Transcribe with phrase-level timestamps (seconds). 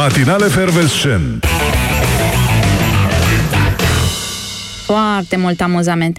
[0.00, 1.44] Matinale Fervescent
[4.84, 6.18] Foarte mult amuzament.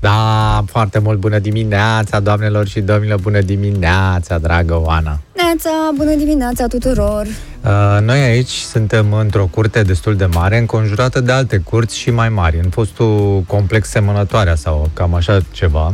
[0.00, 5.20] Da, foarte mult bună dimineața, doamnelor și domnilor, bună dimineața, dragă Oana.
[5.36, 7.26] Neața, bună dimineața tuturor!
[7.64, 12.28] Uh, noi aici suntem într-o curte destul de mare, înconjurată de alte curți și mai
[12.28, 15.92] mari, în fostul complex semănătoarea sau cam așa ceva,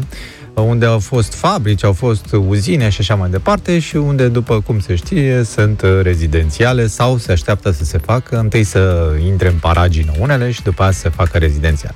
[0.60, 4.80] unde au fost fabrici, au fost uzine și așa mai departe și unde, după cum
[4.80, 10.12] se știe, sunt rezidențiale sau se așteaptă să se facă, întâi să intre în paragină
[10.20, 11.94] unele și după aceea să se facă rezidențiale.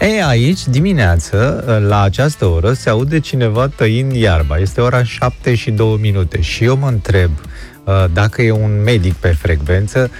[0.00, 4.58] Ei, aici, dimineață, la această oră, se aude cineva tăind iarba.
[4.58, 6.40] Este ora 7 și 2 minute.
[6.40, 7.77] Și eu mă întreb, Uh,
[8.12, 10.10] dacă e un medic pe frecvență,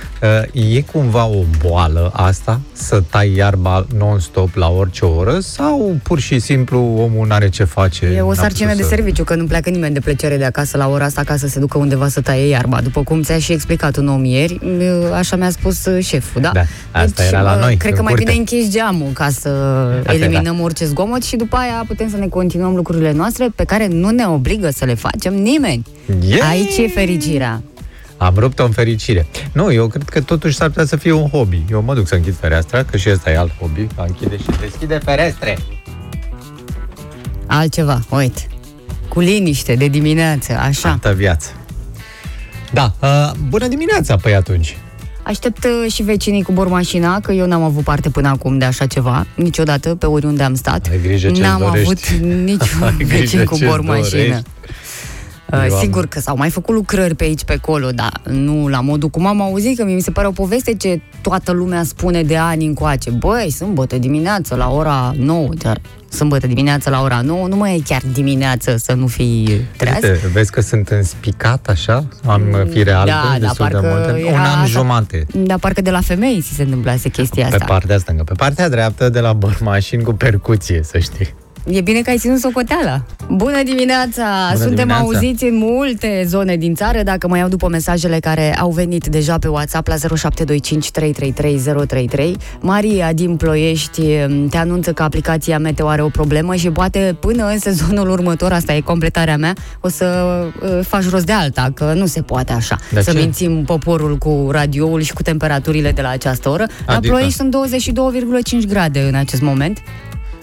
[0.54, 6.20] uh, e cumva o boală asta să tai iarba non-stop la orice oră sau pur
[6.20, 8.06] și simplu omul nu are ce face?
[8.06, 10.44] E o n-a sarcină putut de să- serviciu, că nu pleacă nimeni de plăcere de
[10.44, 12.80] acasă la ora asta ca să se ducă undeva să taie iarba.
[12.80, 14.60] După cum ți-a și explicat un om ieri,
[15.14, 16.50] așa mi-a spus uh, șeful, da?
[16.54, 16.62] Da,
[16.92, 18.24] asta era la uh, noi, Cred în că mai curte.
[18.30, 19.48] bine închizi geamul ca să
[19.98, 23.86] Asta eliminăm orice zgomot și după aia putem să ne continuăm lucrurile noastre pe care
[23.86, 25.84] nu ne obligă să le facem nimeni.
[26.28, 26.48] Yeah!
[26.50, 27.57] Aici e fericirea.
[28.18, 29.26] Am rupt-o în fericire.
[29.52, 31.62] Nu, eu cred că totuși s-ar putea să fie un hobby.
[31.70, 33.86] Eu mă duc să închid fereastra, că și ăsta e alt hobby.
[33.96, 35.58] A închide și deschide ferestre.
[37.46, 38.46] Altceva, uite.
[39.08, 40.88] Cu liniște, de dimineață, așa.
[40.90, 41.48] Altă viață.
[42.72, 44.76] Da, uh, bună dimineața, păi atunci.
[45.22, 48.86] Aștept uh, și vecinii cu bormașina, că eu n-am avut parte până acum de așa
[48.86, 50.86] ceva, niciodată, pe oriunde am stat.
[50.90, 51.88] Ai grijă ce-ți N-am dorești.
[52.14, 54.08] avut niciun Ai grijă vecin cu ce-ți bormașină.
[54.10, 54.42] dorești.
[55.52, 58.68] Uh, Eu am- Sigur că s-au mai făcut lucrări pe aici, pe acolo, dar nu
[58.68, 62.22] la modul cum am auzit, că mi se pare o poveste ce toată lumea spune
[62.22, 63.10] de ani încoace.
[63.10, 67.82] Băi, sâmbătă dimineață la ora 9, dar sâmbătă dimineață la ora 9 nu mai e
[67.86, 69.94] chiar dimineață să nu fii treaz.
[70.02, 72.04] Uite, vezi că sunt înspicat așa?
[72.26, 74.10] Am fire albe da, da, destul de parcă multe.
[74.12, 75.26] Un era an asta- jumate.
[75.34, 77.64] Dar parcă de la femei ți se întâmplase chestia Pe asta.
[77.64, 78.22] partea stângă.
[78.22, 81.34] Pe partea dreaptă de la bărmașini cu percuție, să știi.
[81.70, 83.02] E bine că ai ținut socoteala.
[83.30, 84.24] Bună dimineața!
[84.52, 85.02] Bună Suntem dimineața!
[85.02, 87.02] auziți în multe zone din țară.
[87.02, 89.98] Dacă mai iau după mesajele care au venit deja pe WhatsApp la 0725333033,
[92.60, 94.02] Maria din Ploiești
[94.50, 98.74] te anunță că aplicația Meteo are o problemă și poate până în sezonul următor, asta
[98.74, 102.76] e completarea mea, o să uh, faci rost de alta, că nu se poate așa.
[102.92, 103.18] De să ce?
[103.18, 106.66] mințim poporul cu radioul și cu temperaturile de la această oră.
[106.86, 107.12] La Adică?
[107.12, 107.56] Ploiești sunt
[108.62, 109.78] 22,5 grade în acest moment.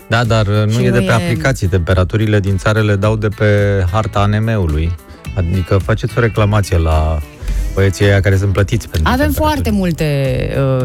[0.07, 1.67] Da, dar nu Și e nu de pe e- aplicații.
[1.67, 4.95] Temperaturile din țară le dau de pe harta ANM-ului.
[5.35, 7.19] Adică faceți o reclamație la
[7.75, 9.45] băieții aia care sunt plătiți pentru Avem temperaturi.
[9.53, 10.05] foarte multe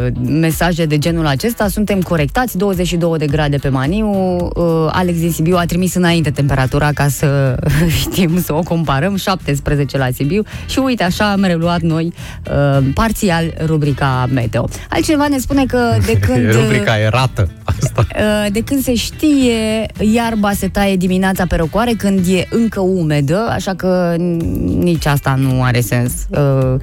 [0.05, 5.31] uh, mesaje de genul acesta, suntem corectați, 22 de grade pe Maniu, uh, Alex din
[5.33, 7.57] Sibiu a trimis înainte temperatura ca să
[8.01, 12.13] știm să o comparăm, 17 la Sibiu și uite așa am reluat noi
[12.51, 14.69] uh, parțial rubrica Meteo.
[14.91, 16.53] Altcineva ne spune că de când...
[16.53, 18.07] Rubrica erată asta.
[18.17, 23.49] Uh, De când se știe, iarba se taie dimineața pe răcoare când e încă umedă,
[23.51, 24.41] așa că n-
[24.79, 26.80] nici asta nu are sens, uh,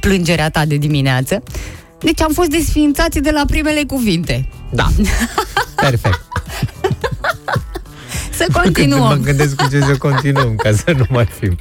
[0.00, 1.42] plângerea ta de dimineață.
[2.00, 4.48] Deci am fost desființați de la primele cuvinte.
[4.70, 4.88] Da.
[5.76, 6.20] Perfect.
[8.34, 9.20] Să Mă continuăm.
[9.22, 11.58] gândesc cu ce să continuăm, ca să nu mai fim.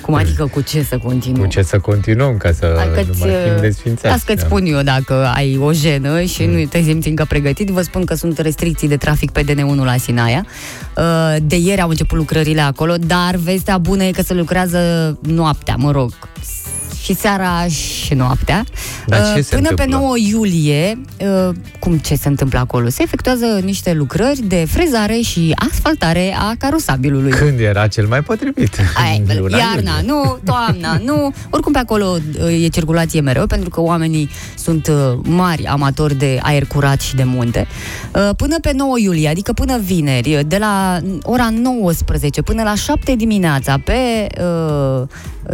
[0.00, 1.42] Cum adică cu ce să continuăm?
[1.42, 4.06] Cu ce să continuăm, ca să Hai nu că-ți, mai fim uh, desfințați.
[4.14, 4.46] Las că-ți Da.
[4.46, 7.68] spun eu dacă ai o jenă și nu te simți încă pregătit.
[7.68, 10.46] Vă spun că sunt restricții de trafic pe DN1 la Sinaia.
[10.96, 14.78] Uh, De ieri au început lucrările acolo, dar vestea bună e că se lucrează
[15.22, 16.12] noaptea, mă rog,
[17.02, 18.64] și seara și noaptea.
[19.06, 19.96] Dar ce Uh, se Până pe întâmplă?
[19.98, 20.98] 9 iulie,
[21.48, 22.88] uh, cum ce se întâmplă acolo?
[22.88, 27.30] Se efectuează niște lucrări de frezare și asfaltare a carosabilului.
[27.30, 28.76] Când era cel mai potrivit?
[29.04, 30.12] Ai, În luna iarna, iulie.
[30.12, 31.32] nu, toamna, nu.
[31.50, 36.38] Oricum pe acolo uh, e circulație mereu, pentru că oamenii sunt uh, mari amatori de
[36.42, 37.66] aer curat și de munte.
[38.14, 42.74] Uh, Până pe 9 iulie, adică până vineri, uh, de la ora 19 până la
[42.74, 45.02] 7 dimineața, pe uh,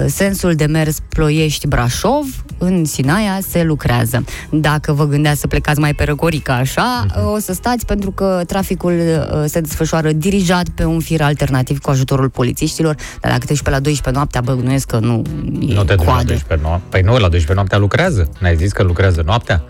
[0.07, 4.25] sensul de mers Ploiești-Brașov, în Sinaia se lucrează.
[4.51, 7.27] Dacă vă gândeați să plecați mai pe Răcorica așa, Mhm.
[7.35, 11.91] o să stați pentru că traficul uh, se desfășoară dirijat pe un fir alternativ cu
[11.91, 15.23] ajutorul polițiștilor, dar dacă te duci pe la 12 noaptea, bă, bănuiesc că nu
[15.61, 16.25] e Nu te duci la coadă.
[16.25, 16.87] 12 noaptea.
[16.91, 18.31] Păi nu, la 12 noaptea lucrează.
[18.41, 19.65] N-ai zis că lucrează noaptea?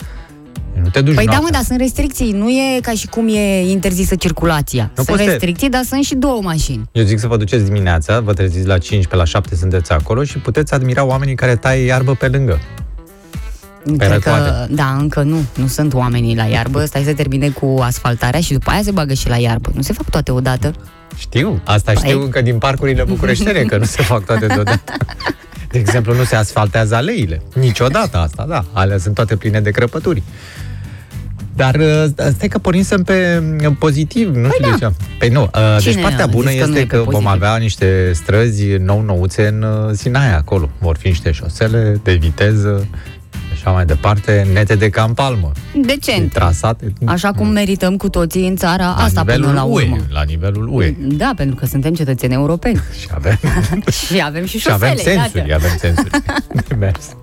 [0.83, 1.39] Nu te duci Păi da, noaptea.
[1.41, 2.33] mă, dar sunt restricții.
[2.33, 4.83] Nu e ca și cum e interzisă circulația.
[4.83, 6.89] Nu sunt poți să- restricții, dar sunt și două mașini.
[6.93, 10.25] Eu zic să vă duceți dimineața, vă treziți la 5, pe la 7 sunteți acolo
[10.25, 12.59] și puteți admira oamenii care taie iarbă pe lângă.
[13.99, 14.43] Cred răcoare.
[14.43, 15.37] că, da, încă nu.
[15.57, 16.85] Nu sunt oamenii la iarbă.
[16.85, 19.71] Stai să termine cu asfaltarea și după aia se bagă și la iarbă.
[19.75, 20.73] Nu se fac toate odată.
[21.17, 24.93] Știu, asta Păi- știu încă din parcurile bucureștene, că nu se fac toate deodată.
[25.77, 27.43] De exemplu, nu se asfaltează aleile.
[27.55, 28.65] Niciodată asta, da.
[28.73, 30.23] Alea sunt toate pline de crăpături.
[31.57, 34.77] Dar uh, stai că pornisem pe uh, pozitiv, nu știu da.
[34.77, 34.93] de ce.
[35.19, 36.97] Păi nu, uh, Cine deci partea a bună zis că nu e este pe că
[36.97, 37.31] vom pozitiv?
[37.31, 40.71] avea niște străzi nou-nouțe în uh, Sinaia acolo.
[40.79, 43.16] Vor fi niște șosele de viteză și
[43.67, 45.53] așa mai departe, nete de campalmă,
[45.87, 46.33] Decent.
[46.33, 46.93] trasate.
[47.05, 49.95] Așa cum merităm cu toții în țara la asta până nivelul la urmă.
[49.97, 50.95] UE, la nivelul UE.
[50.99, 52.81] Da, pentru că suntem cetățeni europeni.
[53.01, 53.39] Și avem,
[53.91, 55.65] și avem și și avem șosele, sensuri, iată.
[55.65, 56.11] avem sensuri
[56.69, 57.17] de mers.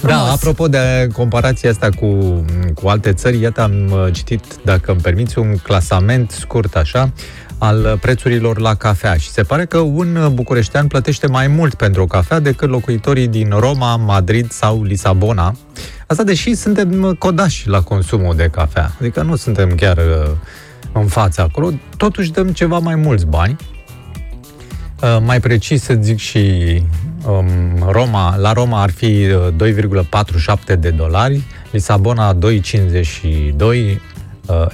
[0.00, 0.34] Da, Frumos.
[0.34, 5.38] apropo de comparația asta cu, cu alte țări, iată am uh, citit, dacă îmi permiți,
[5.38, 7.10] un clasament scurt așa,
[7.58, 11.74] al uh, prețurilor la cafea și se pare că un uh, bucureștean plătește mai mult
[11.74, 15.56] pentru o cafea decât locuitorii din Roma, Madrid sau Lisabona.
[16.06, 20.30] Asta deși suntem uh, codași la consumul de cafea, adică nu suntem chiar uh,
[20.92, 23.56] în fața acolo, totuși dăm ceva mai mulți bani
[25.04, 26.82] Uh, mai precis să zic și
[27.26, 29.72] um, Roma, la Roma ar fi uh,
[30.68, 33.96] 2,47 de dolari, Lisabona 2,52 uh,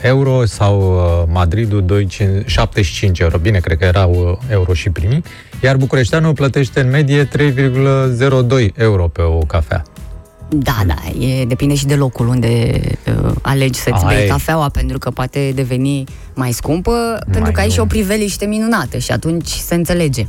[0.01, 3.39] euro sau uh, Madridul 2,75 euro.
[3.39, 5.23] Bine, cred că erau uh, euro și primi.
[5.63, 9.83] Iar bucureșteanul plătește în medie 3,02 euro pe o cafea.
[10.49, 12.81] Da, da, e, depinde și de locul unde
[13.25, 14.17] uh, alegi să-ți Ai.
[14.17, 17.73] bei cafeaua, pentru că poate deveni mai scumpă, pentru că ai nu.
[17.73, 20.27] și o priveliște minunată și atunci se înțelege.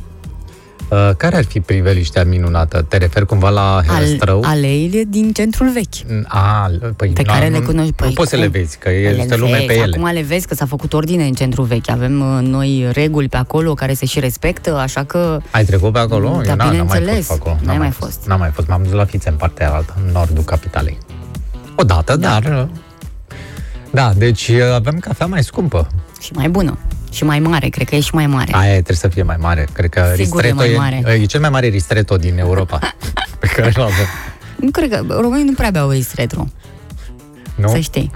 [0.92, 2.82] Uh, care ar fi priveliștea minunată?
[2.88, 4.42] Te referi cumva la Al, Herăstrău?
[4.46, 6.24] aleile din centrul vechi.
[6.28, 7.90] A, păi, Pe nu, care nu, le cunoști.
[7.90, 8.50] Nu Păi, poți să le cum?
[8.52, 9.96] vezi, că Le este lume vezi, pe ele.
[9.96, 11.88] Acum le vezi că s-a făcut ordine în centrul vechi.
[11.90, 15.98] Avem uh, noi reguli pe acolo care se și respectă, așa că Ai trecut pe
[15.98, 16.28] acolo?
[16.28, 17.26] Da, Eu n-am- n-am mai bineînțeles.
[17.26, 17.54] fost pe acolo.
[17.64, 18.26] N-ai N-am mai fost.
[18.26, 18.68] N-am mai fost.
[18.68, 20.98] M-am dus la fițe în partea altă, în nordul capitalei.
[21.76, 22.28] Odată, Da.
[22.40, 22.68] dar...
[23.90, 25.86] Da, deci avem cafea mai scumpă.
[26.20, 26.78] și mai bună.
[27.12, 28.52] Și mai mare, cred că e și mai mare.
[28.54, 29.66] Aia trebuie să fie mai mare.
[29.72, 31.12] Cred că Sigur e ristretto mai mare.
[31.18, 32.78] e, e cel mai mare ristretto din Europa
[33.40, 34.06] pe care îl avem.
[34.56, 36.46] Nu cred că românii nu prea beau retro,
[37.54, 37.68] Nu?
[37.68, 38.10] să știi.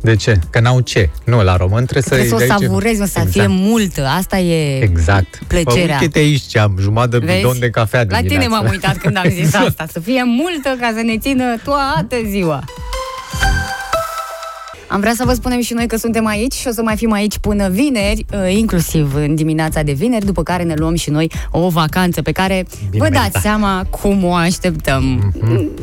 [0.00, 0.38] De ce?
[0.50, 1.10] Că n-au ce.
[1.24, 3.30] Nu, la român trebuie, Trebuie să o să-i dai ce- savurezi, o să exact.
[3.30, 4.06] fie multă.
[4.06, 5.38] Asta e Exact.
[5.46, 5.98] plăcerea.
[6.00, 7.38] Uite-te aici ce am, jumătate de Vezi?
[7.38, 8.34] bidon de cafea La dimineața.
[8.44, 12.16] tine m-am uitat când am zis asta, să fie multă ca să ne țină toată
[12.28, 12.64] ziua.
[14.92, 17.12] Am vrea să vă spunem și noi că suntem aici și o să mai fim
[17.12, 21.30] aici până vineri, uh, inclusiv în dimineața de vineri, după care ne luăm și noi
[21.50, 23.42] o vacanță pe care Bine vă dați meritat.
[23.42, 25.32] seama cum o așteptăm.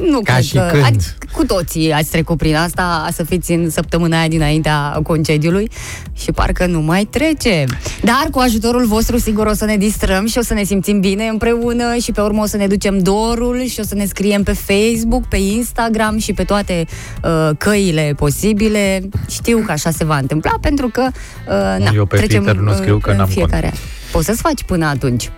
[0.09, 0.83] Nu Ca cred și că, când.
[0.83, 5.69] Adică, cu toții ați trecut prin asta, să fiți în săptămâna aia dinaintea concediului
[6.13, 7.63] și parcă nu mai trece.
[8.01, 11.27] Dar cu ajutorul vostru sigur o să ne distrăm și o să ne simțim bine
[11.27, 14.53] împreună și pe urmă o să ne ducem dorul și o să ne scriem pe
[14.53, 16.85] Facebook, pe Instagram și pe toate
[17.23, 18.98] uh, căile posibile.
[19.29, 21.01] Știu că așa se va întâmpla pentru că
[21.47, 23.73] uh, na, Eu pe trecem Twitter nu uh, scriu că în n-am fiecare an.
[24.11, 25.31] Poți să-ți faci până atunci.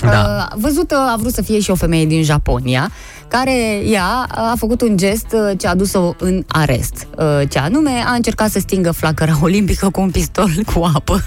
[0.00, 0.48] Da.
[0.52, 2.90] Uh, văzută a vrut să fie și o femeie din Japonia,
[3.28, 7.06] care ea a făcut un gest uh, ce a dus-o în arest.
[7.18, 11.24] Uh, Ce anume, a încercat să stingă flacăra olimpică cu un pistol cu apă.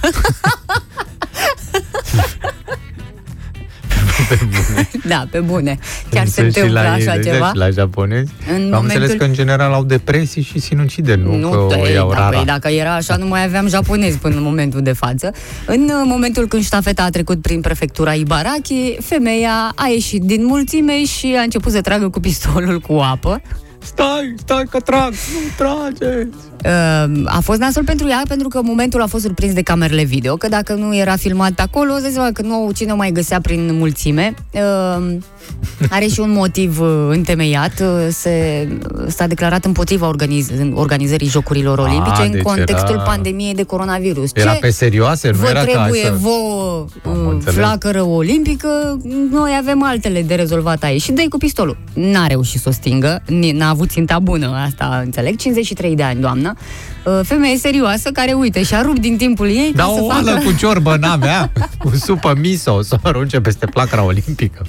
[4.30, 4.88] Pe bune.
[5.04, 5.78] da, pe bune.
[6.10, 7.48] Chiar se Sunt și întâmplă la așa ei, ceva.
[7.48, 8.30] Și la japonezi.
[8.48, 11.66] În Am momentul- înțeles că în general au depresii și sinucide, nu, Nu, că o
[11.66, 12.36] păi, iau da, rara.
[12.36, 15.32] păi, dacă era așa, nu mai aveam japonezi până în momentul de față.
[15.66, 21.04] În uh, momentul când ștafeta a trecut prin prefectura Ibaraki, femeia a ieșit din mulțime
[21.04, 23.40] și a început să tragă cu pistolul cu apă.
[23.86, 26.28] Stai, stai că trag, nu trage.
[26.64, 30.36] Uh, a fost nasol pentru ea pentru că momentul a fost surprins de camerele video,
[30.36, 33.10] că dacă nu era filmat pe acolo, îți dai seama că nu cine o mai
[33.12, 34.34] găsea prin mulțime.
[34.52, 35.16] Uh,
[35.90, 37.80] are și un motiv uh, întemeiat.
[37.80, 38.68] Uh, se,
[39.08, 44.30] s-a declarat împotriva organiz, organizării Jocurilor Olimpice în deci contextul era- pandemiei de coronavirus.
[44.34, 46.14] Era Ce pe serioase, nu vă era ca trebuie să...
[46.20, 47.54] vouă Am uh, înțeles.
[47.54, 48.98] flacără olimpică,
[49.30, 51.02] noi avem altele de rezolvat aici.
[51.02, 51.76] Și dă cu pistolul.
[51.92, 56.20] N-a reușit să o stingă, ni- n-a avut ținta bună, asta înțeleg, 53 de ani,
[56.20, 56.56] doamna.
[57.04, 60.24] Uh, Femeie serioasă care, uite, și-a rupt din timpul ei Da ca să o facă...
[60.28, 61.52] oală cu ciorbă n-avea,
[61.82, 64.66] cu supă miso, să o arunce peste flacăra olimpică.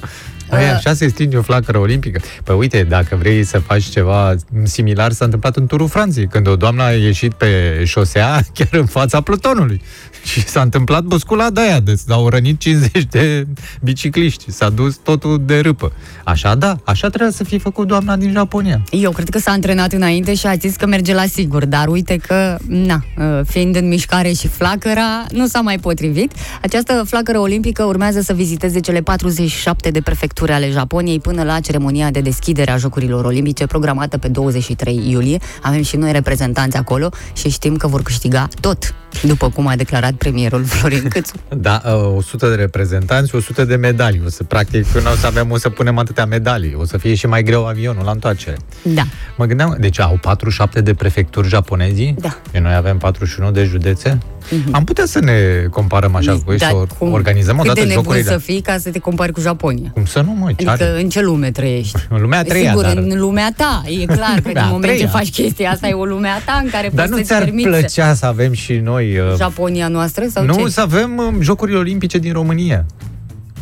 [0.50, 0.74] Păi Uh.
[0.76, 2.22] așa se stinge o flacără olimpică.
[2.44, 6.56] Păi uite, dacă vrei să faci ceva similar, s-a întâmplat în Turul Franței, când o
[6.56, 9.82] doamnă a ieșit pe șosea chiar în fața plutonului.
[10.24, 13.48] Și s-a întâmplat băsculada aia, de s-au rănit 50 de
[13.82, 14.52] bicicliști.
[14.52, 15.92] S-a dus totul de râpă.
[16.24, 18.82] Așa da, așa trebuie să fie făcut doamna din Japonia.
[18.92, 22.18] Eu cred că s-a antrenat înainte și a zis că merge la sigur, dar uite
[22.28, 26.32] că, na, uh, fiind în mișcare și flacăra, nu s-a mai potrivit.
[26.62, 31.60] Această flacără olimpică urmează să viziteze cele 47 de prefecturi prefecturi ale Japoniei până la
[31.60, 35.38] ceremonia de deschidere a Jocurilor Olimpice programată pe 23 iulie.
[35.62, 40.14] Avem și noi reprezentanți acolo și știm că vor câștiga tot, după cum a declarat
[40.14, 41.34] premierul Florin Câțu.
[41.58, 44.22] Da, uh, 100 de reprezentanți, 100 de medalii.
[44.26, 46.76] O să, practic, nu o să avem, o să punem atâtea medalii.
[46.80, 48.58] O să fie și mai greu avionul la întoarcere.
[48.82, 49.04] Da.
[49.38, 52.16] Mă gândeam, deci au 47 de prefecturi japonezii?
[52.20, 52.38] Da.
[52.54, 54.18] Și noi avem 41 de județe?
[54.48, 54.72] Mm-hmm.
[54.72, 55.34] Am putea să ne
[55.70, 58.32] comparăm așa cu ei, Dar să cum- organizăm o Cât dată de nebun jocurile.
[58.32, 59.90] să fii ca să te compari cu Japonia?
[59.94, 61.02] Cum să nu, mă, ce Adică are?
[61.02, 61.98] în ce lume trăiești?
[62.10, 62.98] În lumea a treia, Sigur, dar...
[62.98, 65.10] în lumea ta, e clar că Lumea din a moment ce treia.
[65.10, 67.44] faci chestia asta e o lume a ta în care Dar poți nu să-ți ți-ar
[67.44, 69.18] permiți plăcea să avem și noi...
[69.18, 70.70] Uh, Japonia noastră sau nu, ce?
[70.70, 72.86] să avem um, Jocurile Olimpice din România.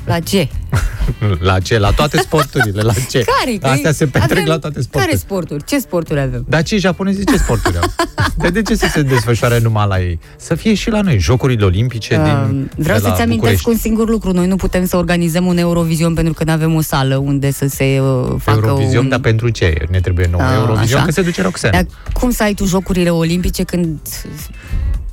[0.05, 0.47] La ce?
[1.39, 1.77] La ce?
[1.77, 3.23] La toate sporturile, la ce?
[3.39, 3.57] Care?
[3.57, 5.05] Că Astea se petrec avem- la toate sporturile.
[5.05, 5.63] Care sporturi?
[5.63, 6.45] Ce sporturi avem?
[6.47, 7.83] Dar cei japonezi ce sporturi au?
[8.37, 10.19] De, de ce să se desfășoare numai la ei?
[10.37, 13.69] Să fie și la noi Jocurile Olimpice Uh, din Vreau de la să-ți amintesc București.
[13.69, 14.31] un singur lucru.
[14.31, 17.67] Noi nu putem să organizăm un Eurovision pentru că nu avem o sală unde să
[17.67, 19.09] se uh, facă Eurovision, un...
[19.09, 19.73] dar pentru ce?
[19.89, 21.05] Ne trebuie nou Ah, Eurovision, așa.
[21.05, 21.73] că se duce Roxana.
[21.73, 23.97] Dar cum să ai tu jocurile olimpice când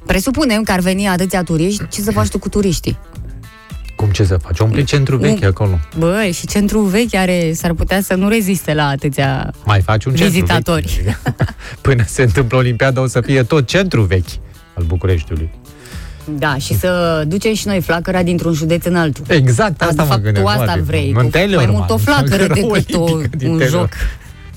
[0.07, 2.99] presupunem că ar veni atâția turiști, ce să faci tu cu turiștii?
[4.03, 4.59] Cum ce să faci?
[4.59, 5.79] Umpli centru vechi Un- acolo.
[5.99, 9.53] Bă, și centrul vechi are, s-ar putea să nu reziste la atâția...
[9.65, 11.01] Mai faci un centru Vizitatori.
[11.05, 11.17] vechi.
[11.81, 14.29] Până se întâmplă Olimpiada o să fie tot centru vechi
[14.75, 15.51] al Bucureștiului.
[16.39, 19.25] Da, și să ducem și noi flacăra dintr-un județ în altul.
[19.29, 20.45] Exact, A, asta de mă fapt, gândeam.
[20.45, 23.37] tu asta Oare, vrei, În cu- Teleorman, mai mult o flacără flacăra decât o- olimpică
[23.37, 23.81] din un Teleorman.
[23.81, 23.89] joc.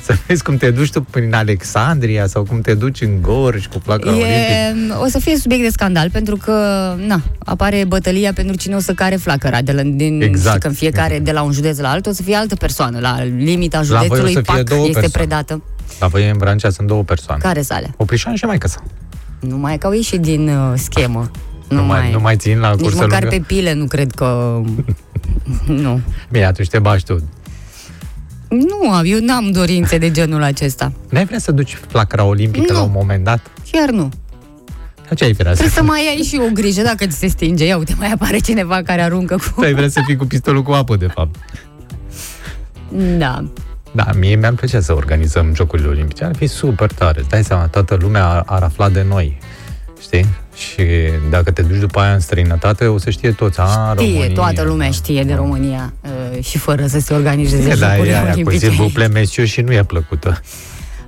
[0.06, 3.80] Să vezi cum te duci tu prin Alexandria sau cum te duci în Gorj cu
[3.84, 4.32] flacăra olimpică.
[4.32, 6.52] E, o să fie subiect de scandal pentru că
[7.08, 10.54] na, apare bătălia pentru cine o să care flacăra de la, din, Exact.
[10.54, 13.00] și că în fiecare de la un județ la altul o să fie altă persoană.
[13.00, 15.26] La limita voi o județului să fie PAC două este persoane.
[15.26, 15.64] predată.
[16.00, 17.42] La voi în Brancea sunt două persoane.
[17.42, 17.94] Care sale?
[17.98, 18.84] Oprișan și mai sa.
[19.40, 21.32] Nu mai că au ieșit din uh, schemă.
[21.70, 23.38] Nu, mai, nu mai țin la Nici cursă măcar lungă?
[23.38, 24.62] pe pile nu cred că...
[25.86, 26.00] nu.
[26.30, 27.30] Bine, atunci te bași tu.
[28.58, 30.92] Nu, eu n-am dorințe de genul acesta.
[31.10, 32.78] N-ai vrea să duci flacăra olimpică Nu.
[32.78, 33.52] la un moment dat?
[33.72, 34.10] Chiar nu.
[35.08, 37.28] Dar ce ai vrea să Trebuie să mai ai și o grijă dacă ți se
[37.28, 37.66] stinge.
[37.66, 39.54] Ia uite, mai apare cineva care aruncă cu...
[39.56, 41.36] Tu ai vrea să fii cu pistolul cu apă, de fapt.
[43.18, 43.44] Da.
[43.92, 46.24] Da, mie mi-ar plăcea să organizăm Jocurile Olimpice.
[46.24, 47.20] Ar fi super tare.
[47.20, 49.38] Îți dai seama, toată lumea ar, ar afla de noi.
[50.02, 50.26] Știi?
[50.56, 50.84] Și
[51.30, 53.60] dacă te duci după aia în străinătate, o să știe toți.
[53.60, 54.94] A, Știe, România, toată lumea da.
[54.94, 58.30] știe de România uh, și fără să se organizeze E, da, Jocurile e aia cu
[58.32, 58.66] Olimpice.
[58.66, 60.42] Silviu Plemesiu și nu e plăcută.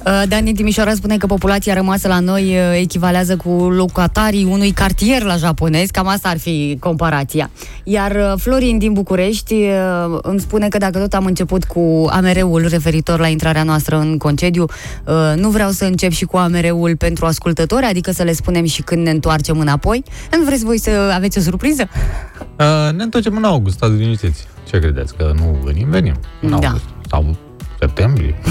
[0.06, 4.72] Uh, Dan din Timișoara spune că populația rămasă la noi uh, echivalează cu locatarii unui
[4.72, 7.50] cartier la japonez, cam asta ar fi comparația.
[7.84, 12.66] Iar uh, Florin din București uh, îmi spune că dacă tot am început cu AMR-ul
[12.70, 14.64] referitor la intrarea noastră în concediu,
[15.06, 18.82] uh, nu vreau să încep și cu AMR-ul pentru ascultători, adică să le spunem și
[18.82, 20.04] când ne întoarcem înapoi.
[20.38, 21.90] Nu vreți voi să aveți o surpriză?
[22.40, 24.46] Uh, ne întoarcem în august, stați liniștiți.
[24.70, 25.16] Ce credeți?
[25.16, 25.90] Că nu venim?
[25.90, 26.14] Venim.
[26.42, 26.56] În Da.
[26.56, 26.84] august.
[27.10, 27.36] Sau
[27.80, 28.36] septembrie.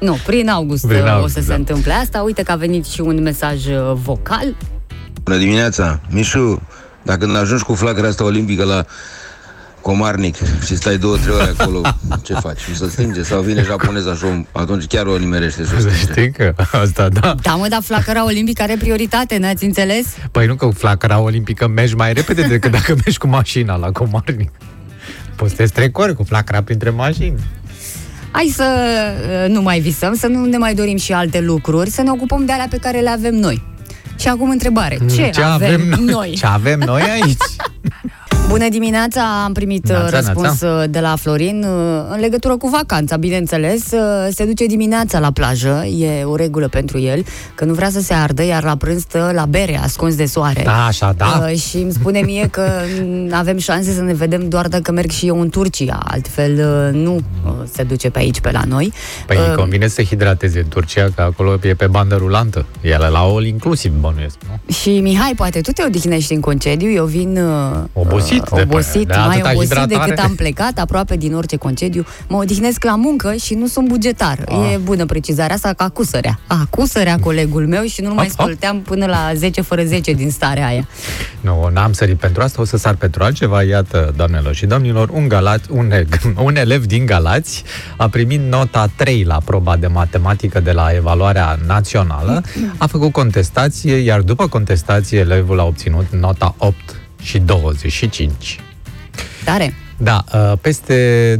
[0.00, 1.54] Nu, prin august, Prin uh, o august, să se da.
[1.54, 2.20] întâmple asta.
[2.22, 4.56] Uite că a venit și un mesaj uh, vocal.
[5.22, 6.62] Bună dimineața, Mișu,
[7.02, 8.84] dacă când ajungi cu flacăra asta olimpică la
[9.80, 11.80] Comarnic și stai două, trei ore acolo,
[12.24, 12.60] ce faci?
[12.68, 13.22] Nu se stinge?
[13.22, 15.96] Sau vine japoneza și o- atunci chiar o nimerește să o stinge.
[15.96, 17.34] Știi că asta, da.
[17.42, 20.06] Da, mă, dar flacăra olimpică are prioritate, n-ați înțeles?
[20.30, 23.90] Păi nu că cu flacăra olimpică mergi mai repede decât dacă mergi cu mașina la
[23.90, 24.50] Comarnic.
[25.40, 27.38] Poți să te strecori cu flacăra printre mașini.
[28.30, 28.64] Hai să
[29.44, 32.44] uh, nu mai visăm, să nu ne mai dorim și alte lucruri, să ne ocupăm
[32.44, 33.62] de alea pe care le avem noi.
[34.18, 36.34] Și acum întrebare, ce, Ce avem, noi?
[36.38, 37.36] Ce avem noi aici?
[38.50, 40.78] Bună dimineața, am primit uh, Neața, răspuns neața.
[40.82, 43.82] uh, de la Florin uh, în legătură cu vacanța, bineînțeles.
[43.92, 48.00] uh, Se duce dimineața la plajă, e o regulă pentru el, că nu vrea să
[48.00, 50.62] se ardă, iar la prânz stă la bere, ascuns de soare.
[50.64, 51.44] Da, așa, da.
[51.50, 52.62] Uh, și îmi spune mie că
[53.02, 57.00] mm, avem șanse să ne vedem doar dacă merg și eu în Turcia, altfel uh,
[57.00, 58.92] nu uh, se duce pe aici, pe la noi.
[59.26, 62.66] Păi Uh, uh, convine să hidrateze în Turcia, că acolo e pe bandă rulantă.
[62.80, 64.72] E la all inclusiv, bănuiesc, nu?
[64.72, 67.76] Și Mihai, poate tu te odihnești în concediu, eu vin uh,
[68.50, 70.04] Obosit uh, de pe- obosit de mai atâta obosit hidratare.
[70.04, 72.04] decât am plecat, aproape din orice concediu.
[72.28, 74.38] Mă odihnesc la muncă și nu sunt bugetar.
[74.48, 74.72] Ah.
[74.72, 76.38] E bună precizarea asta ca acusărea.
[76.46, 78.40] Acusărea colegul meu și nu mai Hop, hop.
[78.46, 80.86] stolteam până la 10 fără 10 din starea aia.
[81.40, 83.62] Nu, n-am sărit pentru asta, o să sar pentru altceva.
[83.62, 85.92] Iată, doamnelor și domnilor, un, galat, un,
[86.46, 87.62] un elev din Galați
[87.96, 92.42] a primit nota 3 la proba de matematică de la evaluarea națională,
[92.76, 96.74] a făcut contestație, iar după contestație elevul a obținut nota 8
[97.22, 98.60] și 25.
[99.44, 99.74] Tare.
[99.96, 101.36] Da, uh, peste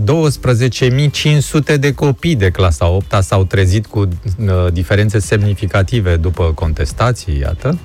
[1.72, 7.78] 12.500 de copii de clasa 8 s-au trezit cu uh, diferențe semnificative după contestații, iată.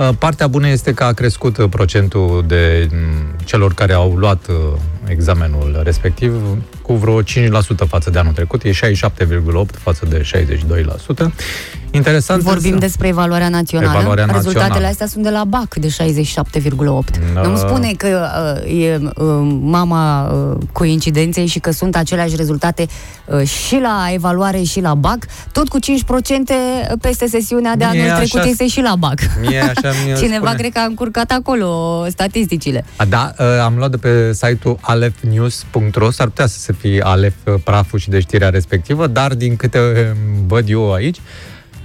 [0.00, 4.46] Uh, Partea bună este că a crescut uh, procentul de m, celor care au luat
[4.48, 4.56] uh,
[5.06, 6.42] examenul respectiv
[6.82, 7.24] cu vreo 5%
[7.88, 8.74] față de anul trecut, e 67,8
[9.70, 10.22] față de
[11.26, 11.32] 62%.
[11.92, 13.90] Interesant Vorbim însă- despre evaluarea națională.
[13.92, 14.86] Evaluarea Rezultatele națională.
[14.86, 17.20] astea sunt de la BAC de 67,8.
[17.34, 17.40] Da.
[17.42, 18.26] Nu-mi spune că
[18.64, 19.12] uh, e uh,
[19.60, 22.86] mama uh, coincidenței și că sunt aceleași rezultate
[23.24, 25.18] uh, și la evaluare și la BAC,
[25.52, 25.82] tot cu 5%
[27.00, 29.18] peste sesiunea de Mie anul așa- trecut este și la BAC.
[29.40, 30.54] Mie așa mi Cineva spune.
[30.58, 32.84] cred că a încurcat acolo statisticile.
[32.96, 37.34] A, Da, uh, am luat de pe site-ul alefnews.ro, s-ar putea să se fie Alef
[37.44, 40.16] uh, praful și de știrea respectivă, dar din câte uh,
[40.46, 41.22] văd eu aici, uh,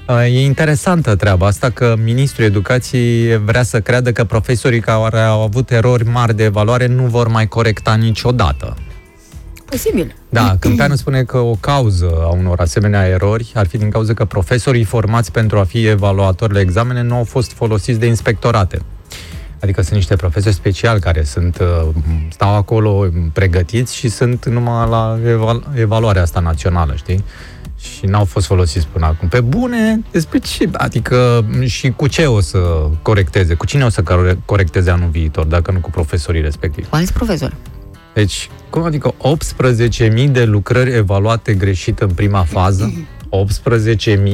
[0.07, 5.71] e interesantă treaba asta că Ministrul Educației vrea să creadă că profesorii care au avut
[5.71, 8.75] erori mari de evaluare nu vor mai corecta niciodată.
[9.65, 10.15] Posibil.
[10.29, 14.25] Da, Câmpeanu spune că o cauză a unor asemenea erori ar fi din cauza că
[14.25, 18.81] profesorii formați pentru a fi evaluatori la examene nu au fost folosiți de inspectorate.
[19.61, 21.87] Adică sunt niște profesori speciali care sunt, uh,
[22.29, 27.23] stau acolo pregătiți și sunt numai la eval- evaluarea asta națională, știi?
[27.85, 29.27] Și n-au fost folosiți până acum.
[29.27, 30.69] Pe bune, despre ce?
[30.73, 32.59] Adică și cu ce o să
[33.01, 33.53] corecteze?
[33.53, 36.87] Cu cine o să core- corecteze anul viitor, dacă nu cu profesorii respectivi?
[36.89, 37.55] Cu alți profesori.
[38.13, 39.13] Deci, cum adică
[40.15, 42.93] 18.000 de lucrări evaluate greșit în prima fază?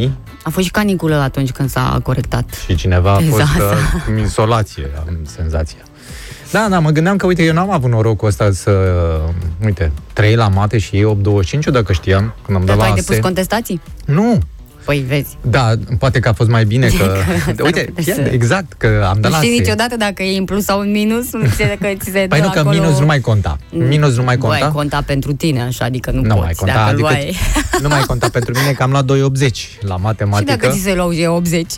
[0.04, 0.10] 18.000
[0.44, 2.64] A fost și caniculă atunci când s-a corectat.
[2.68, 3.60] și cineva a fost Exact.
[3.60, 5.78] uh, în insolație, am senzația.
[6.52, 8.72] Da, da, mă gândeam că, uite, eu n-am avut norocul ăsta să,
[9.66, 11.06] uite, 3 la mate și ei 8.25,
[11.66, 13.02] eu dacă știam, când am Dar dat tu la ai ASE.
[13.02, 13.82] depus contestații?
[14.06, 14.38] Nu,
[14.86, 15.38] Păi vezi.
[15.42, 17.16] da, poate că a fost mai bine că...
[17.56, 19.60] Că uite, s-ar putea fii- să- exact, că am Nu dat la știi ASE.
[19.62, 22.46] niciodată dacă e în plus sau în minus, nu știi că ți se Păi dă
[22.46, 22.80] nu, că acolo...
[22.80, 23.58] minus nu mai conta.
[23.70, 24.68] Minus nu mai Băi, conta.
[24.74, 26.40] conta pentru tine, așa, adică nu, Nu poți.
[26.40, 27.38] mai conta, dacă adică luai...
[27.82, 29.10] nu mai conta pentru mine că am luat 2,80
[29.82, 30.56] la Și matematică.
[30.58, 31.74] dacă ți se luau e 80,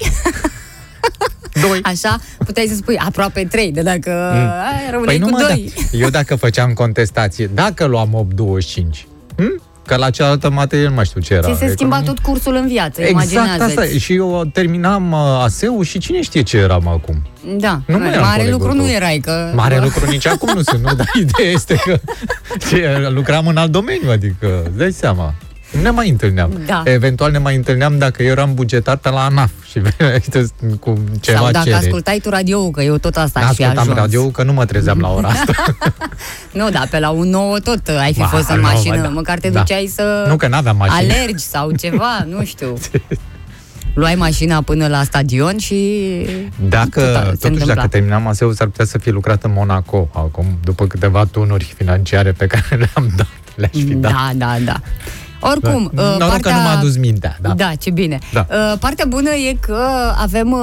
[1.61, 1.79] 2.
[1.83, 4.91] așa, puteai să spui aproape 3, de dacă mm.
[4.91, 5.73] rămâneai Păi nu cu mă, 2.
[5.75, 5.97] da.
[5.97, 8.83] Eu dacă făceam contestație, dacă luam 8,25,
[9.35, 9.61] hm?
[9.85, 11.53] că la cealaltă materie nu mai știu ce era.
[11.53, 12.07] Ți se schimba economie.
[12.07, 13.85] tot cursul în viață, Exact imaginează asta.
[13.85, 13.97] e.
[13.97, 17.21] Și eu terminam uh, ASEU și cine știe ce eram acum.
[17.57, 18.85] Da, Nu mai eram mare colegul lucru tău.
[18.85, 19.51] nu erai, că...
[19.55, 20.93] Mare lucru nici acum nu sunt, nu?
[20.93, 21.99] Dar ideea este că
[22.69, 25.33] ce, lucram în alt domeniu, adică, îți dai seama.
[25.73, 26.61] Nu ne mai întâlneam.
[26.65, 26.81] Da.
[26.85, 30.23] Eventual ne mai întâlneam dacă eu eram bugetar pe la ANAF și veneai
[30.79, 31.83] cu ceva Sau dacă cereri.
[31.85, 33.97] ascultai tu radio că eu tot asta aș fi Ascultam ajuns.
[33.97, 35.53] radio că nu mă trezeam la ora asta.
[36.51, 39.07] Nu, da, pe la un nouă tot ai fi Ba, fost în nouă, mașină, da.
[39.07, 39.59] măcar te Da.
[39.59, 41.13] duceai să Nu, că n-aveam mașină.
[41.13, 42.73] alergi sau ceva, nu știu.
[43.93, 46.01] Luai mașina până la stadion și...
[46.69, 47.73] Dacă, Tot a- se totuși, întâmpla.
[47.73, 52.31] dacă terminam ASEU, s-ar putea să fie lucrat în Monaco acum, după câteva tunuri financiare
[52.31, 53.27] pe care le-am dat.
[53.55, 54.11] Le-aș fi dat.
[54.11, 54.79] Da, da, da.
[55.51, 56.01] Oricum, Da.
[56.01, 56.51] uh, Noroc partea...
[56.51, 57.37] că nu m-a dus mintea.
[57.41, 57.49] Da.
[57.53, 58.19] Da, ce bine.
[58.33, 58.45] Da.
[58.49, 59.77] Uh, Partea bună e că
[60.17, 60.59] avem uh,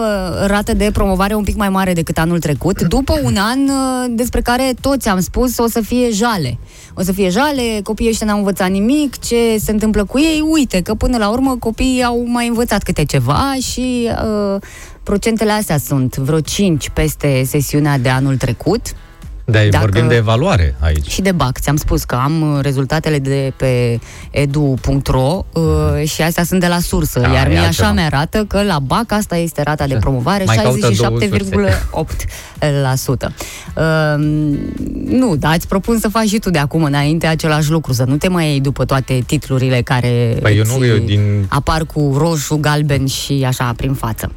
[0.47, 4.41] rată de promovare un pic mai mare decât anul trecut, după un an uh, despre
[4.41, 6.59] care toți am spus o să fie jale.
[6.95, 10.81] O să fie jale, copiii ăștia n-au învățat nimic, ce se întâmplă cu ei, uite
[10.81, 14.09] că până la urmă copiii au mai învățat câte ceva și
[14.55, 14.61] uh,
[15.03, 18.83] procentele astea sunt vreo 5 peste sesiunea de anul trecut.
[19.51, 21.07] Dar Dacă- vorbim de evaluare aici.
[21.11, 23.99] Și de BAC, ți-am spus că am uh, rezultatele de pe
[24.31, 25.63] edu.ro uh,
[26.09, 27.93] și astea sunt de la sursă, Da, iar e mie așa altceva.
[27.93, 29.99] mi-arată că la BAC asta este rata de Ce?
[29.99, 33.33] promovare, Mai caută două 67,8%.
[33.77, 33.83] Uh,
[35.05, 38.17] nu, dar îți propun să faci și tu de acum înainte același lucru, să nu
[38.17, 41.21] te mai iei după toate titlurile care Păi eu nu, ți eu din...
[41.49, 44.33] apar cu roșu, galben și așa prin față.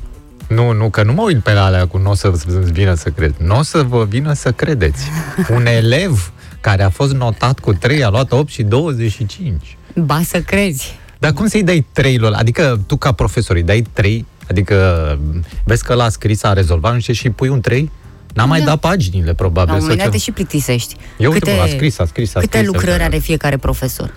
[0.47, 2.93] Nu, nu, că nu mă uit pe la alea cu nu o să îți vină
[2.93, 3.33] să crezi.
[3.37, 5.03] Nu o să vă vină să credeți.
[5.55, 9.77] Un elev care a fost notat cu 3 a luat 8 și 25.
[9.95, 10.99] Ba să crezi.
[11.19, 12.33] Dar cum să-i dai 3 lor?
[12.33, 14.25] Adică tu ca profesor îi dai 3?
[14.49, 15.17] Adică
[15.63, 17.91] vezi că l-a scris, a rezolvat, nu știu, și pui un 3?
[18.33, 18.65] N-a mai Da.
[18.65, 19.73] dat paginile, La probabil.
[19.73, 20.23] un sau moment dat te ceva.
[20.23, 20.95] și plictisești.
[21.17, 22.71] Ia uite, bă, a scris, a scris, a câte scris.
[22.71, 23.03] lucrări uite.
[23.03, 24.13] are fiecare profesor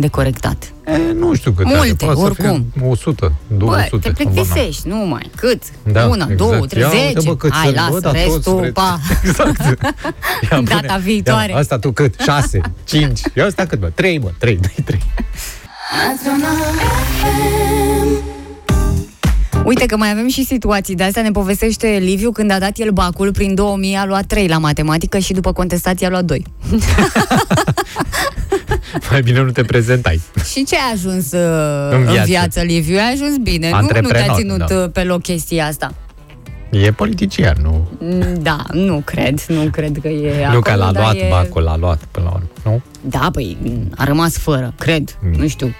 [0.00, 0.72] de corectat?
[0.86, 2.14] E, nu știu câte Multe, are.
[2.14, 2.66] Poate oricum.
[2.72, 3.88] Să fie 100, 200.
[3.90, 5.30] Bă, te plictisești, nu mai.
[5.36, 5.62] Cât?
[5.92, 6.36] Da, Una, exact.
[6.36, 7.28] două, trei, Ia uite, zece.
[7.28, 8.72] bă, cât Hai, să-l lasă, văd, dar toți restul, vreți.
[8.72, 8.98] pa.
[9.24, 9.60] Exact.
[10.50, 10.98] Ia, Data pune.
[11.02, 11.52] viitoare.
[11.52, 12.14] Ia, asta tu cât?
[12.20, 13.20] 6, 5.
[13.36, 13.86] Ia asta cât, bă?
[13.94, 15.00] 3, bă, 3, 3, 3.
[19.64, 22.90] Uite că mai avem și situații de astea, ne povestește Liviu când a dat el
[22.90, 26.44] bacul, prin 2000 a luat 3 la matematică și după contestație a luat 2.
[29.10, 30.20] Mai bine nu te prezentai.
[30.52, 32.24] Și ce a ajuns uh, În în, viață.
[32.26, 32.60] viață.
[32.60, 32.96] Liviu?
[32.98, 33.80] A ajuns bine, nu?
[33.80, 34.74] Nu te-a Antreprenor, ținut da.
[34.76, 35.94] uh, pe loc chestia asta.
[36.70, 37.88] E politician, nu?
[38.00, 41.26] Mm, Da, nu cred, nu cred că e nu că acolo, l-a dar luat e...
[41.30, 42.80] bacul, l-a luat până la urmă, nu?
[43.00, 43.56] Da, păi
[43.96, 45.32] a rămas fără, cred, Mm.
[45.40, 45.74] nu știu.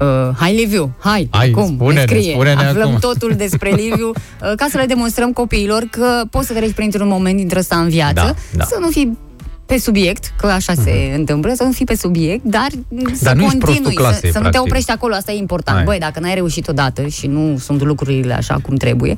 [0.00, 2.32] Uh, hai, Liviu, hai, Hai, acum, spune-ne, scrie.
[2.32, 2.98] spune-ne Aflăm acum.
[2.98, 7.36] totul despre Liviu, uh, ca să le demonstrăm copiilor că poți să treci printr-un moment
[7.36, 8.64] dintre ăsta în viață, Da, da.
[8.64, 9.18] să nu fii
[9.66, 12.66] pe subiect, că așa se întâmplă, să nu fii pe subiect, dar,
[13.12, 14.60] să Dar nu ești continui, prostul clasei, să, să nu te practic.
[14.60, 15.76] oprești acolo, asta e important.
[15.76, 15.86] Hai.
[15.86, 19.16] Băi, dacă n-ai reușit odată și nu sunt lucrurile așa cum trebuie,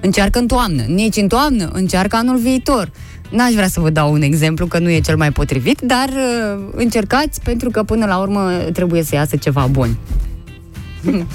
[0.00, 0.82] încearcă în toamnă.
[0.86, 2.90] Nici în toamnă, încearcă anul viitor.
[3.36, 6.64] N-aș vrea să vă dau un exemplu, că nu e cel mai potrivit, dar uh,
[6.74, 9.96] încercați, pentru că până la urmă trebuie să iasă ceva bun.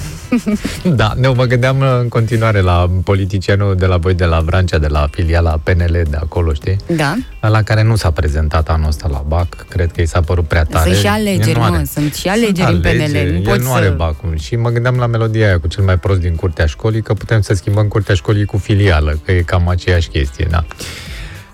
[0.96, 4.78] Da, eu mă gândeam uh, în continuare la politicianul de la voi, de la Vrancea,
[4.78, 6.76] de la filiala PNL de acolo, știi?
[6.96, 7.16] Da?
[7.42, 10.64] La care nu s-a prezentat anul ăsta la BAC, cred că i s-a părut prea
[10.64, 10.84] tare.
[10.90, 12.88] Sunt și El alegeri, nu are- mă, sunt și alegeri în PNL.
[12.88, 13.74] alegeri, Nu El poți nu să...
[13.74, 14.38] are bacul.
[14.40, 17.42] Și mă gândeam la melodia aia cu cel mai prost din curtea școlii, că putem
[17.42, 20.66] să schimbăm curtea școlii cu filială, că e cam aceeași chestie, da.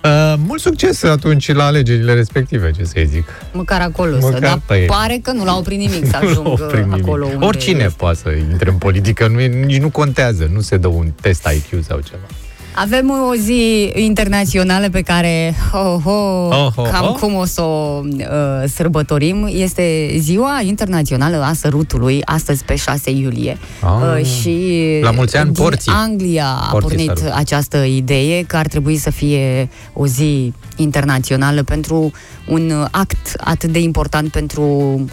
[0.06, 3.24] Uh, mult succes atunci la alegerile respective, ce să zic.
[3.54, 4.86] Măcar acolo Măcar să, dar pe ei.
[4.86, 7.04] pare că nu l-au oprit nimic să Nu ajungă oprim nimic.
[7.04, 7.96] acolo unde Oricine este.
[7.98, 11.48] poate să intre în politică, nu e, nici nu contează, nu se dă un test
[11.56, 12.26] IQ sau ceva.
[12.78, 17.16] Avem o zi internațională pe care, oh, oh, Oh, oh, cam oh.
[17.20, 18.24] cum o să o uh,
[18.68, 23.58] sărbătorim, este Ziua Internațională a Sărutului, astăzi pe 6 iulie.
[23.82, 24.20] Ah.
[24.20, 24.60] Uh, și
[25.02, 25.92] La mulți ani, din porții.
[25.96, 27.34] Anglia a Porții pornit sărut.
[27.36, 32.12] această idee că ar trebui să fie o zi internațională pentru
[32.48, 34.66] un act atât de important pentru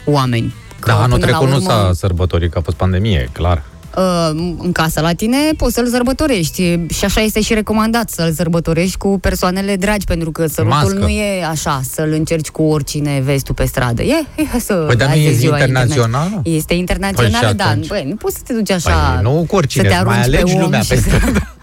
[0.04, 0.54] oameni.
[0.78, 3.62] Că Da, anul până la trecut nu urmă- s-a sărbătorit, că a fost pandemie, clar.
[3.96, 8.96] Uh, în casă la tine poți să-l sărbătorești și așa este și recomandat să-l sărbătorești
[8.96, 10.98] cu persoanele dragi, pentru că sărutul Mască.
[10.98, 14.02] nu e așa, să-l încerci cu oricine vezi tu pe stradă.
[14.02, 14.14] E,
[14.54, 16.24] e să Păi, dar nu azi e zi ziua internațională?
[16.44, 17.64] interna- Este internațională, Păi și da.
[17.64, 17.86] atunci?
[17.86, 20.30] Băi, nu poți să te duci așa, Păi, nu cu oricine, să te mai arunci
[20.30, 21.54] pe alegi om lumea și pe să- stradă.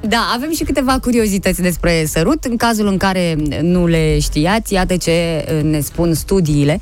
[0.00, 2.44] Da, avem și câteva curiozități despre sărut.
[2.44, 6.78] În cazul în care nu le știați, iată ce ne spun studiile.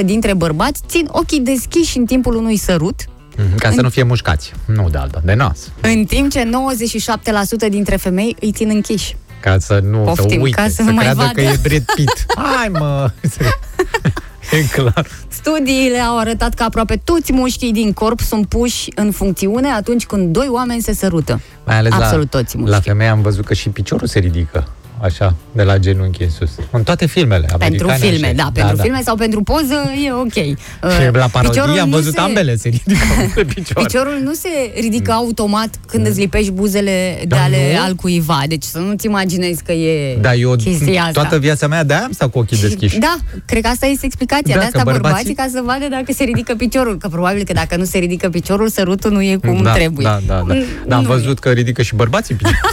[0.00, 2.94] 37% dintre bărbați țin ochii deschiși în timpul unui sărut,
[3.36, 4.52] Mhm, Ca să nu fie mușcați.
[4.66, 5.70] Nu de alta, de nas.
[5.80, 9.16] În timp ce 97% dintre femei îi țin închiși.
[9.40, 11.32] Ca să nu Poftim, să uite, ca să să, nu mai creadă vadă.
[11.32, 12.24] că e Brad Pitt.
[12.56, 13.10] Hai mă!
[14.50, 15.06] e clar.
[15.28, 20.32] Studiile au arătat că aproape toți mușchii din corp sunt puși în funcțiune atunci când
[20.32, 21.40] doi oameni se sărută.
[21.66, 22.74] Mai ales Absolut la, toți mușchii.
[22.74, 24.68] la femeie am văzut că și piciorul se ridică.
[25.02, 26.50] Așa, de la genunchi în sus.
[26.70, 28.34] În toate filmele Pentru americane, filme, așa.
[28.36, 29.74] da, pentru filme sau pentru poză
[30.06, 30.32] e ok.
[30.32, 33.82] Și Uh, la piciorul parodie am nu văzut se- ambele se ridică pe picior.
[33.84, 34.48] Piciorul nu se
[34.80, 37.80] ridică automat când îți lipești buzele de Da, ale nu?
[37.82, 38.42] al cuiva.
[38.48, 41.20] Deci să nu-ți imaginezi că e Da, eu chestia asta.
[41.20, 42.98] toată viața mea de-aia am stat cu ochii deschiși.
[42.98, 44.54] Da, cred că asta este explicația.
[44.54, 46.98] Da, de asta că bărbații- bărbații ca să vadă dacă se ridică piciorul.
[46.98, 50.04] Că probabil că dacă nu se ridică piciorul, sărutul nu e cum da, trebuie.
[50.06, 50.54] Da, da, da.
[50.54, 52.60] Mm, Dar am nu văzut că ridică și bărbații picior.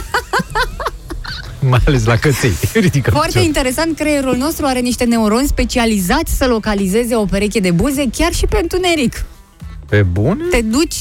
[1.60, 2.52] Mai ales la căței.
[2.74, 3.44] Ridică Foarte picior.
[3.44, 8.46] interesant, creierul nostru are niște neuroni specializați să localizeze o pereche de buze chiar și
[8.46, 9.24] pe întuneric.
[9.88, 10.44] Pe bune?
[10.50, 10.96] Te duci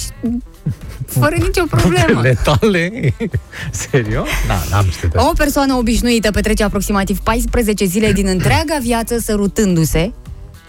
[1.06, 2.22] fără nicio problemă.
[2.22, 3.13] Letale?
[3.91, 4.28] Serios?
[4.48, 5.30] Da, n-am știut asta.
[5.30, 10.12] O persoană obișnuită petrece aproximativ 14 zile din întreaga viață sărutându-se.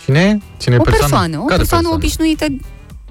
[0.05, 0.39] Cine?
[0.57, 1.07] Cine e O persoana?
[1.09, 2.47] persoană, o Care persoană obișnuită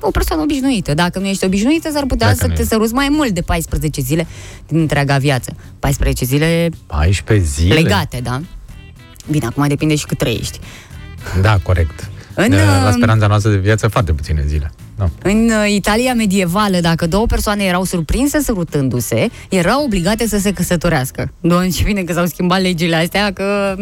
[0.01, 0.93] o persoană obișnuită.
[0.93, 2.73] Dacă nu ești obișnuită, s-ar putea Dacă să nu te ești.
[2.73, 4.27] săruți mai mult de 14 zile
[4.67, 5.55] din întreaga viață.
[5.79, 7.73] 14 zile 14 zile?
[7.73, 8.41] legate, da?
[9.31, 10.59] Bine, acum depinde și cât trăiești.
[11.41, 12.09] Da, corect.
[12.33, 14.71] În, de, la uh, speranța noastră de viață, foarte puține zile.
[14.97, 15.09] Da.
[15.23, 21.31] În uh, Italia medievală, dacă două persoane erau surprinse sărutându-se, erau obligate să se căsătorească.
[21.41, 23.75] Doamne, ce bine că s-au schimbat legile astea, că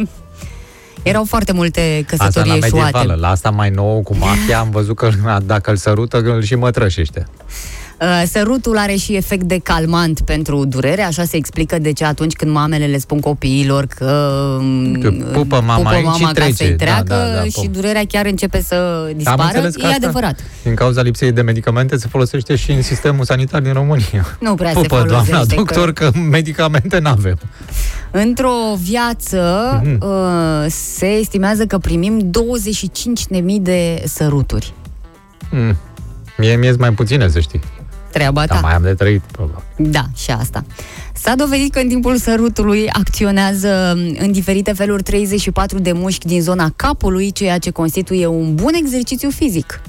[1.08, 2.88] erau foarte multe Asta căsătorii la medievală.
[2.90, 3.20] eșuate.
[3.20, 5.10] La asta mai nou cu mafia am văzut că
[5.46, 7.28] dacă îl sărută, îl și mătrășește.
[8.02, 12.34] Uh, Sărutul are și efect de calmant pentru durere, așa se explică de ce atunci
[12.34, 14.06] când mamele le spun copiilor că,
[14.60, 16.54] um, Că pupă mama pupă aici mama și ca trece.
[16.54, 17.66] să-i Da, treacă da, da, și pop.
[17.66, 20.40] durerea chiar începe să dispară, înțeles că e asta- adevărat.
[20.64, 24.38] Din cauza lipsei de medicamente se folosește și în sistemul sanitar din România.
[24.40, 25.32] Nu prea se Pupă, folosește.
[25.32, 27.38] doamna că- doctor, că medicamente n-avem.
[28.12, 29.42] Într-o viață
[29.84, 29.98] Mhm.
[30.08, 34.74] uh, se estimează că primim 25.000 de săruturi.
[35.52, 35.76] Mm.
[36.38, 37.60] Mie mi mai puține, să știi.
[38.12, 38.62] Treaba Dar ta.
[38.64, 39.64] mai am de trăit, probabil.
[39.76, 40.64] Da, și asta.
[41.14, 46.72] S-a dovedit că în timpul sărutului acționează în diferite feluri 34 de mușchi din zona
[46.76, 49.82] capului, ceea ce constituie un bun exercițiu fizic.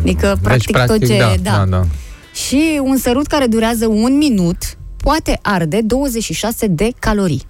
[0.00, 1.50] Adică, practic, tot ce- da, da.
[1.56, 1.84] da, da.
[2.32, 4.56] Și un sărut care durează un minut
[4.96, 7.42] poate arde 26 de calorii.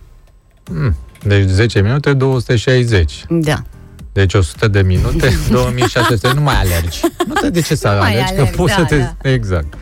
[0.71, 0.95] Mm.
[1.25, 3.25] Deci 10 minute, 260.
[3.29, 3.63] Da.
[4.19, 6.33] Deci 100 de minute, 2600.
[6.35, 7.01] Nu mai alergi.
[7.27, 9.29] Nu te de ce să Nu mai alergi, că alergi, poți da, să te...
[9.33, 9.75] Exact.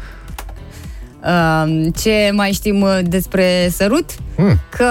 [1.24, 4.04] Uh, ce mai știm uh, despre sărut?
[4.36, 4.60] Hmm.
[4.70, 4.84] Că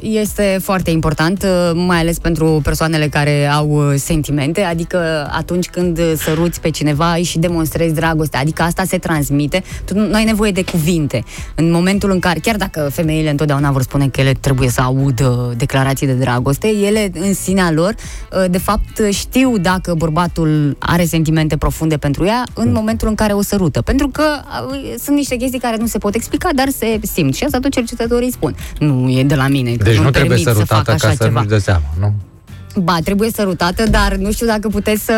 [0.00, 6.00] este foarte important, uh, mai ales pentru persoanele care au uh, sentimente, adică atunci când
[6.16, 10.50] săruți pe cineva îi și demonstrezi dragoste, adică asta se transmite, tu nu ai nevoie
[10.50, 11.24] de cuvinte.
[11.54, 15.54] În momentul în care, chiar dacă femeile întotdeauna vor spune că ele trebuie să audă
[15.56, 17.94] declarații de dragoste, ele în sinea lor,
[18.32, 23.32] uh, de fapt, știu dacă bărbatul are sentimente profunde pentru ea în momentul în care
[23.32, 23.82] o sărută.
[23.82, 24.22] Pentru că
[24.70, 27.34] uh, sunt niște chestii care nu se pot explica, dar se simt.
[27.34, 28.56] Și asta tot cercetătorii spun.
[28.78, 29.74] Nu e de la mine.
[29.76, 31.34] că Deci nu nu trebuie permit să fac sărutată așa ca să ceva.
[31.40, 32.14] nu-și dea seama, nu?
[32.82, 35.14] Ba, trebuie sărutată, dar nu știu dacă puteți să...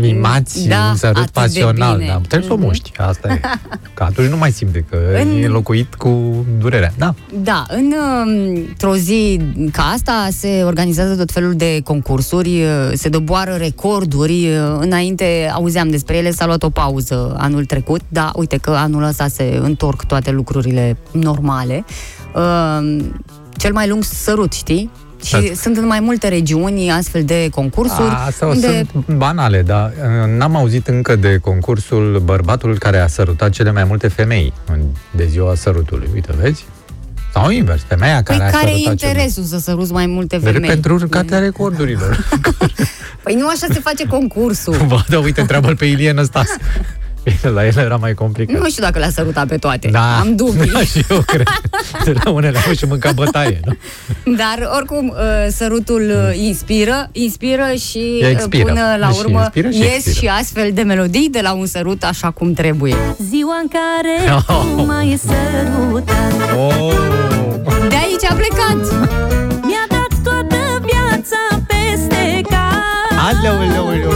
[0.00, 2.08] Mimați Da, un sărut atât de pasional, bine.
[2.08, 2.64] dar trebuie să o Mhm.
[2.64, 3.40] muști, asta e.
[3.94, 6.92] Că atunci nu mai simte că În- e înlocuit cu durerea.
[6.98, 7.14] Da.
[7.42, 7.92] Da, în,
[8.24, 8.28] um,
[8.68, 9.40] într-o zi
[9.72, 14.46] ca asta se organizează tot felul de concursuri, uh, se doboară recorduri.
[14.48, 19.02] uh, Înainte auzeam despre ele, s-a luat o pauză anul trecut, dar uite că anul
[19.02, 21.84] ăsta se întorc toate lucrurile normale.
[22.34, 22.96] Uh,
[23.56, 24.90] Cel mai lung sărut, știi?
[25.24, 25.40] Și Da.
[25.60, 28.08] sunt în mai multe regiuni astfel de concursuri.
[28.08, 29.92] A, Asta unde sunt banale, dar
[30.24, 34.80] uh, n-am auzit încă de concursul bărbatul care a sărutat cele mai multe femei în,
[35.10, 36.08] de ziua sărutului.
[36.14, 36.64] Uite, vezi?
[37.32, 40.36] Sau invers, femeia Păi care a care e sărutat cele- interesul să săruți mai multe
[40.36, 40.68] Vede femei?
[40.68, 42.28] pentru urcatea recordurilor.
[43.22, 44.76] Păi nu așa se face concursul.
[44.88, 46.46] Bă, da, uite, întreabă-l pe Ilie Năstas.
[47.24, 48.60] Bine, la el era mai complicat.
[48.60, 49.88] Nu știu dacă le-a sărutat pe toate.
[49.88, 50.70] Da, Am dubii.
[50.72, 51.46] Da, și eu cred.
[52.04, 53.76] De la unele au și mâncat bătaie, nu?
[54.36, 55.16] Dar oricum uh,
[55.50, 58.64] sărutul uh, inspiră, inspiră și uh, Expiră.
[58.64, 60.16] până la Și urmă inspiră și ies expiră.
[60.16, 62.94] și astfel de melodii de la un sărut așa cum trebuie.
[63.30, 64.40] Ziua în care
[64.76, 66.92] tu m-ai sărutat Oh.
[67.88, 68.92] De aici a plecat!
[69.62, 74.12] Mi-a dat toată viața peste cap Aleu, aleu, aleu.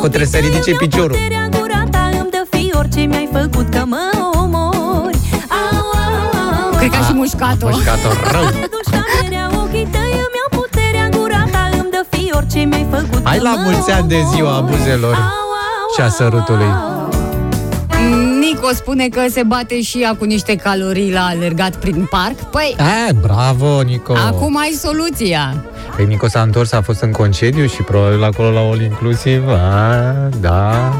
[0.00, 1.16] Buzele tale duși ca mierea Acum trebuie să ridice ochii tăi, piciorul.
[1.16, 4.04] puterea în gura ta îmi dă fior ce mi-ai făcut că mă
[4.42, 5.18] omori
[5.60, 6.26] Au, au,
[6.70, 7.66] au, Cred că a și mușcat-o.
[7.68, 8.44] Mușcat-o rău.
[8.74, 12.58] duși ca mierea ochii tăi îmi iau puterea în gura ta îmi dă fior ce
[12.58, 14.76] mi-ai făcut Hai că la mă mulți ani de ziua omori.
[14.76, 16.64] buzelor Au, au, și a sărutului.
[16.66, 16.94] au.
[18.40, 22.38] Nico spune că se bate și ea cu niște calorii la alergat prin parc.
[22.50, 24.12] Păi, Eh, bravo, Nico!
[24.26, 25.54] acum ai soluția.
[25.96, 29.48] Păi Nico s-a întors, a fost în concediu și probabil acolo la All Inclusiv.
[29.48, 30.92] A, da.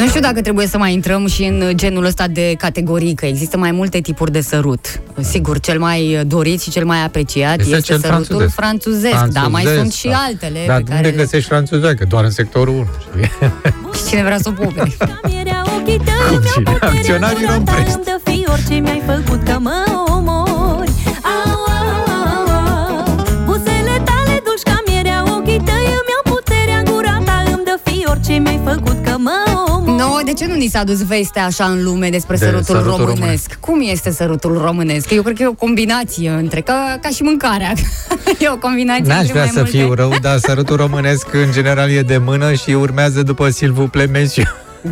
[0.00, 3.56] Nu știu dacă trebuie să mai intrăm și în genul ăsta de categorii, că există
[3.56, 5.00] mai multe tipuri de sărut.
[5.20, 9.92] Sigur, cel mai dorit și cel mai apreciat este, cel sărutul franțuzesc, dar mai sunt
[9.92, 10.16] și da.
[10.26, 11.16] altele Dar pe unde care le...
[11.16, 12.04] găsești franțuzecă?
[12.08, 12.86] Doar în sectorul 1.
[13.00, 13.30] știi?
[13.96, 14.82] Și cine vrea să o pupe.
[15.24, 16.70] Mierea ochii tăi Cum îmi iau cine?
[16.72, 17.94] puterea Acționarii în gura ta, romprești.
[17.94, 19.84] Îmi dă fior ce mi-ai făcut că mă
[20.16, 26.78] omori Au, au, au, au Buzele tale duși ca mierea ochii tăi Îmi iau puterea
[26.78, 29.69] în gura ta Îmi dă fior ce mi-ai făcut că mă omori
[30.00, 32.90] No, de ce nu ni s-a dus vestea așa în lume despre De sărutul, sărutul
[32.96, 33.18] românesc?
[33.20, 33.56] românesc.
[33.60, 35.10] Cum este sărutul românesc?
[35.10, 37.72] Eu cred că e o combinație între, ca, ca și mâncarea.
[38.38, 39.76] e o combinație N-aș între vrea mai să multe.
[39.76, 44.42] fiu rău, dar sărutul românesc în general e de mână și urmează după Silvu Plemensiu.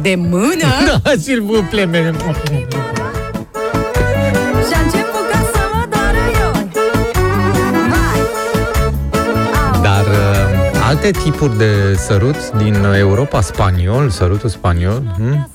[0.03, 0.67] De mână?
[1.03, 2.35] Da, Silvu Plemensiu.
[11.03, 15.49] Alte tipuri de sărut din Europa, spaniol, sărutul spaniol, hm?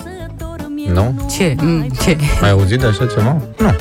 [0.93, 1.25] Nu?
[1.37, 1.55] Ce?
[1.61, 2.17] Mm, ce?
[2.41, 3.37] Ai auzit de așa ceva?
[3.57, 3.75] Nu.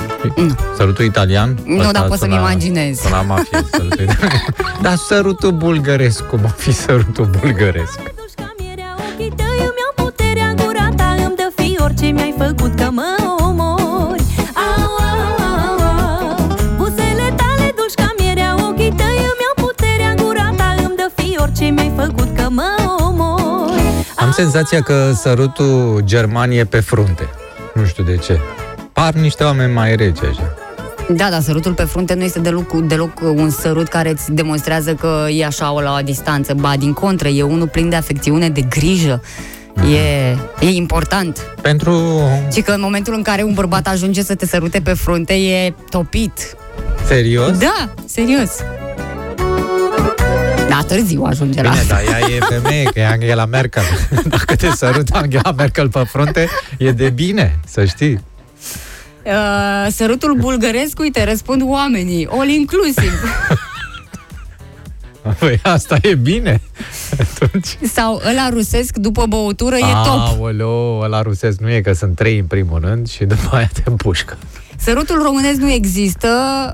[0.77, 1.59] Sărutul italian?
[1.65, 2.99] Nu, Asta dar pot să-mi suna- imaginez.
[2.99, 4.55] Suna mafie, sărutul italian.
[4.83, 7.97] Dar sărutul bulgăresc, cum ar fi sărutul bulgăresc?
[7.97, 12.07] duși ca mierea ochii tăi Îmi iau puterea în gura ta Îmi dă fior ce
[12.07, 13.17] mi-ai făcut că mă
[24.33, 27.29] senzația că sărutul german e pe frunte.
[27.75, 28.39] Nu știu de ce.
[28.93, 30.55] Par niște oameni mai reci așa.
[31.09, 35.27] Da, dar sărutul pe frunte nu este deloc, deloc un sărut care îți demonstrează că
[35.31, 36.55] e așa o la o distanță.
[36.55, 39.23] Ba, din contră, e unul plin de afecțiune, de grijă.
[39.91, 41.55] E, e important.
[41.63, 42.21] Pentru...
[42.53, 45.75] Și că în momentul în care un bărbat ajunge să te sărute pe frunte, e
[45.91, 46.57] topit.
[47.07, 47.59] Serios?
[47.59, 48.51] Da, serios.
[50.83, 51.95] Da, târziu ajunge la Bine, asta.
[51.95, 53.83] dar ea e femeie, că e Angela Merkel.
[54.25, 58.21] Dacă te sărută Angela Merkel pe frunte, e de bine, să știi.
[59.25, 62.29] Uh, sărutul bulgăresc, uite, răspund oamenii.
[62.31, 63.13] All inclusiv.
[65.39, 66.61] Păi asta e bine.
[67.21, 67.79] Atunci...
[67.93, 70.19] Sau ăla rusesc după băutură e top.
[70.19, 73.83] Aoleo, ăla rusesc nu e că sunt trei în primul rând și după aia te
[73.85, 74.39] împușcă.
[74.85, 76.29] Sărutul românesc nu există,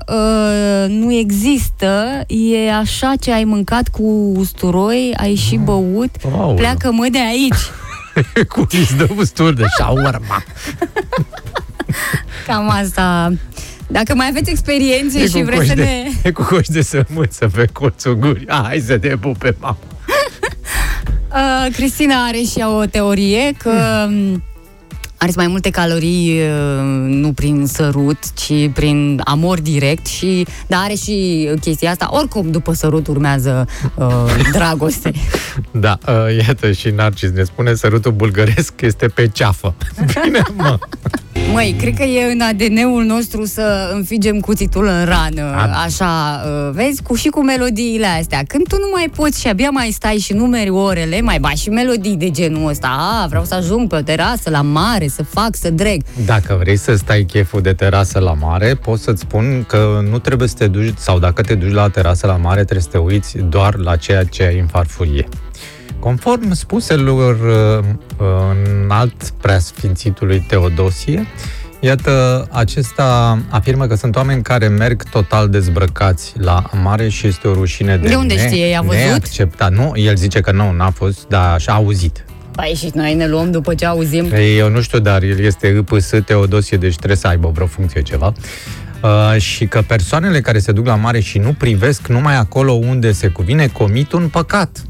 [0.07, 6.55] uh, nu există, e așa ce ai mâncat cu usturoi, ai și băut, Aoleu.
[6.55, 7.71] pleacă mă de aici.
[8.53, 10.43] Cu îți dă usturi de shawarma.
[12.47, 13.33] Cam asta.
[13.87, 16.03] Dacă mai aveți experiențe E și cu vreți coși să de, ne...
[16.29, 18.45] E cu coși de sămânță pe colțul gurii.
[18.47, 19.77] Hai să te pupe, mamă.
[21.33, 24.43] Uh, Cristina are și ea o teorie că mm.
[25.19, 30.93] Are mai multe calorii uh, nu prin sărut, ci prin amor direct și dar are
[30.93, 32.07] și chestia asta.
[32.11, 34.07] Oricum, după sărut urmează uh,
[34.57, 35.11] dragoste.
[35.71, 39.75] Da, uh, iată și Narcis ne spune sărutul bulgăresc este pe ceafă.
[40.23, 40.77] Bine, mă.
[41.51, 46.69] Măi, cred că e în ADN-ul nostru să înfigem cuțitul în rană, A- așa, uh,
[46.73, 48.43] vezi, cu și cu melodiile astea.
[48.47, 51.69] Când tu nu mai poți și abia mai stai și numeri orele, mai ba și
[51.69, 52.95] melodii de genul ăsta.
[53.23, 56.01] A, vreau să ajung pe o terasă, la mare, să fac, să dreg.
[56.25, 60.47] Dacă vrei să stai cheful de terasă la mare, pot să-ți spun că nu trebuie
[60.47, 63.37] să te duci, sau dacă te duci la terasă la mare, trebuie să te uiți
[63.37, 65.27] doar la ceea ce ai în farfurie.
[65.99, 67.35] Conform spuselor
[67.79, 67.85] uh,
[68.81, 71.27] în alt preasfințitului Teodosie,
[71.81, 77.53] Iată, acesta afirmă că sunt oameni care merg total dezbrăcați la mare și este o
[77.53, 78.65] rușine de, De unde știe?
[78.65, 79.01] I-a văzut?
[79.01, 79.71] neacceptat.
[79.71, 82.25] Nu, el zice că nu, n-a fost, dar așa a auzit.
[82.51, 84.31] Păi și noi ne luăm după ce auzim.
[84.33, 88.01] Ei, Eu nu știu, dar el este IPS Teodosie, deci trebuie să aibă vreo funcție
[88.01, 88.33] ceva.
[89.03, 93.11] Uh, și că persoanele care se duc la mare și nu privesc numai acolo unde
[93.11, 94.83] se cuvine, comit un păcat.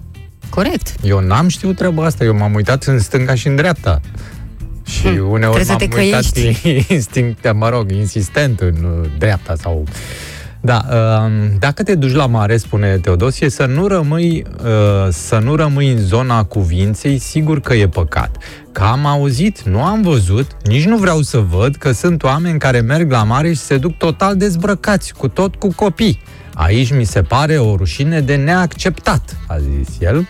[0.59, 0.95] Corect.
[1.03, 4.01] Eu n-am știut treaba asta, eu m-am uitat în stânga și în dreapta.
[4.85, 9.55] Și Hmm, uneori trebuie să m-am te uitat instinct, mă rog, insistent în uh, dreapta
[9.55, 9.83] sau...
[10.61, 15.55] Da, uh, dacă te duci la mare, spune Teodosie, să nu rămâi, uh, să nu
[15.55, 18.37] rămâi în zona cuvinței, sigur că e păcat.
[18.71, 22.79] Că am auzit, nu am văzut, nici nu vreau să văd că sunt oameni care
[22.79, 26.21] merg la mare și se duc total dezbrăcați, cu tot cu copii.
[26.53, 30.27] Aici mi se pare o rușine de neacceptat, a zis el.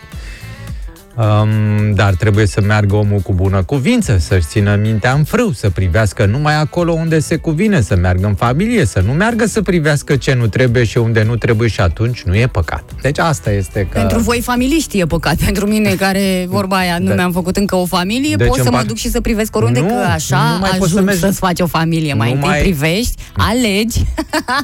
[1.24, 5.70] Um, dar trebuie să meargă omul cu bună cuvință, să-și țină mintea în frâu, să
[5.70, 10.16] privească numai acolo unde se cuvine, să meargă în familie, să nu meargă să privească
[10.16, 12.84] ce nu trebuie și unde nu trebuie și atunci nu e păcat.
[13.02, 13.98] Deci asta este că...
[14.00, 15.36] Pentru voi familiști e păcat.
[15.46, 17.14] Pentru mine, care, vorba aia, nu Da.
[17.14, 19.56] mi-am făcut încă o familie, Deci pot să îmi mă par- duc și să privesc
[19.56, 22.14] oriunde, Nu, că așa nu mai poți să ajung mergi- să-ți faci o familie.
[22.14, 24.04] Mai Nu întâi mai- privești, alegi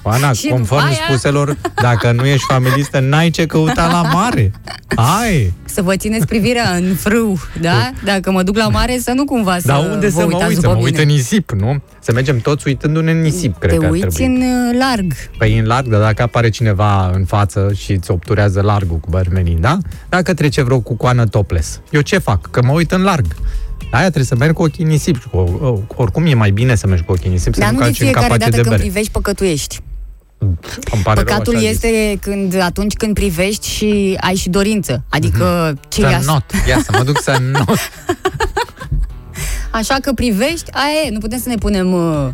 [0.03, 4.51] Ana, și după conform aia spuselor, dacă nu ești familistă, n-ai ce căuta la mare.
[5.19, 5.53] Ai!
[5.67, 7.91] să vă țineți privirea în frâu, da?
[8.03, 10.47] Dacă mă duc la mare, să nu cumva să Dar unde vă să mă uitați
[10.47, 10.55] uit?
[10.55, 11.03] Să după mă uit mine.
[11.03, 11.81] în nisip, nu?
[11.99, 14.35] Să mergem toți uitându-ne în nisip, cred Te că ar uiți trebui.
[14.35, 15.13] în uh, larg.
[15.37, 19.57] Păi în larg, dar dacă apare cineva în față și îți obturează largul cu bărmenii,
[19.59, 19.77] da?
[20.09, 22.51] Dacă trece vreo cucoană topless, eu ce fac?
[22.51, 23.25] Că mă uit în larg.
[23.91, 25.21] Aia trebuie să merg cu ochii în nisip.
[25.21, 27.75] și Cu, oricum e mai bine să mergi cu ochii în nisip, să Dar nu
[27.75, 28.81] nu de calci în fiecare capace dată de când bere.
[28.87, 29.79] privești, păcătuiești.
[30.91, 35.03] Îmi pare rău, Păcatul așa este când atunci când privești și ai și dorință.
[35.09, 36.43] Adică ce Să ia not.
[36.67, 37.79] Ia să mă duc să not.
[39.71, 42.27] Așa că privești, aia e, nu putem să ne punem, uh,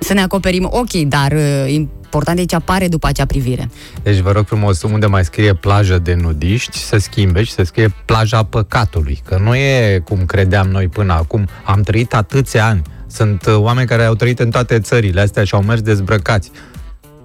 [0.00, 3.70] să ne acoperim ochii, dar uh, important e ce apare după acea privire.
[4.02, 7.94] Deci vă rog frumos, unde mai scrie plajă de nudiști, să schimbe și să scrie
[8.04, 9.20] plaja păcatului.
[9.24, 11.48] Că nu e cum credeam noi până acum.
[11.64, 12.82] Am trăit atâția ani.
[13.06, 16.50] Sunt uh, oameni care au trăit în toate țările astea și au mers dezbrăcați.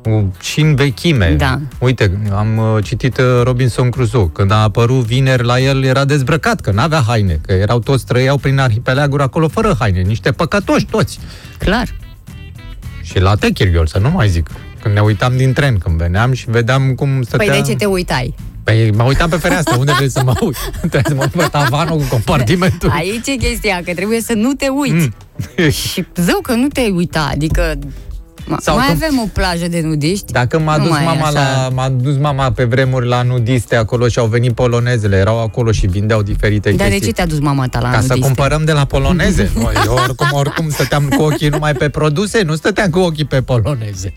[0.06, 1.36] Uh, Și în vechime.
[1.38, 1.60] Da.
[1.80, 4.30] Uite, am uh, citit uh, Robinson Crusoe.
[4.34, 7.40] Când a apărut vineri la el, era dezbrăcat, că n-avea haine.
[7.46, 10.02] Că erau toți, trăiau prin arhipelaguri acolo fără haine.
[10.02, 11.20] Niște păcătoși toți.
[11.58, 11.88] Clar.
[13.02, 14.50] Și la Techirghiol, să nu mai zic.
[14.82, 17.62] Când ne uitam din tren, când veneam și vedeam cum Păi stătea...
[17.62, 18.36] de ce te uitai?
[18.64, 20.56] Păi mă uitam pe fereastră, unde vrei să mă uit?
[20.80, 22.90] Trebuie să mă uit pe tavanul cu compartimentul.
[22.90, 25.10] Aici e chestia, că trebuie să nu te uiți.
[25.58, 25.70] Mm.
[25.70, 28.13] Și zău că nu te uita, adică ma,
[28.60, 30.32] Sau mai când- avem o plajă de nudiști.
[30.32, 31.32] Dacă m-a Nu dus, mai e mama așa.
[31.32, 35.72] la, m-a dus mama pe vremuri la nudiste acolo și au venit polonezele, erau acolo
[35.72, 37.08] și vindeau diferite Dar de chestii.
[37.08, 38.20] ce te-a dus mama ta la Ca să nudiste?
[38.26, 39.52] cumpărăm de la poloneze.
[39.62, 43.42] Noi, eu oricum, oricum stăteam cu ochii numai pe produse, nu stăteam cu ochii pe
[43.42, 44.14] poloneze.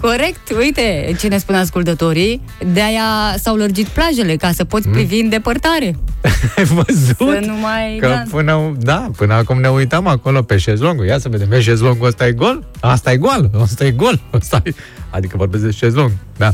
[0.00, 2.40] Corect, uite ce ne spun ascultătorii,
[2.72, 5.96] de-aia s-au lărgit plajele, ca să poți privi în depărtare.
[6.56, 7.16] Ai văzut?
[7.16, 7.96] Să nu mai...
[8.00, 8.22] Că da.
[8.30, 11.06] până, da, până acum ne uitam acolo pe șezlongul.
[11.06, 12.66] Ia să vedem, e șezlongul ăsta e gol?
[12.80, 14.20] Asta e gol, ăsta e gol.
[14.32, 14.70] Ăsta e...
[15.10, 16.52] Adică vorbesc de șezlong, da.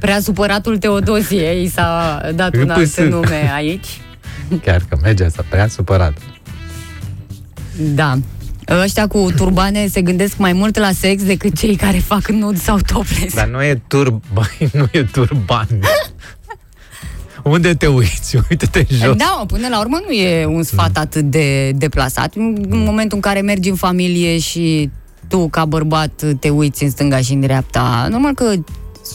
[0.00, 2.96] Prea supăratul Teodosie, i s-a dat un alt IPS.
[2.96, 4.00] nume aici.
[4.64, 6.12] Chiar că merge asta, prea supărat.
[7.76, 8.18] Da.
[8.78, 12.78] Ăștia cu turbane se gândesc mai mult la sex decât cei care fac nud sau
[12.86, 13.34] topless.
[13.34, 15.68] Dar nu e turban, nu e turban.
[17.42, 18.36] Unde te uiți?
[18.50, 19.16] Uite-te jos.
[19.16, 22.34] Da, mă, până la urmă nu e un sfat atât de deplasat.
[22.34, 24.90] În momentul în care mergi în familie și
[25.28, 28.52] tu, ca bărbat, te uiți în stânga și în dreapta, normal că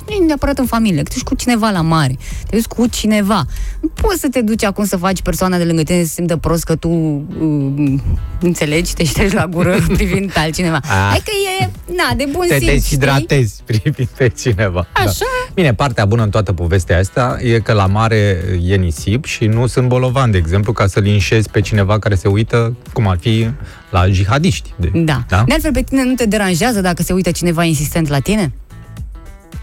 [0.08, 2.18] nu e neapărat în familie, că tu ești cu cineva la mare,
[2.50, 3.46] te duci cu cineva.
[3.82, 6.38] Nu poți să te duci acum să faci persoana de lângă tine să se simtă
[6.38, 7.94] prost că tu uh,
[8.42, 10.80] înțelegi, te ștergi la gură privind pe altcineva.
[10.84, 10.90] Ah.
[11.10, 11.32] Hai că
[11.64, 12.74] e, na, de bun Te simț, știi?
[12.80, 14.88] deshidratezi privind pe cineva.
[14.94, 15.06] Așa.
[15.06, 15.52] Da.
[15.54, 19.68] Bine, partea bună în toată povestea asta e că la mare e nisip și nu
[19.68, 23.50] sunt bolovan, de exemplu, ca să linșezi pe cineva care se uită, cum ar fi
[23.90, 24.74] la jihadiști.
[24.80, 25.24] De, Da.
[25.28, 25.44] da?
[25.48, 28.52] De altfel, pe tine nu te deranjează dacă se uită cineva insistent la tine?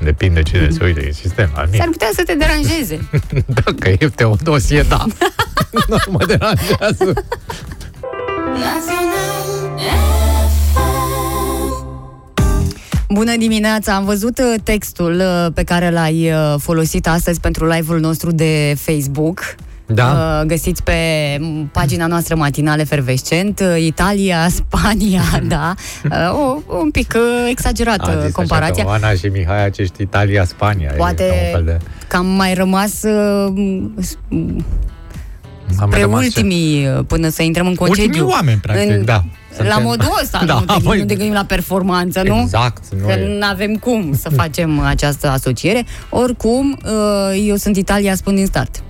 [0.05, 1.51] Depinde cine se uită, e sistem.
[1.55, 1.77] La mine.
[1.77, 3.09] S-ar putea să te deranjeze.
[3.65, 5.07] Dacă e Teodosie, da.
[5.89, 7.25] nu mă deranjează.
[13.13, 13.95] Bună dimineața!
[13.95, 18.75] Am văzut uh, textul uh, pe care l-ai uh, folosit astăzi pentru live-ul nostru de
[18.77, 19.55] Facebook.
[19.87, 20.39] Da.
[20.41, 20.93] Uh, Găsiți pe
[21.41, 25.75] m, pagina noastră matinal efervescent uh, Italia, Spania, da
[26.11, 30.03] uh, o, Un pic uh, exagerată A zis comparația Așa că Oana și Mihai, acești
[30.03, 30.91] Italia, Spania.
[30.93, 31.79] e Poate ca un fel de...
[32.09, 33.53] cam mai rămas uh,
[34.01, 34.17] s-
[35.79, 39.05] Am spre rămas ce- ultimii uh, Până să intrăm în concediu Ultimii oameni, practic, în,
[39.05, 39.13] da.
[39.59, 42.41] La Suntem- modul ăsta Da, nu, te, voi- nu te gândim la performanță, nu?
[42.41, 43.37] Exact, nu Că e.
[43.39, 45.85] nu avem cum să facem această asociere.
[46.11, 48.83] Oricum, uh, eu sunt Italia, spun din start.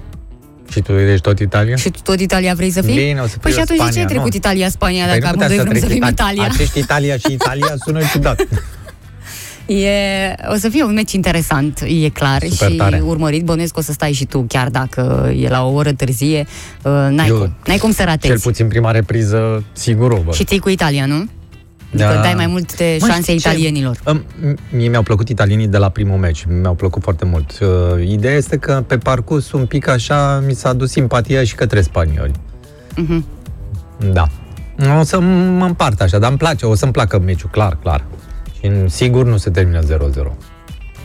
[0.73, 1.77] Și tu ești tot Italia?
[1.77, 2.95] Și tu tot Italia vrei să fii?
[2.95, 4.37] Bine, o să Păi fiu și atunci de ce ai Spania, trecut nu?
[4.37, 6.49] Italia-Spania Păi dacă nu putea amândoi vrem să trec fim Ita- Italia?
[6.53, 8.41] Acești Italia și Italia sună ciudat.
[9.67, 9.89] E,
[10.53, 13.01] o să fie un meci interesant, e clar, Super și tare.
[13.05, 13.43] urmărit.
[13.45, 16.47] Bănuiesc că o să stai și tu, chiar dacă e la o oră târzie.
[16.83, 18.43] Uh, n-ai, Eu- cum, n-ai cum să Cel ratezi.
[18.43, 20.35] puțin prima repriză, sigur o văd.
[20.35, 21.25] Și ții cu Italia, nu?
[21.95, 22.07] Da.
[22.09, 23.49] Adică dai mai multe Mă, șanse știi ce?
[23.49, 23.97] italienilor.
[24.05, 24.25] Îm,
[24.71, 27.59] Mie mi-au plăcut italienii de la primul meci, mi-au plăcut foarte mult.
[27.61, 31.81] Uh, Ideea este că pe parcurs un pic așa mi s-a dus simpatia și către
[31.81, 32.33] spanioli.
[32.97, 33.25] Mhm.
[34.13, 34.27] Da.
[35.01, 35.21] O să
[35.59, 38.05] mă împart așa, dar îmi place, o să-mi placă meciul, clar, clar.
[38.61, 40.37] Și sigur nu se termină 0-0.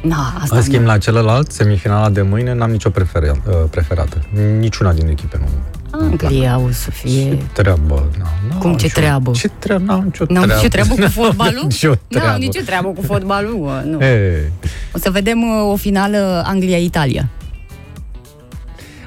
[0.01, 0.87] Na, asta În schimb, nu.
[0.87, 4.17] la celălalt, semifinala de mâine, n-am nicio prefer- uh, preferată.
[4.59, 5.47] Niciuna din echipe nu.
[5.91, 7.37] Anglia o să fie...
[7.53, 8.09] Treabă.
[8.17, 9.31] n-am, n-am Cum ce nicio- treabă?
[9.31, 9.83] Ce treabă?
[9.83, 10.53] N-am nicio N-au treabă.
[10.61, 11.61] nicio treabă cu fotbalul?
[11.63, 12.27] nicio treabă.
[12.29, 14.01] N-au nicio treabă cu fotbalul, mă, nu.
[14.03, 14.51] E,
[14.93, 17.29] O să vedem uh, o finală Anglia-Italia.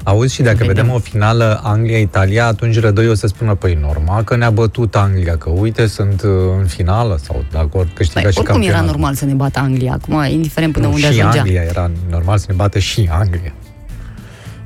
[0.04, 0.74] Auzi, și dacă Vedem.
[0.74, 5.36] vedem, o finală Anglia-Italia, atunci Rădoi o să spună, păi normal că ne-a bătut Anglia,
[5.36, 8.86] că uite, sunt uh, în finală sau dacă câștiga Păi, și oricum era campionatul.
[8.90, 11.40] normal să ne bată Anglia, acum, indiferent până nu, unde și ajungea.
[11.40, 13.52] Anglia era normal să ne bată și Anglia.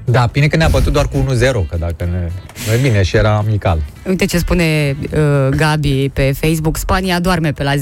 [0.06, 1.38] Da, bine că ne-a bătut doar cu 1-0,
[1.68, 2.30] că dacă ne...
[2.74, 3.78] E bine, și era amical.
[4.08, 7.78] Uite ce spune uh, Gabi pe Facebook, Spania doarme pe la 10.30,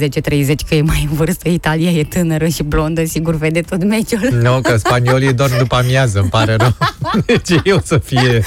[0.67, 4.29] că e mai în vârstă, Italia e tânără și blondă, sigur vede tot meciul.
[4.41, 6.75] Nu, că spaniolii dorm după amiază, îmi pare rău.
[7.25, 8.43] Deci ei o să fie...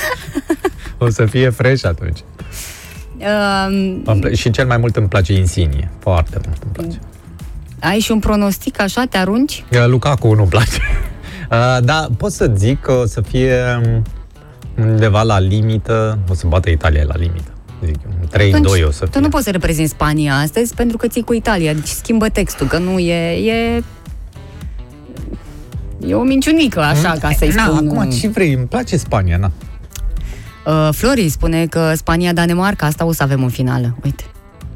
[0.98, 2.18] O să fie fresh atunci.
[3.18, 3.66] Uh,
[4.04, 5.90] Îmi pla- Și cel mai mult îmi place Insigne.
[5.98, 6.98] Foarte mult îmi place.
[7.80, 9.64] ai și un pronostic așa, te arunci?
[9.72, 10.78] Uh, Lukaku nu-mi place.
[11.51, 14.03] Uh, da, pot să zic că o să fie um,
[14.84, 17.51] undeva la limită, o să bată Italia la limită.
[17.84, 19.20] Zic, eu, un 3-2 o să tu fie.
[19.20, 22.78] nu poți să reprezinți Spania astăzi pentru că ții cu Italia, deci schimbă textul, că
[22.78, 23.51] nu e...
[23.51, 23.82] e...
[26.07, 27.88] E o minciunică, așa, ca să-i na, spun.
[27.88, 29.51] acum ce vrei, îmi place Spania, na.
[30.66, 33.97] Uh, Flori spune că Spania-Danemarca, asta o să avem în finală.
[34.05, 34.24] Uite.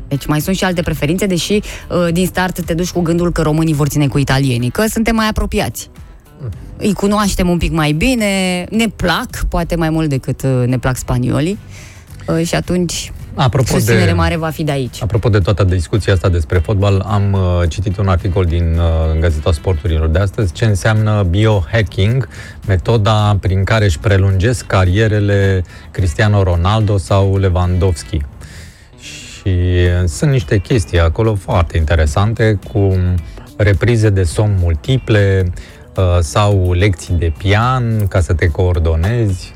[0.09, 3.43] Deci mai sunt și alte preferințe, deși uh, din start te duci cu gândul că
[3.43, 5.91] românii vor ține cu italienii, că suntem mai apropiați.
[6.77, 10.97] Îi cunoaștem un pic mai bine, ne plac, poate mai mult decât uh, ne plac
[10.97, 11.59] spaniolii.
[12.27, 15.03] Uh, și atunci Apropo susținere de, mare va fi de aici.
[15.03, 19.53] apropo de toată discuția asta despre fotbal, am uh, citit un articol din uh, Gazeta
[19.53, 22.29] Sporturilor de astăzi ce înseamnă biohacking,
[22.67, 28.21] metoda prin care își prelungesc carierele Cristiano Ronaldo sau Lewandowski.
[29.01, 32.97] Și uh, sunt niște chestii acolo foarte interesante cu
[33.57, 35.53] reprize de somn multiple uh,
[36.21, 39.53] sau lecții de pian ca să te coordonezi.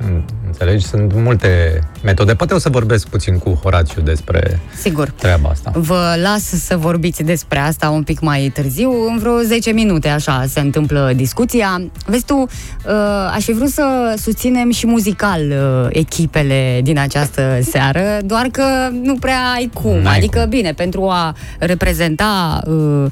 [0.59, 0.87] Înțelegi?
[0.87, 2.35] Sunt multe metode.
[2.35, 5.11] Poate o să vorbesc puțin cu Horațiu despre Sigur.
[5.11, 5.73] treaba asta.
[5.75, 10.45] Vă las să vorbiți despre asta un pic mai târziu, în vreo 10 minute, așa
[10.49, 11.83] se întâmplă discuția.
[12.07, 12.93] Vezi tu, uh,
[13.35, 18.65] aș fi vrut să susținem și muzical uh, echipele din această seară, doar că
[19.03, 19.99] nu prea ai cum.
[19.99, 20.49] N-ai adică, cum.
[20.49, 23.07] bine, pentru a reprezenta uh,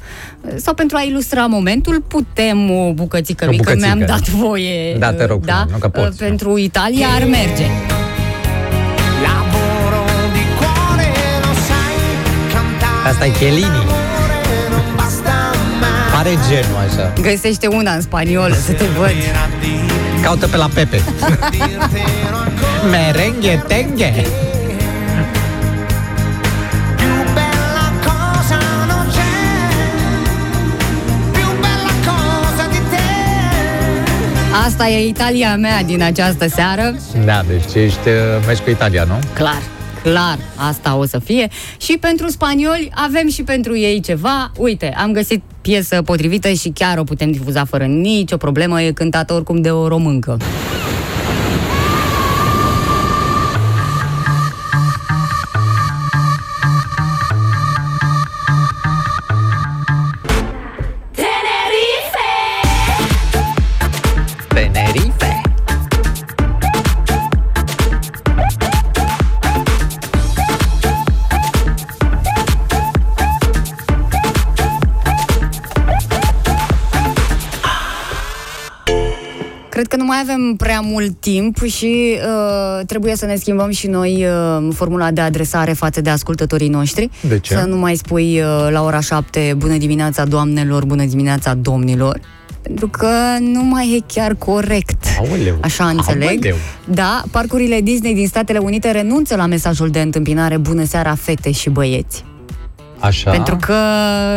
[0.55, 4.05] sau pentru a ilustra momentul, putem o bucățică O mică, bucățică, mi-am da.
[4.05, 4.95] dat voie.
[4.97, 5.53] Da, te rog uh, da?
[5.53, 7.67] frumos, nu că poți, Uh, pentru Italia ar merge.
[9.25, 10.03] Lavoro
[10.35, 11.09] di cuore,
[11.43, 11.97] lo sai,
[12.53, 13.83] cantare Asta e Chiellini.
[14.69, 15.33] non basta
[15.79, 16.11] mai.
[16.13, 17.13] Pare genul așa.
[17.21, 19.09] Găsește una în spaniolă, să te văd.
[19.29, 19.71] Era di
[20.21, 21.01] Caută pe la Pepe.
[21.51, 24.25] dirtelo ancora Merenghe, tenghe.
[34.53, 36.95] Asta e Italia mea din această seară.
[37.25, 38.13] Da, deci ești, uh,
[38.45, 39.19] mergi cu Italia, nu?
[39.33, 39.61] Clar,
[40.03, 41.47] clar, asta o să fie.
[41.77, 44.51] Și pentru spanioli avem și pentru ei ceva.
[44.57, 48.81] Uite, am găsit piesă potrivită și chiar o putem difuza fără nicio problemă.
[48.81, 50.37] E cântată oricum de o româncă.
[80.23, 85.21] Avem prea mult timp și uh, trebuie să ne schimbăm și noi uh, formula de
[85.21, 87.09] adresare față de ascultătorii noștri.
[87.27, 87.53] De ce?
[87.53, 92.19] Să nu mai spui uh, la ora 7 bună dimineața doamnelor, bună dimineața domnilor.
[92.61, 93.09] Pentru că
[93.39, 95.03] nu mai e chiar corect.
[95.19, 95.57] Aoleu.
[95.61, 96.45] Așa înțeleg.
[96.45, 96.55] Aoleu.
[96.85, 101.69] Da, parcurile Disney din Statele Unite renunță la mesajul de întâmpinare Bună seara, fete și
[101.69, 102.23] băieți.
[102.99, 103.31] Așa.
[103.31, 103.75] Pentru că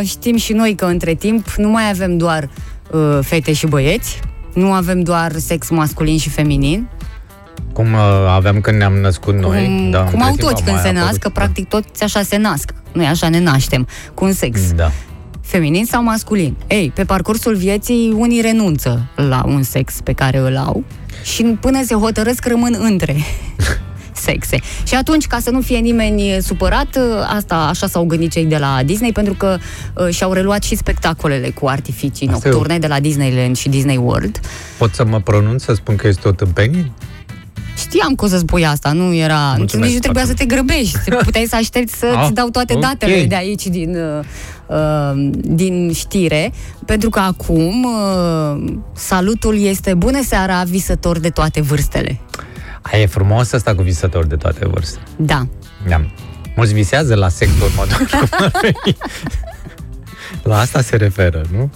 [0.05, 2.49] știm și noi că între timp nu mai avem doar
[2.91, 4.21] uh, fete și băieți,
[4.57, 6.89] nu avem doar sex masculin și feminin,
[7.73, 8.01] Cum uh,
[8.35, 9.65] aveam când ne-am născut noi.
[9.65, 11.07] cum, da, cum între au timp toți a când mai se apărut.
[11.07, 12.75] nasc, că practic toți așa se nasc.
[12.93, 14.73] Noi așa ne naștem, cu un sex.
[14.73, 14.91] Da.
[15.41, 16.57] Feminin sau masculin.
[16.67, 20.85] Ei, pe parcursul vieții unii renunță la un sex pe care îl au
[21.23, 23.17] și până se hotărăsc rămân între
[24.27, 24.59] sexe.
[24.87, 26.99] Și atunci, ca să nu fie nimeni supărat,
[27.37, 29.57] asta așa s-au gândit cei de la Disney, pentru că
[29.95, 33.97] uh, și-au reluat și spectacolele cu artificii Asta e nocturne de la Disneyland și Disney
[33.97, 34.41] World.
[34.79, 36.91] Pot să mă pronunț să spun că este o tâmpenie?
[37.77, 39.55] Știam că o să spui asta, nu era...
[39.57, 40.99] Mulțumesc nici nu trebuia să foarte te grăbești.
[41.25, 42.81] Puteai să aștepți să-ți Ah, dau toate ok.
[42.81, 44.25] datele de aici din, uh,
[44.67, 46.53] uh, din știre,
[46.87, 52.21] pentru că acum uh, salutul este bună seara, visător de toate vârstele.
[52.93, 54.99] Aia e frumos asta cu visători de toate vârste.
[55.17, 55.47] Da.
[55.89, 56.01] Da.
[56.57, 58.97] Mulți visează la sex următor, cum ar veni.
[60.43, 61.73] La asta se referă, nu?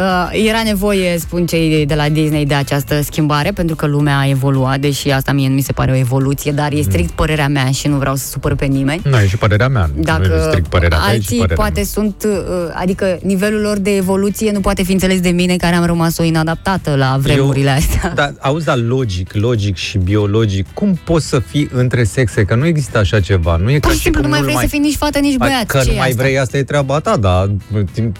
[0.00, 4.28] Uh, era nevoie, spun cei de la Disney, de această schimbare, pentru că lumea a
[4.28, 7.70] evoluat, deși asta mie nu mi se pare o evoluție, dar e strict părerea mea
[7.70, 9.00] și nu vreau să supăr pe nimeni.
[9.04, 9.90] Nu, e și părerea mea.
[9.94, 11.84] nu e Dacă strict părerea ta, e și alții părerea poate mea.
[11.84, 12.32] sunt, uh,
[12.74, 16.22] adică nivelul lor de evoluție nu poate fi înțeles de mine care am rămas o
[16.22, 18.12] inadaptată la vremurile Eu- astea.
[18.14, 22.44] Da, auzi, dar logic, logic și biologic, cum poți să fii între sexe?
[22.44, 23.56] Că nu există așa ceva.
[23.56, 24.96] Nu e Pur ca și și simplu cum nu mai nu-l vrei să fii nici
[24.96, 25.66] fată, nici băiat.
[25.66, 26.22] Că Ce nu e mai asta?
[26.22, 27.50] vrei, asta e treaba ta, dar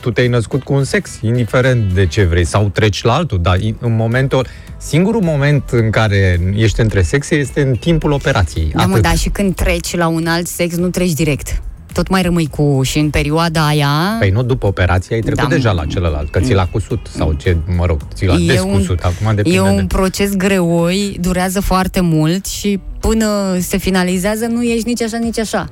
[0.00, 3.58] tu te-ai născut cu un sex, indiferent de ce vrei, sau treci la altul, dar
[3.78, 4.46] în momentul,
[4.76, 8.70] singurul moment în care ești între sexe este în timpul operației.
[8.74, 9.02] Da, mă, Atât.
[9.02, 11.62] dar și când treci la un alt sex, nu treci direct.
[11.92, 12.80] Tot mai rămâi cu...
[12.82, 13.88] Și în perioada aia...
[14.18, 15.80] Păi nu, după operație ai trecut Da, deja mă.
[15.80, 19.00] la celălalt, că ți l-a cusut, sau ce, mă rog, ți l-a E un- descusut,
[19.00, 19.84] acum depinde E un de...
[19.88, 25.68] proces greoi, durează foarte mult și până se finalizează nu ești nici așa, nici așa.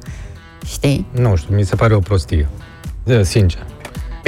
[0.67, 1.07] Știi?
[1.21, 2.49] Nu știu, mi se pare o prostie.
[3.05, 3.67] De, Sincer.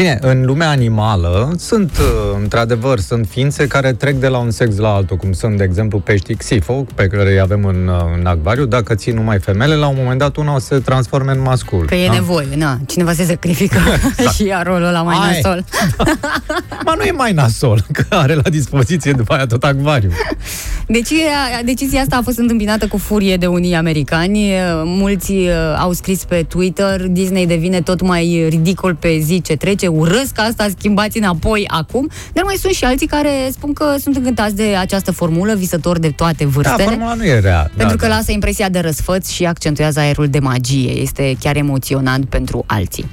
[0.01, 4.77] Bine, în lumea animală sunt, uh, într-adevăr, sunt ființe care trec de la un sex
[4.77, 8.27] la altul, cum sunt, de exemplu, peștii xifo, pe care îi avem în, uh, în
[8.27, 8.65] acvariu.
[8.65, 11.85] Dacă țin numai femele, la un moment dat una o să se transforme în mascul.
[11.87, 12.13] Că e da?
[12.13, 12.79] nevoie, na.
[12.87, 13.79] Cineva se sacrifică
[14.35, 15.31] și ia rolul ăla mai Hai.
[15.33, 15.65] nasol.
[16.87, 20.11] Ma nu e mai nasol, că are la dispoziție după aia tot acvariu.
[20.87, 21.13] Deci,
[21.59, 24.53] a- decizia asta a fost întâmpinată cu furie de unii americani.
[24.85, 25.49] Mulți uh,
[25.79, 30.67] au scris pe Twitter, Disney devine tot mai ridicol pe zi ce trece, urăsc asta,
[30.79, 32.09] schimbați înapoi acum.
[32.33, 36.09] Dar mai sunt și alții care spun că sunt încântați de această formulă, visători de
[36.11, 36.83] toate Da, vârstele.
[36.83, 37.71] formula nu e rea.
[37.77, 38.17] Pentru da, că da.
[38.17, 40.91] lasă impresia de răsfăț și accentuează aerul de magie.
[41.01, 43.05] Este chiar emoționant pentru alții.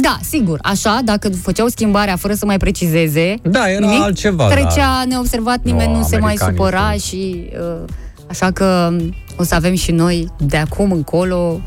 [0.00, 5.04] Da, sigur, așa, dacă făceau schimbarea fără să mai precizeze, Da, era nimic, altceva, trecea
[5.08, 7.84] neobservat, nimeni Nu, nu, se mai americanii supăra sunt- și uh,
[8.30, 8.96] așa că
[9.36, 11.60] o să avem și noi de acum încolo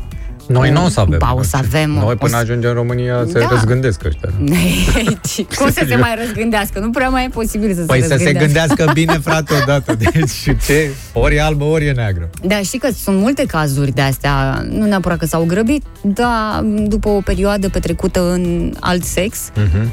[0.48, 1.18] Noi nu o să avem.
[1.18, 1.68] Ba, o nu să știu.
[1.78, 3.46] avem, Noi o până să- ajungem în România se Da.
[3.50, 4.28] răzgândesc ăștia.
[5.58, 6.78] Cum să se mai răzgândească?
[6.78, 8.44] Nu prea mai e posibil să Păi se să se răzgândească.
[8.44, 9.94] gândească bine, frate, odată.
[9.94, 10.90] Deci ce?
[11.12, 12.30] Ori e albă, ori e neagră.
[12.42, 17.08] Da, știi că sunt multe cazuri de astea, nu neapărat că s-au grăbit, dar după
[17.08, 19.38] o perioadă petrecută în alt sex,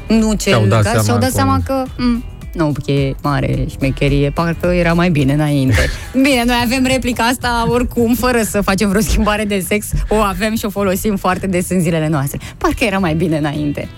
[0.08, 3.66] nu cel Și-au dat care și-au seama dat cum- seama că m, nu, e mare
[3.70, 5.90] șmecherie, parcă era mai bine înainte.
[6.22, 10.56] Bine, noi avem replica asta oricum, fără să facem vreo schimbare de sex, o avem
[10.56, 12.38] și o folosim foarte des în zilele noastre.
[12.58, 13.88] Parcă era mai bine înainte.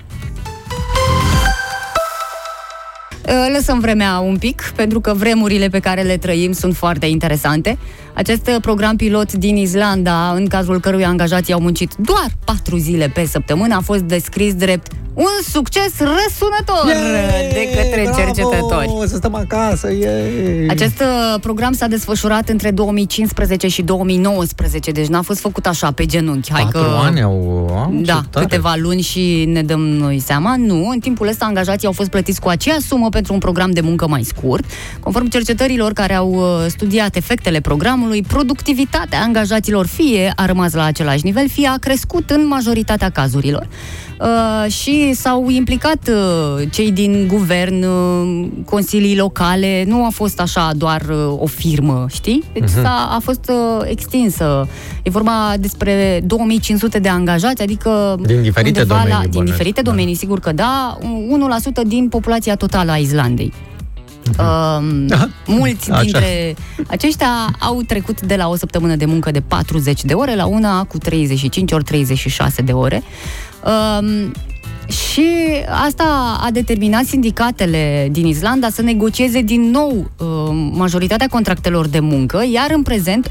[3.29, 7.79] Uh, Lăsăm vremea un pic, pentru că vremurile pe care le trăim sunt foarte interesante.
[8.15, 13.09] Acest uh, program pilot din Islanda, în cazul căruia angajații au muncit doar patru zile
[13.09, 16.85] pe săptămână, a fost descris drept un succes răsunător
[17.53, 18.19] de către Bravo!
[18.19, 19.09] cercetători.
[19.09, 20.67] Să stăm acasă, yay!
[20.69, 26.07] Acest uh, program s-a desfășurat între 2015 și 2019, deci n-a fost făcut așa pe
[26.07, 26.53] genunchi.
[26.53, 26.99] Hai Patru că...
[27.03, 27.33] ani au...
[27.75, 28.47] au Da, ce tare.
[28.47, 30.55] câteva luni și ne dăm noi seama.
[30.57, 33.81] Nu, în timpul ăsta angajații au fost plătiți cu aceeași sumă pentru un program de
[33.81, 34.65] muncă mai scurt.
[35.01, 41.25] Conform cercetărilor care au uh, studiat efectele programului, productivitatea angajaților fie a rămas la același
[41.25, 43.67] nivel, fie a crescut în majoritatea cazurilor.
[44.21, 50.71] Uh, și s-au implicat uh, cei din guvern, uh, consilii locale, nu a fost așa
[50.77, 52.43] doar uh, o firmă, știi?
[52.53, 52.83] Deci Mhm.
[52.83, 54.69] s-a, a fost uh, extinsă.
[55.03, 59.83] E vorba despre 2500 de angajați, adică Din diferite undeva domenii, La, din bănuiesc, diferite
[59.83, 59.91] da.
[59.91, 63.53] domenii, sigur că da, 1% din populația totală a Islandei.
[64.39, 65.07] Um,
[65.47, 66.03] mulți Așa.
[66.03, 66.57] dintre
[66.87, 70.85] aceștia au trecut de la o săptămână de muncă de 40 de ore la una
[70.85, 73.03] cu 35 ori 36 de ore.
[73.65, 74.33] Um,
[74.89, 75.29] și
[75.85, 80.27] asta a determinat sindicatele din Islanda să negocieze din nou uh,
[80.73, 83.29] majoritatea contractelor de muncă, iar în prezent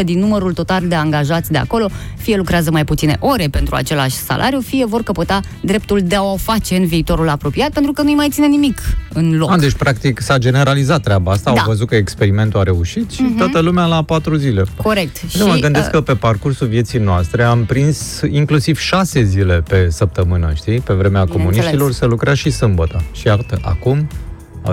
[0.00, 4.14] 86% din numărul total de angajați de acolo fie lucrează mai puține ore pentru același
[4.14, 8.14] salariu, fie vor căpăta dreptul de a o face în viitorul apropiat, pentru că nu-i
[8.14, 8.78] mai ține nimic
[9.12, 9.50] în loc.
[9.50, 11.60] A, deci, practic, s-a generalizat treaba asta, Da.
[11.60, 14.64] au văzut că experimentul a reușit și toată lumea la patru zile.
[14.82, 15.36] Corect.
[15.38, 19.76] Nu mă gândesc uh, că pe parcursul vieții noastre am prins inclusiv șase zile pe
[19.90, 20.04] săptămână,
[20.54, 20.80] știi?
[20.80, 21.28] Pe vremea Bineînțeles.
[21.28, 23.02] comuniștilor se lucra și sâmbătă.
[23.12, 24.08] Și iată, acum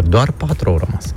[0.09, 1.13] doar patru au rămas.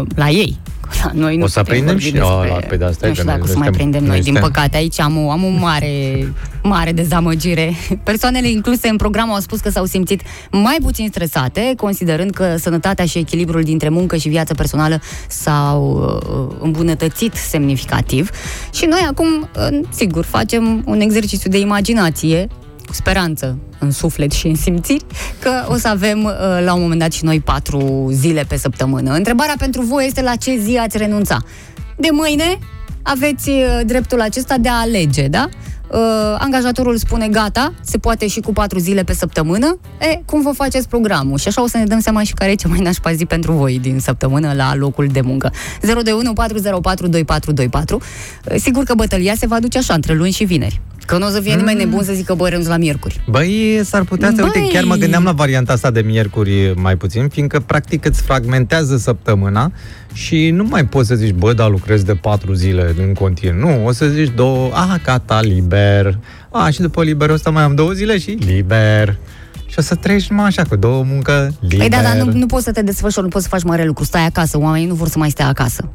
[0.00, 0.58] uh, la ei.
[1.04, 2.28] La noi nu O să putem prindem vorbi și- despre...
[2.30, 3.72] a, la- pe de asta e nu știu că dacă noi o să mai suntem-
[3.72, 4.20] prindem noi noi.
[4.20, 6.26] Din suntem- păcate, aici am o, am o mare,
[6.62, 7.74] mare dezamăgire.
[8.02, 13.04] Persoanele incluse în program au spus că s-au simțit mai puțin stresate, considerând că sănătatea
[13.04, 15.82] și echilibrul dintre muncă și viață personală s-au
[16.22, 18.30] uh, îmbunătățit semnificativ.
[18.72, 19.26] Și noi acum,
[19.70, 25.04] uh, sigur, facem un exercițiu de imaginație cu speranță în suflet și în simțiri,
[25.40, 26.32] că o să avem uh,
[26.64, 29.12] la un moment dat și noi patru zile pe săptămână.
[29.12, 31.38] Întrebarea pentru voi este la ce zi ați renunța.
[31.96, 32.58] De mâine
[33.02, 35.48] aveți uh, dreptul acesta de a alege, da?
[35.92, 35.98] Uh,
[36.38, 39.78] angajatorul spune gata, se poate și cu patru zile pe săptămână.
[40.00, 41.38] E, cum vă faceți programul?
[41.38, 43.52] Și așa o să ne dăm seama și care e cea mai nașpa zi pentru
[43.52, 45.52] voi din săptămână la locul de muncă.
[45.80, 47.96] 021 404 2424.
[47.96, 50.80] Uh, Sigur că bătălia se va duce așa, între luni și vineri.
[51.08, 53.20] Că nu o să fie nimeni nebun să zică, bă, renunț la miercuri.
[53.26, 54.42] Băi, s-ar putea să...
[54.42, 54.68] Uite, Băi!
[54.72, 59.72] chiar mă gândeam la varianta asta de miercuri mai puțin, fiindcă practic îți fragmentează săptămâna
[60.12, 63.58] și nu mai poți să zici, bă, dar lucrez de patru zile în continuu.
[63.58, 66.18] Nu, o să zici două, a, gata, liber.
[66.50, 69.18] A, și după liberul ăsta mai am două zile și liber.
[69.66, 71.78] Și o să treci numai așa, cu două muncă, liber.
[71.78, 74.04] Păi da, dar nu, nu poți să te desfășori, nu poți să faci mare lucru,
[74.04, 75.90] stai acasă, oamenii nu vor să mai stea acasă.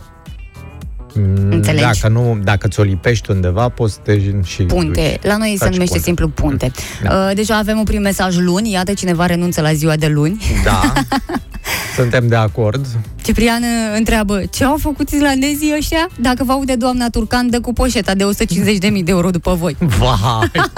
[1.15, 1.83] Mm, Înțelegi?
[2.01, 5.17] Dacă, nu, dacă ți-o lipești undeva, poți să te și Punte.
[5.21, 5.31] duci.
[5.31, 6.03] La noi se Faci numește punte.
[6.03, 6.71] simplu punte.
[7.03, 7.25] Da.
[7.29, 10.41] Uh, Deja avem un prim mesaj luni, iată cineva renunță la ziua de luni.
[10.63, 10.93] Da,
[11.97, 12.85] suntem de acord.
[13.23, 16.07] Ciprian uh, întreabă, ce au făcut islandezii ăștia?
[16.19, 19.75] Dacă vă aude doamna Turcan, dă cu poșeta de 150.000 de euro după voi.
[19.79, 20.51] Vai!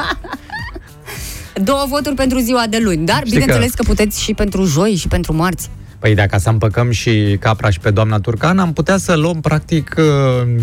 [1.64, 4.96] Două voturi pentru ziua de luni, dar Știi bineînțeles că- că puteți și pentru joi
[4.96, 5.70] și pentru marți.
[6.00, 9.96] Păi dacă să împăcăm și capra și pe doamna Turcan, am putea să luăm practic
[9.98, 10.06] uh,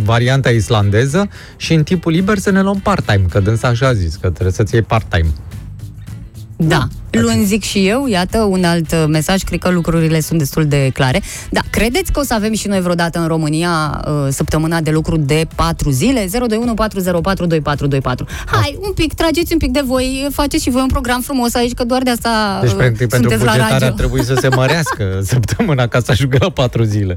[0.05, 4.15] varianta islandeză și în timpul liber să ne luăm part-time, că dânsa așa a zis,
[4.15, 5.29] că trebuie să-ți iei part-time.
[6.69, 6.87] Da.
[7.11, 10.91] Luni zic și eu, iată, un alt uh, mesaj, cred că lucrurile sunt destul de
[10.95, 11.23] clare.
[11.51, 15.17] Da, credeți că o să avem și noi vreodată în România uh, săptămâna de lucru
[15.17, 16.25] de 4 zile?
[16.27, 16.31] 02140422424.
[18.47, 21.73] Hai, un pic, trageți un pic de voi, faceți și voi un program frumos aici,
[21.73, 23.87] că doar de asta Deci uh, practic pentru sunteți la bugetare radio.
[23.87, 27.17] ar trebui să se mărească săptămâna ca să ajungă la patru zile.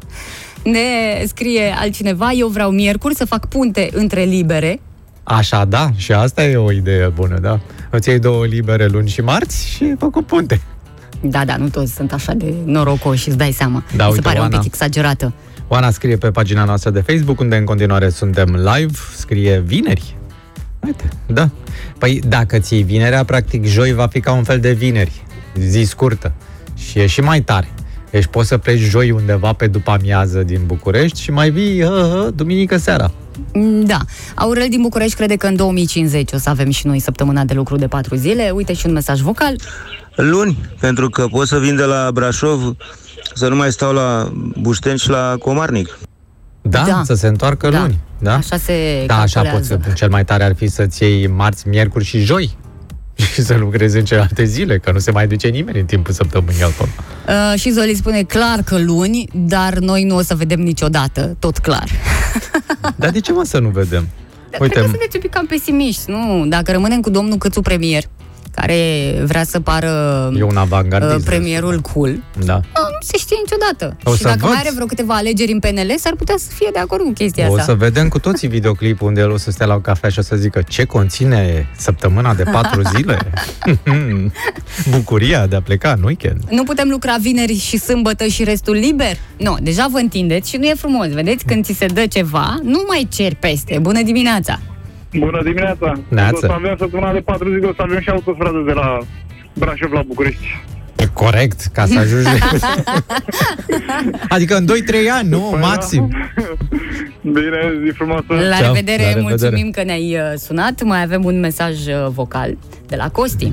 [0.64, 0.80] Ne
[1.28, 4.80] scrie altcineva, eu vreau miercuri să fac punte între libere,
[5.28, 7.60] Așa, da, și asta e o idee bună, da.
[7.96, 10.62] Îți iei două libere luni și marți și ai făcut punte.
[11.22, 13.84] Da, da, nu toți sunt așa de norocoși, îți dai seama.
[13.96, 14.58] Da, Mi se uite, pare un Oana.
[14.58, 15.34] pic exagerată.
[15.68, 20.18] Oana scrie pe pagina noastră de Facebook, unde în continuare suntem live, scrie vineri.
[20.86, 21.50] Uite, da.
[21.98, 25.24] Păi dacă ți vinerea, practic joi va fi ca un fel de vineri,
[25.56, 26.34] zi scurtă.
[26.78, 27.70] Și e și mai tare.
[28.12, 32.10] Deci poți să pleci joi undeva pe după amiază din București și mai vii hă,
[32.14, 33.12] hă, duminică seara.
[33.54, 33.98] Mm, Da.
[34.36, 37.76] Aurel din București crede că în 2050 o să avem și noi săptămâna de lucru
[37.76, 38.50] de 4 zile.
[38.54, 39.56] Uite și un mesaj vocal.
[40.16, 42.76] Luni, pentru că pot să vin de la Brașov
[43.34, 44.32] să nu mai stau la
[44.62, 45.98] Bușteni și la Comarnic.
[46.62, 47.02] Da, Da.
[47.06, 47.80] să se întoarcă Da.
[47.80, 48.00] luni.
[48.20, 49.74] Da, Așa se da așa calculează.
[49.76, 52.58] poți să, cel mai tare ar fi să-ți iei marți, miercuri și joi.
[53.16, 56.64] Și să lucreze în celelalte zile, că nu se mai duce nimeni în timpul săptămânii
[56.64, 56.90] acolo.
[57.28, 61.58] Uh, și Zoli spune clar că luni, dar noi nu o să vedem niciodată, tot
[61.58, 61.90] clar.
[62.96, 64.08] Dar de ce mă să nu vedem?
[64.52, 66.46] Dar Uite, cred că sunteți un pic cam pesimiști, nu?
[66.48, 68.04] Dacă rămânem cu domnul Câțu premier,
[68.56, 68.76] care
[69.26, 69.90] vrea să pară
[70.38, 71.26] e un uh, avangardist.
[71.26, 72.56] premierul cool, Da.
[72.56, 73.98] uh, nu se știe niciodată.
[74.04, 74.50] O și să dacă văd.
[74.50, 77.50] mai are vreo câteva alegeri în PNL, s-ar putea să fie de acord cu chestia
[77.50, 77.64] O asta.
[77.64, 80.22] să vedem cu toții videoclipul unde el o să stea la o cafea și o
[80.22, 83.18] să zică ce conține săptămâna de patru zile.
[84.90, 86.42] Bucuria de a pleca în weekend.
[86.50, 89.18] Nu putem lucra vineri și sâmbătă și restul liber?
[89.38, 91.08] Nu, deja vă întindeți și nu e frumos.
[91.08, 93.78] Vedeți, când ți se dă ceva, nu mai ceri peste.
[93.82, 94.60] Bună dimineața!
[95.20, 95.92] Bună dimineața!
[96.08, 96.36] Neață.
[96.36, 99.00] O să avem săptămâna de 4 zile, o să avem și autostradă de la
[99.54, 100.64] Brașov la București.
[100.96, 102.30] E corect, ca să ajungi.
[104.36, 104.70] adică în 2-3
[105.12, 105.40] ani, nu?
[105.40, 106.10] Păi Maxim.
[106.12, 106.44] da.
[107.22, 108.26] Bine, zi frumoasă!
[108.28, 109.22] La Ceau, revedere, la revedere.
[109.22, 110.84] mulțumim că ne-ai uh, sunat.
[110.84, 112.58] Mai avem un mesaj uh, vocal
[112.88, 113.52] de la Costi.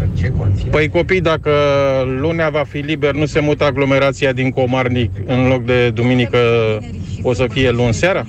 [0.71, 1.51] Păi copii, dacă
[2.21, 6.39] lunea va fi liber, nu se mută aglomerația din Comarnic în loc de duminică
[7.23, 8.25] o să fie luni seara?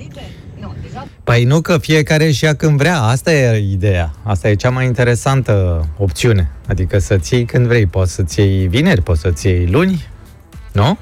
[1.24, 4.10] Păi nu că fiecare și ia când vrea, asta e ideea.
[4.22, 6.50] Asta e cea mai interesantă opțiune.
[6.68, 7.86] Adică să-ți iei când vrei.
[7.86, 10.06] Poți să-ți iei vineri, poți să-ți iei luni,
[10.72, 10.98] nu?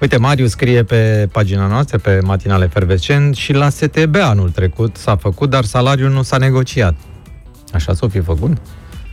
[0.00, 5.16] Uite, Marius scrie pe pagina noastră, pe Matinale Fervescent, și la STB anul trecut s-a
[5.16, 6.94] făcut, dar salariul nu s-a negociat.
[7.72, 8.56] Așa s-o fi făcut?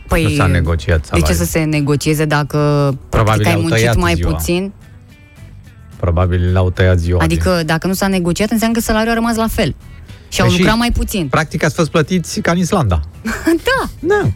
[0.08, 1.28] Păi, nu s-a negociat de salariul.
[1.36, 2.58] ce să se negocieze dacă
[3.08, 4.32] Probabil practic ai au muncit tăiat mai ziua.
[4.32, 4.72] puțin?
[5.96, 7.18] Probabil l-au tăiat ziua.
[7.18, 9.74] din- Adică dacă nu s-a negociat, înseamnă că salariul a rămas la fel.
[10.32, 11.28] Și au Păi și- lucrat mai puțin.
[11.28, 13.00] Practic ați fost plătiți ca în Islanda.
[13.68, 13.88] da!
[14.00, 14.30] Da.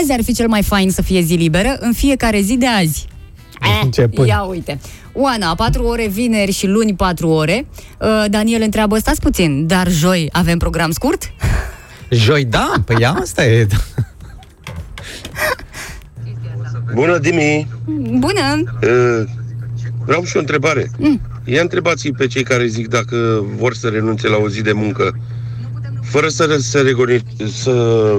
[0.00, 3.06] Azi ar fi cel mai fain să fie zi liberă, în fiecare zi de azi.
[3.82, 4.26] Începând.
[4.28, 4.78] Ia uite.
[5.12, 7.66] Oana, 4 ore vineri și luni 4 ore.
[8.00, 11.32] Uh, Daniel întreabă, stați puțin, dar joi avem program scurt?
[12.10, 13.66] Joi, da, păi asta e.
[16.94, 17.66] Bună, Dimi!
[18.18, 18.62] Bună!
[18.82, 19.28] Uh,
[20.04, 20.90] Vreau și o întrebare.
[20.98, 21.20] Mm.
[21.50, 25.18] Ia întrebați pe cei care zic dacă vor să renunțe la o zi de muncă,
[26.02, 27.22] fără să, să, regoni,
[27.52, 28.18] să,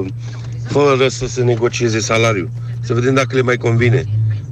[0.68, 2.50] fără să se negocieze salariul.
[2.82, 4.04] Să vedem dacă le mai convine.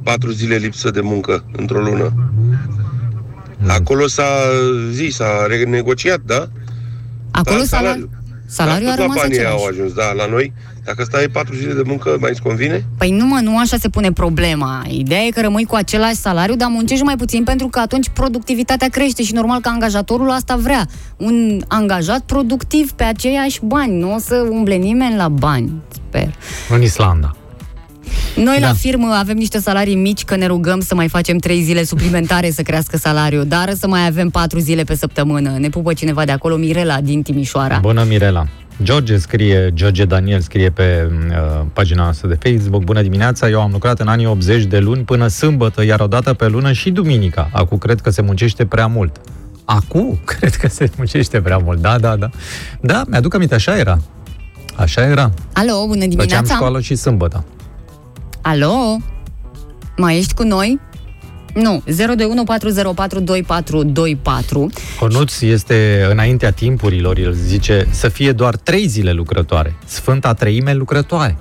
[0.03, 2.31] Patru zile lipsă de muncă într-o lună.
[3.67, 4.29] Acolo s-a
[4.91, 6.49] zis, s-a renegociat, da?
[7.31, 8.09] Acolo Da, salariul,
[8.47, 9.61] salariul da, a tot la rămas banii același.
[9.61, 10.53] au ajuns, da, la noi.
[10.83, 12.85] Dacă stai patru zile de muncă, mai îți convine?
[12.97, 14.85] Păi nu mă, nu așa se pune problema.
[14.89, 18.87] Ideea e că rămâi cu același salariu, dar muncești mai puțin pentru că atunci productivitatea
[18.89, 20.87] crește și normal că angajatorul asta vrea.
[21.17, 23.99] Un angajat productiv pe aceiași bani.
[23.99, 25.71] Nu o să umble nimeni la bani,
[26.09, 26.35] sper.
[26.69, 27.36] În Islanda.
[28.35, 28.67] Noi Da.
[28.67, 32.51] la firmă avem niște salarii mici că ne rugăm să mai facem trei zile suplimentare
[32.51, 35.49] să crească salariul, dar să mai avem patru zile pe săptămână.
[35.57, 37.77] Ne pupă cineva de acolo, Mirela din Timișoara.
[37.81, 38.45] Bună, Mirela.
[38.83, 42.83] George scrie, George Daniel scrie pe uh, pagina noastră de Facebook.
[42.83, 46.33] Bună dimineața, eu am lucrat în anii 80 de luni până sâmbătă, iar o dată
[46.33, 47.49] pe lună și duminica.
[47.53, 49.21] Acum cred că se muncește prea mult.
[49.65, 51.81] Acum cred că se muncește prea mult.
[51.81, 52.29] Da, da, da.
[52.81, 53.99] Da, mi-aduc aminte, așa era.
[54.75, 55.31] Așa era.
[55.53, 56.53] Alo, bună Făceam dimineața!
[56.55, 57.43] școală și sâmbătă.
[58.49, 58.97] Alo?
[59.97, 60.79] Mai ești cu noi?
[61.53, 61.91] Nu, 021404224.
[64.99, 69.75] Conuț este înaintea timpurilor, el zice să fie doar trei zile lucrătoare.
[69.85, 71.37] Sfânta treime lucrătoare.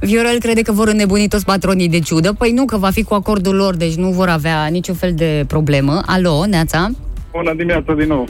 [0.00, 2.32] Viorel crede că vor înnebuni toți patronii de ciudă.
[2.32, 5.44] Păi nu, că va fi cu acordul lor, deci nu vor avea niciun fel de
[5.46, 6.02] problemă.
[6.06, 6.90] Alo, Neața?
[7.32, 8.28] Bună dimineața din nou!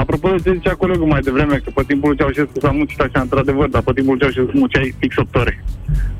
[0.00, 3.20] Apropo de ce zicea colegul mai devreme, că pe timpul lui Ceaușescu s-a muncit așa,
[3.20, 5.64] într-adevăr, dar pe timpul lui Ceaușescu munceai fix 8 ore.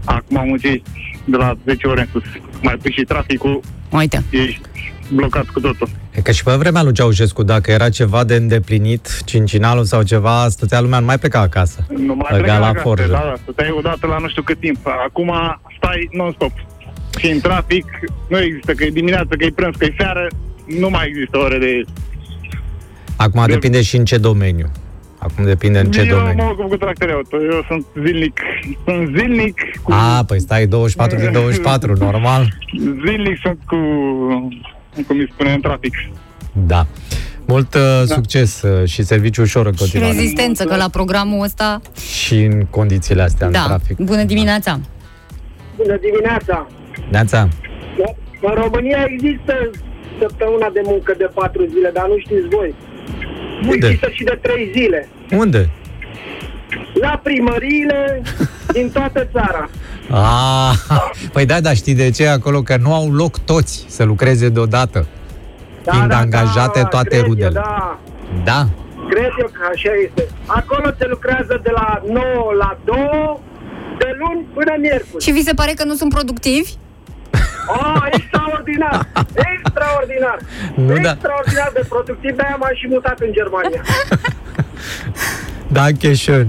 [0.05, 0.83] Acum muncești
[1.25, 2.23] de la 10 ore în sus.
[2.63, 3.61] Mai pui și traficul,
[3.91, 4.23] Uite.
[4.31, 4.61] ești
[5.13, 5.89] blocat cu totul.
[6.11, 10.49] E că și pe vremea lui Ceaușescu, dacă era ceva de îndeplinit, cincinalul sau ceva,
[10.49, 11.87] stătea lumea, nu mai pleca acasă.
[11.89, 13.07] Nu mai Băga pleca la acasă, forjă.
[13.11, 14.79] Da, da, stăteai odată la nu știu cât timp.
[15.07, 15.33] Acum
[15.77, 16.53] stai non-stop.
[17.19, 17.85] Și în trafic
[18.29, 20.27] nu există, că e dimineață, că e prânz, că e seară,
[20.79, 21.83] nu mai există ore de...
[23.23, 24.71] Acum De- depinde și în ce domeniu.
[25.19, 26.45] Acum depinde în ce eu domeniu.
[26.45, 28.41] mă ocup cu tractere auto, eu sunt zilnic,
[28.85, 29.93] sunt zilnic cu...
[29.93, 32.49] A, păi stai 24 din 24, normal.
[33.07, 33.77] Zilnic sunt cu,
[35.07, 35.95] cum îi spune, în trafic.
[36.53, 36.87] Da.
[37.47, 40.13] Mult uh, succes uh, și serviciu ușor în Și continuare.
[40.15, 41.81] rezistență, că la programul ăsta...
[42.25, 43.65] Și în condițiile astea în Da.
[43.65, 43.97] trafic.
[43.99, 44.81] Bună dimineața!
[45.77, 46.67] Bună dimineața!
[47.11, 47.49] Neața,
[48.41, 49.71] În România există
[50.21, 52.75] săptămâna de muncă de patru zile, dar nu știți voi.
[53.69, 53.87] Unde?
[53.87, 55.09] Există și de trei zile.
[55.37, 55.71] unde?
[57.01, 58.23] La primăriile
[58.73, 59.69] din toată țara.
[60.11, 60.73] Ah,
[61.33, 62.63] păi da, dar știi de ce acolo?
[62.63, 65.07] Că nu au loc toți să lucreze deodată.
[65.85, 67.51] Da, Fiind da, angajate da, toate cred eu, rudele.
[67.53, 67.99] Da,
[68.45, 68.67] Da.
[69.09, 70.27] cred eu că așa este.
[70.47, 72.23] Acolo se lucrează de la 9
[72.59, 72.97] la 2
[73.99, 75.25] De luni până miercuri.
[75.25, 76.71] Și vi se pare că nu sunt productivi?
[77.69, 79.09] Oh, extraordinar!
[79.55, 80.39] Extraordinar!
[80.87, 81.11] Nu, da.
[81.11, 83.83] extraordinar de productiv, de-aia m-am și mutat în Germania.
[85.73, 86.47] Danke schön.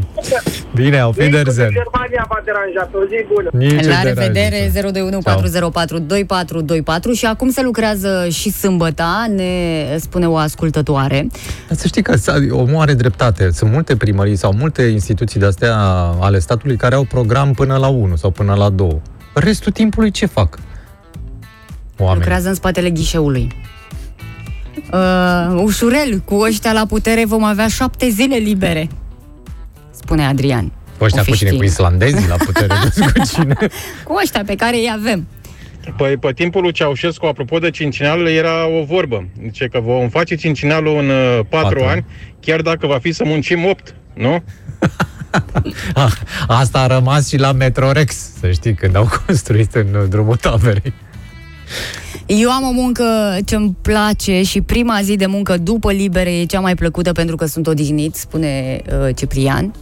[0.76, 1.72] Bine, auf Nici Wiedersehen.
[1.72, 3.50] Germania v-a deranjat, o zi bună.
[3.52, 4.92] Nici La o revedere, deranjă.
[4.92, 9.52] 021 404 2424 și acum se lucrează și sâmbăta, ne
[10.00, 11.28] spune o ascultătoare.
[11.68, 13.50] Dar să știi că sa- omul are dreptate.
[13.52, 15.76] Sunt multe primării sau multe instituții de-astea
[16.20, 19.02] ale statului care au program până la 1 sau până la 2.
[19.34, 20.60] Restul timpului ce fac?
[21.98, 22.20] Oameni.
[22.20, 23.48] Lucrează în spatele ghișeului.
[24.94, 28.88] Uh, ușurel, cu ăștia la putere vom avea șapte zile libere,
[29.92, 30.72] spune Adrian.
[31.02, 31.50] Ăștia O fi cu cine?
[31.50, 31.72] Cu știind.
[31.74, 32.74] islandezii la putere?
[32.84, 33.56] nu știu cu cine?
[34.04, 35.28] Cu ăștia pe care îi avem.
[35.98, 39.28] Păi pe timpul lui Ceaușescu, apropo de cincinal, era o vorbă.
[39.44, 41.84] Zice că vom face cincinalul în uh, patru Patru.
[41.84, 42.06] ani,
[42.40, 44.44] chiar dacă va fi să muncim opt, nu?
[45.94, 46.12] Ah,
[46.48, 50.94] Asta a rămas și la Metrorex, să știi, când au construit în uh, drumul taberei.
[52.26, 53.04] Eu am o muncă
[53.46, 57.36] ce îmi place și prima zi de muncă după libere e cea mai plăcută pentru
[57.36, 59.74] că sunt odihnit, spune uh, Ciprian.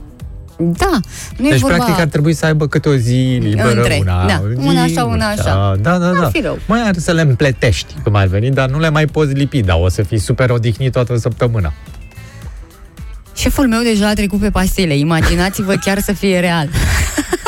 [0.57, 0.99] Da,
[1.37, 1.75] nu e Deci, vorba...
[1.75, 5.03] practic, ar trebui să aibă câte o zi liberă, Între, una, da, zi, una așa,
[5.03, 5.75] una așa.
[5.81, 6.29] Da, da, N-ar da.
[6.29, 6.59] fi rău.
[6.67, 9.77] Mai ar să le împletești, cum ar veni, dar nu le mai poți lipi, dar
[9.81, 11.73] o să fii super odihnit toată săptămâna.
[13.35, 14.97] Șeful meu deja a trecut pe pastile.
[14.97, 16.69] Imaginați-vă chiar să fie real.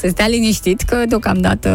[0.00, 1.68] să stea liniștit că deocamdată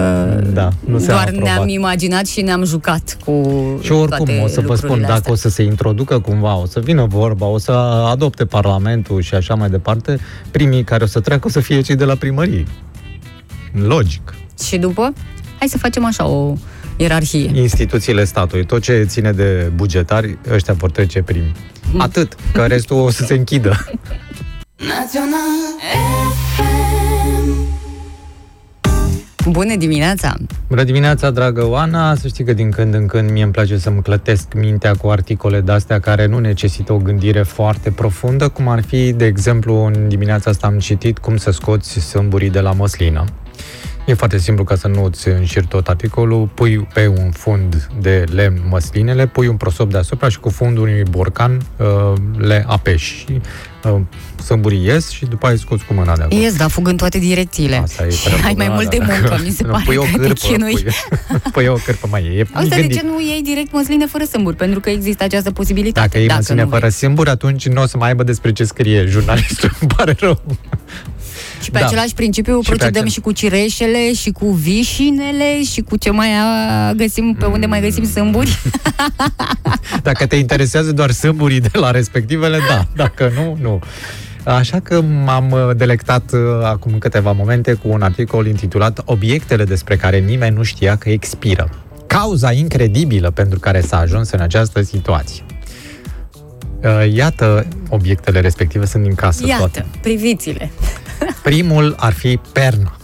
[0.54, 1.44] Da, nu se doar aprobat.
[1.44, 3.42] ne-am imaginat și ne-am jucat cu
[3.84, 5.32] Și oricum toate o să vă spun, lucrurile dacă astea.
[5.32, 7.72] o să se introducă cumva, o să vină vorba, o să
[8.12, 10.20] adopte Parlamentul și așa mai departe,
[10.52, 12.66] primii care o să treacă o să fie cei de la primărie.
[13.74, 14.34] Logic.
[14.64, 15.14] Și după,
[15.60, 16.54] hai să facem așa o
[16.98, 17.52] ierarhie.
[17.54, 21.52] Instituțiile statului, tot ce ține de bugetari, ăștia vor trece primi.
[21.98, 23.86] Atât, că restul o să se închidă.
[29.50, 30.34] Bună dimineața!
[30.68, 32.16] Bună dimineața, dragă Oana!
[32.16, 35.62] Să știi că din când în când mie îmi place să-mi clătesc mintea cu articole
[35.62, 40.50] de-astea care nu necesită o gândire foarte profundă, cum ar fi, de exemplu, în dimineața
[40.50, 43.24] asta am citit cum să scoți sâmburii de la măslină.
[44.06, 48.24] E foarte simplu ca să nu îți înșiri tot articolul, pui pe un fund de
[48.34, 53.26] lemn măslinele, pui un prosop deasupra și cu fundul unui borcan uh, le apeși.
[53.84, 54.00] Și, uh,
[54.44, 56.42] sâmburii ies și după aia îi scoți cu mâna de acolo.
[56.42, 57.76] Ies, da, fug în toate direcțiile.
[57.76, 59.72] Asta e și treaba, ai mai da, mult de da, muncă, dacă- mi se nu,
[59.72, 60.74] pare pui o că te cârpă, chinui.
[60.74, 60.94] Pui,
[61.54, 62.48] pui o cârpă mai e.
[62.54, 62.98] Asta de gândit.
[62.98, 64.56] ce nu iei direct măsline fără sâmburi?
[64.56, 66.08] Pentru că există această posibilitate.
[66.08, 69.06] Dacă e măsline nu fără simburi, atunci nu o să mai aibă despre ce scrie
[69.06, 69.72] jurnalistul.
[69.82, 70.42] Îmi pare rău.
[71.62, 71.86] Și pe Da.
[71.86, 76.10] același principiu Și pe procedăm acel- și cu cireșele, și cu vișinele, și cu ce
[76.12, 78.60] mai a, găsim, pe unde mai găsim sâmburi.
[80.04, 82.86] Dacă te interesează doar sâmburii de la respectivele, da.
[82.96, 83.80] Dacă nu, nu.
[84.44, 89.96] Așa că m-am uh, delectat uh, acum câteva momente cu un articol intitulat Obiectele despre
[89.96, 91.70] care nimeni nu știa că expiră.
[92.08, 95.44] Cauza incredibilă pentru care s-a ajuns în această situație.
[96.84, 99.86] Uh, Iată, obiectele respective sunt din casă Iată, toate.
[100.02, 100.72] priviți-le.
[101.44, 102.96] Primul ar fi perna.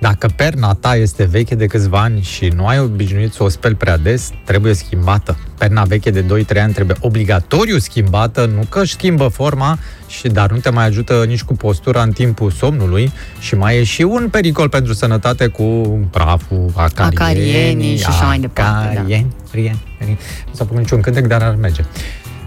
[0.00, 3.74] Dacă perna ta este veche de câțiva ani și nu ai obișnuit să o speli
[3.74, 5.36] prea des, trebuie schimbată.
[5.58, 6.26] Perna veche de 2-3
[6.62, 11.24] ani trebuie obligatoriu schimbată, nu că își schimbă forma, și dar nu te mai ajută
[11.26, 15.62] nici cu postura în timpul somnului și mai e și un pericol pentru sănătate cu
[16.10, 18.90] praful, acarienii, Acarienii și așa mai departe, da.
[18.90, 20.18] acarieni, prieni, prieni.
[20.46, 21.84] Nu s-a făcut niciun cântec, dar ar merge.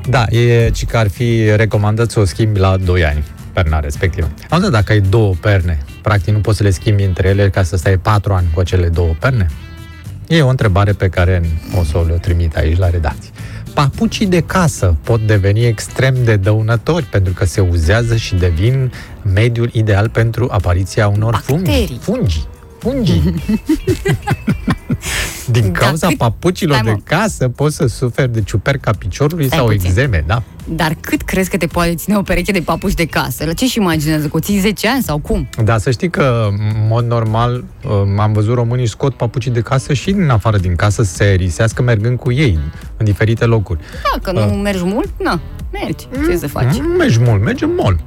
[0.10, 4.30] Da, e ci că ar fi recomandat să o schimbi la 2 ani, perna respectivă.
[4.50, 7.64] Am zis, dacă ai două perne, practic nu poți să le schimbi între ele ca
[7.64, 9.48] să stai 4 ani cu acele două perne?
[10.28, 11.42] E o întrebare pe care
[11.80, 13.30] o să o trimit aici la redacție.
[13.74, 18.92] Papucii de casă pot deveni extrem de dăunători pentru că se uzează și devin
[19.34, 21.64] mediul ideal pentru apariția unor fungi.
[21.64, 22.00] Bacterii.
[22.02, 22.22] Fungi.
[22.22, 22.55] Fungi.
[25.52, 26.98] Din Da, cauza cât- papucilor Stai, mă.
[26.98, 29.82] de casă poți să suferi de ciuperca piciorului Stai sau puțin.
[29.86, 30.44] exeme, da?
[30.70, 33.46] Dar cât crezi că te poate ține o pereche de papuci de casă?
[33.46, 34.28] La ce și imaginează?
[34.28, 35.48] Că o ții 10 ani sau cum?
[35.64, 39.94] Da, să știi că, în mod normal, uh, am văzut românii scot papucii de casă
[39.94, 42.60] și din afară din casă să se erisească mergând cu ei
[42.98, 43.80] în diferite locuri.
[44.14, 44.60] Da, că nu Ah.
[44.64, 45.40] mergi mult, na,
[45.72, 46.08] mergi.
[46.30, 46.78] Ce să faci?
[46.80, 48.00] Mm, Mergi mult, merge mol.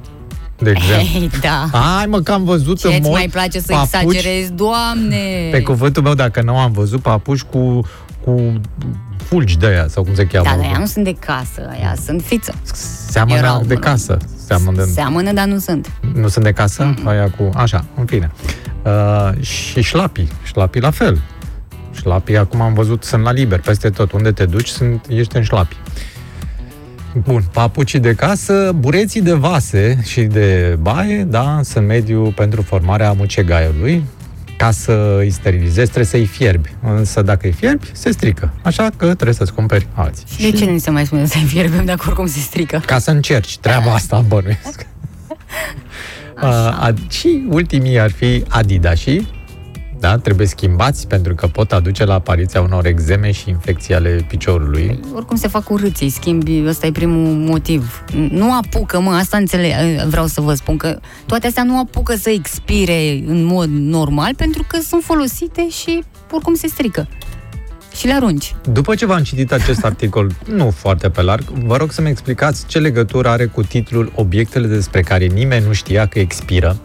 [0.59, 1.19] De exemplu.
[1.19, 1.69] Ei, da.
[1.71, 5.47] Hai mă, că am văzut în Ce-ți mall mai place să papuci, exagerezi, doamne?
[5.51, 7.81] Pe cuvântul meu, dacă nu am văzut papuci cu,
[8.25, 8.53] cu
[9.17, 10.43] fulgi de aia, sau cum se cheamă.
[10.49, 12.53] Da, dar aia nu sunt de casă, aia sunt fiță.
[13.09, 14.17] Seamănă erau de până- casă.
[14.45, 14.91] Seamănă de...
[14.91, 15.91] Seamănă, dar nu sunt.
[16.13, 16.93] Nu sunt de casă?
[16.93, 17.03] Mm-hmm.
[17.05, 17.49] Aia cu...
[17.53, 18.31] Așa, în fine.
[18.83, 20.27] Uh, și șlapii.
[20.43, 21.21] Șlapii la fel.
[21.93, 24.11] Șlapii, acum am văzut, sunt la liber peste tot.
[24.11, 25.75] Unde te duci, sunt, ești în șlapi.
[27.23, 33.11] Bun, papucii de casă, bureții de vase și de baie, da, sunt mediu pentru formarea
[33.11, 34.03] mucegaiului.
[34.57, 36.69] Ca să îi sterilizezi, trebuie să-i fierbi.
[36.83, 38.53] Însă dacă îi fierbi, se strică.
[38.61, 40.51] Așa că trebuie să-ți cumperi alții.
[40.51, 42.81] De ce nu se mai spune să-i fierbem dacă oricum se strică?
[42.85, 44.85] Ca să încerci treaba asta, bănuiesc.
[46.43, 49.27] Uh, a- și ultimii ar fi Adidașii,
[49.99, 54.99] da, trebuie schimbați pentru că pot aduce la apariția unor exeme și infecții ale piciorului.
[55.13, 58.03] Oricum se fac urâți, îi schimbi, ăsta e primul motiv.
[58.29, 59.71] Nu apucă, mă, asta înțeleg,
[60.07, 64.65] vreau să vă spun că toate astea nu apucă să expire în mod normal pentru
[64.67, 67.07] că sunt folosite și oricum se strică.
[67.95, 68.55] Și le arunci.
[68.71, 72.79] După ce v-am citit acest articol, nu foarte pe larg, vă rog să-mi explicați ce
[72.79, 76.77] legătură are cu titlul Obiectele despre care nimeni nu știa că expiră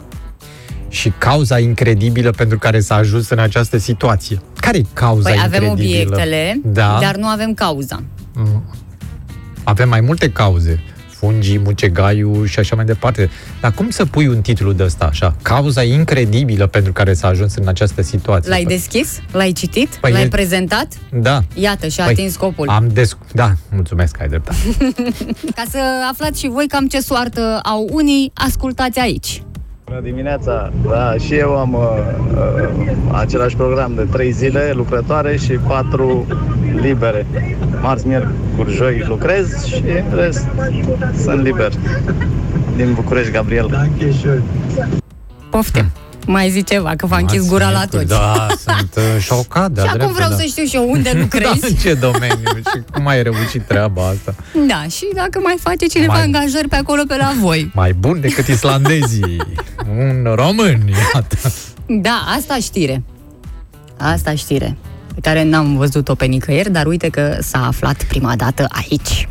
[0.94, 4.40] și cauza incredibilă pentru care s-a ajuns în această situație.
[4.56, 6.02] Care e cauza Păi avem incredibilă?
[6.02, 6.98] obiectele, da.
[7.00, 8.02] dar nu avem cauza.
[9.64, 10.82] Avem mai multe cauze.
[11.08, 13.30] Fungii, mucegaiul și așa mai departe.
[13.60, 15.36] Dar cum să pui un titlu de ăsta așa?
[15.42, 18.50] Cauza incredibilă pentru care s-a ajuns în această situație.
[18.50, 19.20] L-ai deschis?
[19.32, 19.88] L-ai citit?
[20.00, 20.86] Păi L-ai e- prezentat?
[21.12, 21.42] Da.
[21.54, 22.68] Iată, și-a Păi, atins scopul.
[22.68, 23.16] Am des...
[23.32, 24.58] Da, mulțumesc, ai dreptate.
[25.56, 25.78] Ca să
[26.10, 29.42] aflați și voi cam ce soartă au unii, ascultați aici.
[29.84, 30.72] Bună dimineața!
[30.88, 31.80] Da, și eu am uh,
[32.34, 36.26] uh, același program de 3 zile lucrătoare și 4
[36.80, 37.26] libere.
[37.82, 40.46] Marți, miercuri, joi lucrez și în rest
[41.22, 41.72] sunt liber.
[42.76, 43.88] Din București, Gabriel.
[45.50, 45.84] Poftim.
[46.26, 48.06] Mai zi ceva, că v-a închis gura la toți.
[48.06, 51.64] Da, sunt uh, șocat, de Și acum vreau să știu și eu unde Da, lucrezi.
[51.70, 54.34] în ce domeniu și cum ai reușit treaba asta?
[54.68, 57.70] Da, și dacă mai face cineva Mai- angajări pe acolo pe la voi.
[57.74, 59.36] Mai bun decât islandezii.
[59.98, 61.36] Un român, iată.
[61.86, 63.02] Da, asta știre.
[63.98, 64.76] Asta știre.
[65.14, 69.28] Pe care n-am văzut-o pe nicăieri, dar uite că s-a aflat prima dată aici.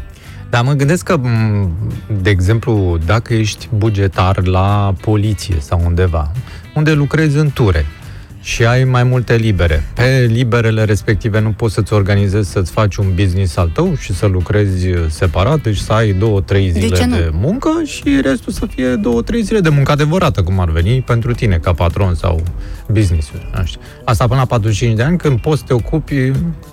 [0.50, 1.72] Dar mă gândesc că, m,
[2.22, 6.32] de exemplu, dacă ești bugetar la poliție sau undeva,
[6.74, 7.86] unde lucrezi în ture
[8.42, 13.06] și ai mai multe libere, pe liberele respective nu poți să-ți organizezi să-ți faci un
[13.16, 17.06] business al tău și să lucrezi separat, deci să ai două, trei De zile ce
[17.06, 17.16] nu?
[17.16, 21.02] de muncă și restul să fie două, trei zile de muncă adevărată, cum ar veni
[21.02, 22.44] pentru tine ca patron sau
[22.88, 23.50] business-uri.
[23.58, 23.80] nu știu.
[24.06, 26.32] Asta până la 45 de ani, când poți să te ocupi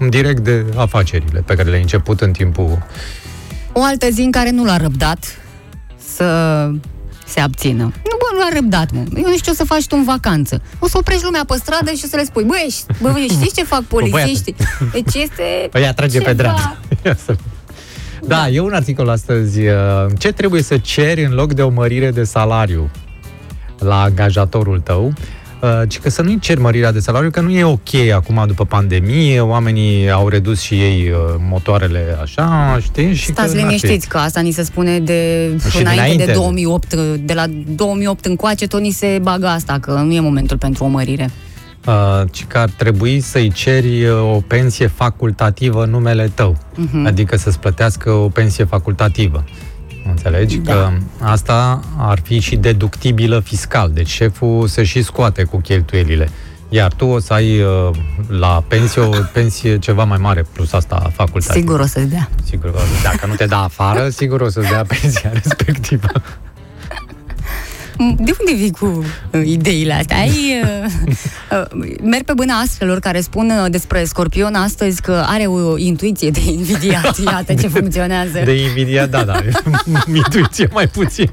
[0.08, 2.86] direct de afacerile pe care le-ai început în timpul
[3.72, 5.38] O altă zi în care nu l-a răbdat
[6.14, 6.24] să
[7.26, 7.82] se abțină.
[7.82, 8.98] Nu, bă, nu l-a răbdat, mă.
[9.16, 10.62] Eu nu știu ce o să faci tu în vacanță.
[10.78, 13.54] O să oprești lumea pe stradă și să le spui, băi, ș- bă, băi, știți
[13.54, 14.54] ce fac polițiștii?
[14.92, 16.76] Deci este Păi ea trage pe ceva- dreapta.
[17.04, 17.36] Ia să-
[18.26, 19.60] Da, e un articol astăzi.
[19.66, 19.74] uh,
[20.18, 22.90] Ce trebuie să ceri în loc de o mărire de salariu
[23.78, 25.12] la angajatorul tău?
[25.62, 28.64] Uh, Ci că să nu-i ceri mărirea de salariu, că nu e ok acum după
[28.64, 33.14] pandemie, oamenii au redus și ei uh, motoarele așa, știi?
[33.14, 33.76] Și Stați că n-ar fi.
[33.76, 36.24] liniștiți că asta ni se spune de Și înainte, dinainte.
[36.24, 36.94] de 2008,
[37.24, 40.86] de la 2008 încoace tot ni se bagă asta, că nu e momentul pentru o
[40.86, 41.30] mărire.
[41.86, 46.56] Uh, ci că ar trebui să-i ceri uh, o pensie facultativă în numele tău.
[46.74, 47.06] Mhm.
[47.06, 49.44] Adică să-ți plătească o pensie facultativă.
[50.10, 50.56] Înțelegi?
[50.56, 50.72] Da.
[50.72, 50.90] Că
[51.20, 53.90] asta ar fi și deductibilă fiscal.
[53.94, 56.28] Deci șeful se și scoate cu cheltuielile.
[56.68, 57.90] Iar tu o să ai uh,
[58.28, 61.58] la pensie o pensie ceva mai mare plus asta facultativă.
[61.58, 62.28] Sigur o să-ți dea.
[62.44, 66.08] Sigur că dacă nu te da afară, sigur o să-ți dea pensia respectivă.
[68.00, 70.16] De unde vii cu uh, ideile astea?
[70.16, 70.92] Ai, uh,
[71.72, 76.30] uh, merg pe bâna astfelor care spun uh, despre Scorpion astăzi că are o intuiție
[76.30, 77.18] de invidiat.
[77.24, 78.40] Iată ce funcționează.
[78.44, 79.38] De invidia, da, da.
[80.14, 81.30] Intuiție mai puțin.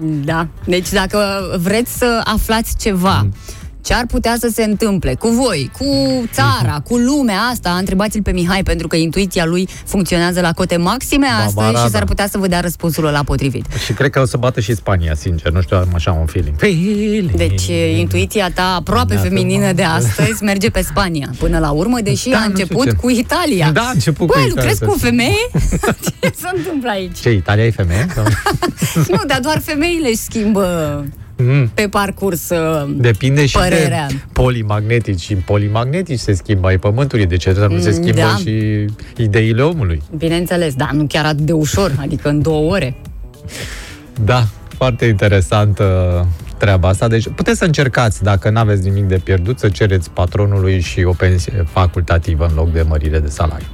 [0.00, 0.46] Da.
[0.64, 1.18] Deci dacă
[1.62, 3.32] vreți să aflați ceva Mm.
[3.84, 5.84] Ce ar putea să se întâmple cu voi, cu
[6.32, 11.26] țara, cu lumea asta, întrebați-l pe Mihai pentru că intuiția lui funcționează la cote maxime
[11.26, 12.06] astăzi Barbara, și s-ar da.
[12.06, 13.66] putea să vă dea răspunsul la potrivit.
[13.84, 15.52] Și cred că o să bată și Spania, sincer.
[15.52, 16.56] Nu știu, am așa un feeling.
[16.58, 17.30] Feeling.
[17.30, 20.04] Deci e, intuiția ta aproape Da, feminină de frumos.
[20.04, 22.92] astăzi merge pe Spania până la urmă, deși Da, a nu știu început ce.
[22.92, 23.70] cu Italia.
[23.72, 24.86] Da, a început cu Băi, Italia, lucrezi da.
[24.86, 25.48] cu o femeie?
[26.20, 27.20] ce se întâmplă aici?
[27.20, 28.06] Ce, Italia e femeie?
[28.14, 28.24] Sau?
[29.16, 31.04] nu, dar doar femeile își schimbă
[31.36, 31.70] Mm.
[31.74, 34.06] pe parcurs uh, Depinde și părerea.
[34.06, 35.20] de polimagnetici.
[35.20, 37.26] Și polimagnetici se schimbă ai pământului.
[37.26, 38.36] De ce să nu se Mm, schimbă da.
[38.36, 38.84] și
[39.16, 40.02] ideile omului?
[40.16, 42.94] Bineînțeles, dar nu chiar atât de ușor, adică în două ore.
[44.24, 44.44] Da,
[44.76, 46.26] foarte interesantă
[46.58, 47.08] treaba asta.
[47.08, 51.12] Deci puteți să încercați, dacă nu aveți nimic de pierdut, să cereți patronului și o
[51.12, 53.66] pensie facultativă în loc de mărire de salariu.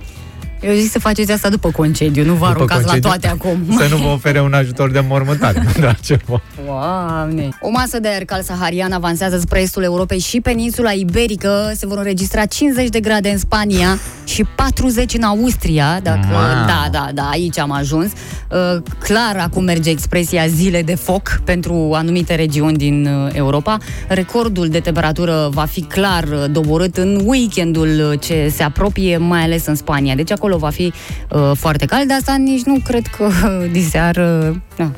[0.62, 3.08] Eu zic să faceți asta după concediu, nu vă După aruncați concediu?
[3.08, 3.76] la toate acum.
[3.78, 6.42] Să nu vă ofere un ajutor de mormântare, nu doar ceva.
[6.66, 7.48] Doamne!
[7.60, 11.72] O masă de aer cald saharian avansează spre estul Europei și peninsula iberică.
[11.74, 16.00] Se vor înregistra 50 de grade în Spania și 40 în Austria.
[16.02, 16.26] Dacă...
[16.32, 16.64] Mamă!
[16.66, 18.10] Da, da, da, aici am ajuns.
[18.50, 23.76] Uh, clar, acum merge expresia zile de foc pentru anumite regiuni din uh, Europa.
[24.08, 29.42] Recordul de temperatură va fi clar uh, doborât în weekendul uh, ce se apropie, mai
[29.42, 30.14] ales în Spania.
[30.14, 30.92] Deci acolo va fi
[31.30, 34.56] uh, foarte cald, de asta nici nu cred că uh, diseară...
[34.76, 34.92] Na,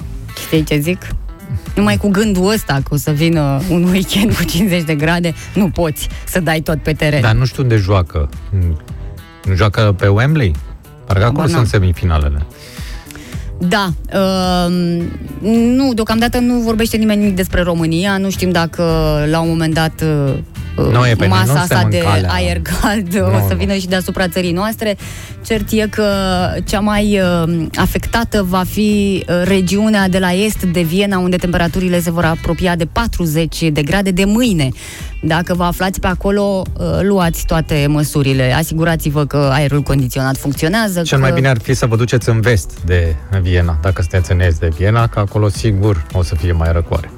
[0.46, 1.06] știi ce zic?
[1.74, 5.70] Numai cu gândul ăsta că o să vină un weekend cu 50 de grade, nu
[5.70, 7.20] poți să dai tot pe teren.
[7.20, 8.28] Dar nu știu unde joacă.
[9.44, 10.54] Nu joacă pe Wembley?
[11.06, 12.46] Parcă acolo Habar sunt semifinalele.
[13.68, 14.72] Da, uh,
[15.50, 18.82] nu, deocamdată nu vorbește nimeni nimic despre România, nu știm dacă
[19.30, 20.04] la un moment dat
[20.76, 22.30] uh, Nu, e pe noi, nu masa asta suntem în de calea.
[22.32, 23.56] aer cald Nu, o să nu.
[23.56, 24.96] vină și deasupra țării noastre.
[25.44, 26.04] Cert e că
[26.64, 32.00] cea mai uh, afectată va fi uh, regiunea de la est de Viena, unde temperaturile
[32.00, 34.68] se vor apropia de 40 de grade de mâine.
[35.22, 38.52] Dacă vă aflați pe acolo, uh, luați toate măsurile.
[38.52, 41.02] Asigurați-vă că aerul condiționat funcționează.
[41.02, 41.24] Cel că...
[41.24, 44.60] mai bine ar fi să vă duceți în vest de Viena, dacă sunteți în est
[44.60, 47.10] de Viena, că acolo sigur o să fie mai răcoare.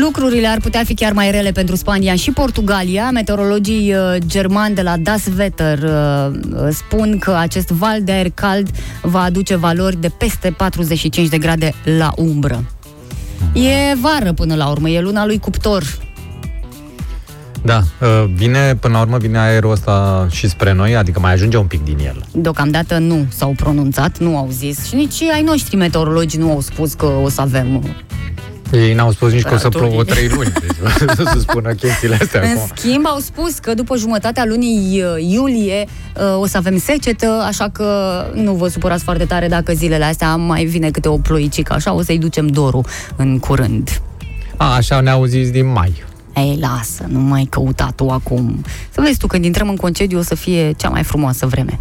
[0.00, 3.10] Lucrurile ar putea fi chiar mai rele pentru Spania și Portugalia.
[3.10, 8.30] Meteorologii uh, germani de la Das Wetter uh, uh, spun că acest val de aer
[8.34, 8.70] cald
[9.02, 12.64] va aduce valori de peste 45 de grade la umbră.
[13.52, 15.82] E vară până la urmă, e luna lui cuptor.
[17.64, 21.56] Da, uh, vine, până la urmă, vine aerul ăsta și spre noi, adică mai ajunge
[21.56, 22.24] un pic din el.
[22.32, 26.94] Deocamdată nu s-au pronunțat, nu au zis și nici ai noștri meteorologi nu au spus
[26.94, 27.82] că o să avem uh,
[28.72, 29.88] Ei n-au spus nici că o să Temperaturii.
[29.88, 32.70] plouă trei luni, deci să se spună chestiile astea În acum.
[32.76, 35.84] schimb, au spus că după jumătatea lunii uh, iulie
[36.16, 37.86] uh, o să avem secetă, așa că
[38.34, 42.02] nu vă supărați foarte tare dacă zilele astea mai vine câte o ploicică, așa o
[42.02, 42.84] să-i ducem dorul
[43.16, 44.00] în curând.
[44.56, 46.02] A, așa ne-au zis din mai.
[46.36, 48.64] Ei, lasă, nu mai căuta tu acum.
[48.90, 51.78] Să vezi tu, când intrăm în concediu o să fie cea mai frumoasă vreme.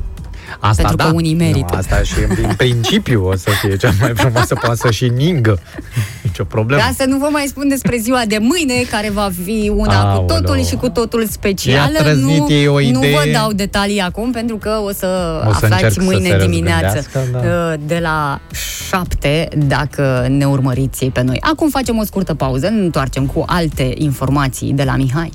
[0.59, 1.03] Asta Pentru da.
[1.03, 1.65] că unii merită.
[1.71, 5.07] Nu, asta și în, în principiu o să fie cea mai frumoasă, poate să și
[5.07, 5.59] ningă.
[6.23, 6.81] Nicio problemă.
[6.81, 10.19] Ca să nu vă mai spun despre ziua de mâine, care va fi una Aoleu.
[10.25, 11.91] cu totul și cu totul specială.
[11.93, 13.11] I-a trăznit nu, ei o nu idee.
[13.15, 16.37] vă dau detalii acum, pentru că o să, O să aflați încerc să mâine se
[16.37, 17.71] dimineață răzgândească, da.
[17.73, 18.41] uh, de la
[18.89, 21.37] 7, dacă ne urmăriți pe noi.
[21.41, 25.31] Acum facem o scurtă pauză, ne întoarcem cu alte informații de la Mihai.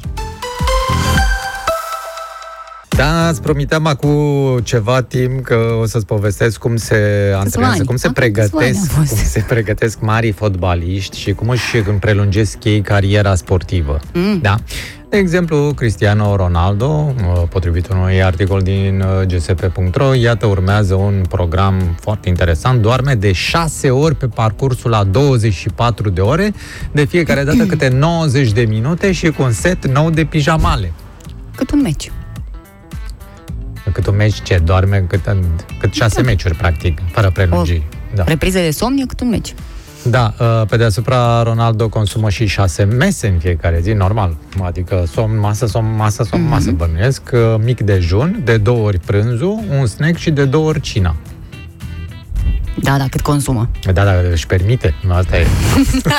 [2.97, 6.95] Da, îți promiteam acum ceva timp că o să-ți povestesc cum se
[7.37, 7.87] antrenează, ani.
[7.87, 9.09] cum se Acum câțiva ani pregătesc, a fost.
[9.09, 14.01] cum se pregătesc marii fotbaliști și cum își prelungesc ei cariera sportivă.
[14.13, 14.39] Mm.
[14.43, 14.55] Da.
[15.09, 21.97] De exemplu, Cristiano Ronaldo, uh, potrivit unui articol din uh, gsp.ro, iată urmează un program
[22.01, 26.53] foarte interesant, doarme de 6 ori pe parcursul a 24 de ore,
[26.93, 30.93] de fiecare dată câte 90 de minute și cu un set nou de pijamale.
[31.57, 32.11] Cât un meci.
[33.93, 34.59] Cât un meci ce?
[34.65, 35.37] Doarme cât,
[35.81, 37.83] cât șase meciuri, practic, fără prelungiri.
[38.15, 38.25] Da.
[38.27, 39.55] Reprize de somn e cât un meci.
[40.03, 44.37] Da, uh, pe deasupra Ronaldo consumă și șase mese în fiecare zi, normal.
[44.63, 46.53] Adică somn, masă, somn, masă, somn, Mhm.
[46.53, 47.23] masă, bănuiesc.
[47.33, 51.17] uh, Mic dejun, de două ori prânzul, un snack și de două ori cina.
[52.83, 53.71] Da, da, cât consumă.
[53.93, 54.95] Da, da, își permite.
[55.09, 55.47] Asta e.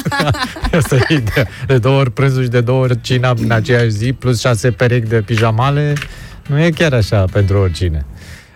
[0.78, 1.47] Asta e ideea.
[1.68, 5.07] De două ori prânzul și de două ori cina în aceeași zi, plus șase perechi
[5.07, 5.93] de pijamale,
[6.48, 8.06] nu e chiar așa pentru oricine.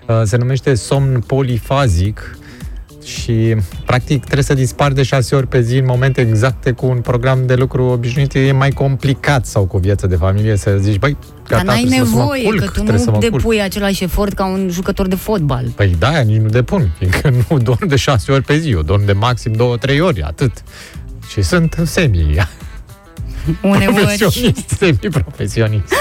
[0.08, 2.38] Uh, Se numește somn polifazic
[3.06, 6.98] și practic trebuie să dispari de șase ori pe zi în momente exacte cu un
[7.02, 8.34] program de lucru obișnuit.
[8.34, 11.18] E mai complicat sau cu viață de familie să zici, băi,
[11.48, 13.32] Dar gata, n-ai trebuie să mă nevoie, culc, că tu trebuie să nu mă culc.
[13.32, 15.66] depui același efort ca un jucător de fotbal.
[15.76, 19.06] Păi da, nici nu depun, fiindcă nu dorm de șase ori pe zi, eu dorm
[19.06, 20.52] de maxim două, trei ori, atât.
[21.32, 22.20] Și sunt semi
[23.62, 23.94] Uneori.
[23.94, 25.94] profesionist, semi-profesionist.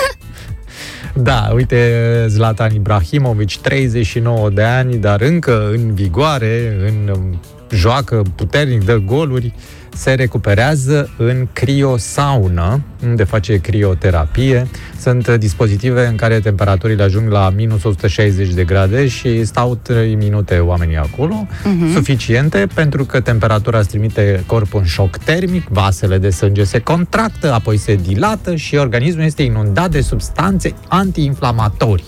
[1.14, 7.40] Da, uite, Zlatan Ibrahimovic, 39 de ani, dar încă în vigoare, în um,
[7.70, 9.54] joacă puternic, dă goluri,
[9.94, 14.66] se recuperează în criosaună, unde face crioterapie.
[15.00, 20.14] Sunt uh, dispozitive în care temperaturile ajung la minus 160 de grade și stau 3
[20.14, 21.92] minute oamenii acolo, Mhm.
[21.92, 27.52] suficiente pentru că temperatura îți trimite corpul în șoc termic, vasele de sânge se contractă,
[27.52, 32.04] apoi se dilată și organismul este inundat de substanțe antiinflamatorii.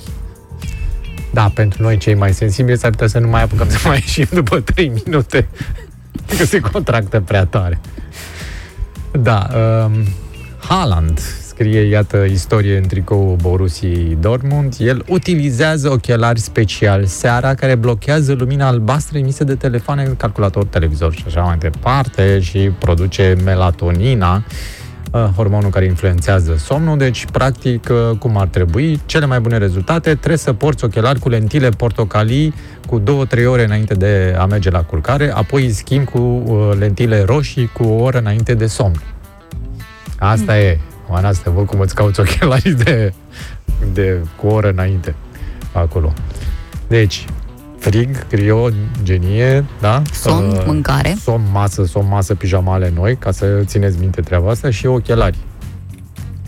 [1.33, 4.27] Da, pentru noi cei mai sensibili s-ar putea să nu mai apucăm să mai ieșim
[4.33, 5.49] după 3 minute,
[6.39, 7.81] că se contractă prea tare.
[9.13, 9.49] Da,
[9.85, 9.93] um,
[10.69, 14.75] Haaland, scrie, iată, istorie în tricoul Borussiei Dortmund.
[14.79, 21.25] El utilizează ochelari special seara care blochează lumina albastră emisă de telefoane, calculator, televizor și
[21.27, 24.45] așa mai departe și produce melatonina
[25.13, 30.15] uh, hormonul care influențează somnul, deci, practic, uh, cum ar trebui, cele mai bune rezultate,
[30.15, 32.55] trebuie să porți ochelari cu lentile portocalii
[32.87, 37.23] cu 2-3 ore înainte de a merge la culcare, apoi îi schimb cu uh, lentile
[37.23, 39.03] roșii cu o oră înainte de somn.
[40.19, 40.79] Asta e.
[41.09, 43.13] Oana, să te văd cum îți cauți ochelarii de,
[43.93, 45.15] de cu o oră înainte
[45.73, 46.13] acolo.
[46.89, 47.25] Deci,
[47.83, 50.03] frig, criogenie, da?
[50.13, 51.17] Somn, Uh, mâncare.
[51.23, 55.37] Somn, masă, somn, masă, pijamale noi, ca să țineți minte treaba asta și ochelari.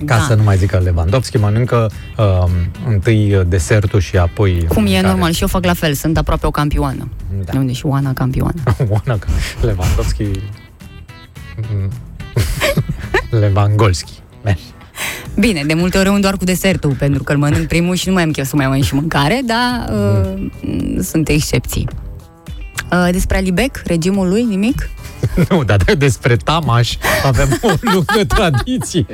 [0.05, 0.23] Ca Da.
[0.23, 2.45] să nu mai zică Lewandowski, mănâncă uh,
[2.89, 5.07] întâi desertul și apoi Cum e mâncare.
[5.07, 7.09] normal și eu fac la fel, sunt aproape o campioană.
[7.45, 7.59] Da.
[7.59, 8.63] Unde și Oana campioană.
[8.91, 9.19] Oana,
[9.63, 10.25] Lewandowski...
[11.75, 11.91] Mm.
[13.41, 14.13] Lewandowski.
[14.45, 14.63] Mergi.
[15.39, 18.15] Bine, de multe ori îmi doar cu desertul, pentru că îl mănânc primul și nu
[18.15, 20.47] mai am chef să mai mănânc și mâncare, dar uh,
[21.03, 21.89] sunt excepții.
[22.93, 24.89] Uh, despre Alibec, regimul lui, nimic?
[25.49, 29.07] Nu, dar de- despre Tamaș avem o lungă tradiție.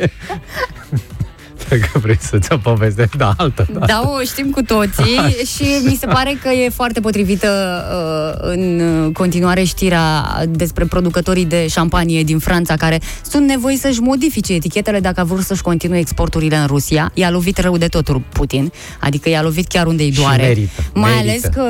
[1.80, 3.66] Dacă vrei să-ți o povestesc, da, altă.
[3.72, 3.86] Da.
[3.86, 5.18] Da, o știm cu toții
[5.54, 7.48] și mi se pare că e foarte potrivită
[7.92, 14.52] uh, în continuare știrea despre producătorii de șampanie din Franța care sunt nevoiți să-și modifice
[14.52, 17.10] etichetele dacă vor să-și continue exporturile în Rusia.
[17.14, 20.42] I-a lovit rău de tot Putin, adică i-a lovit chiar unde îi Și doare.
[20.42, 21.30] merită, Mai merită.
[21.30, 21.62] ales că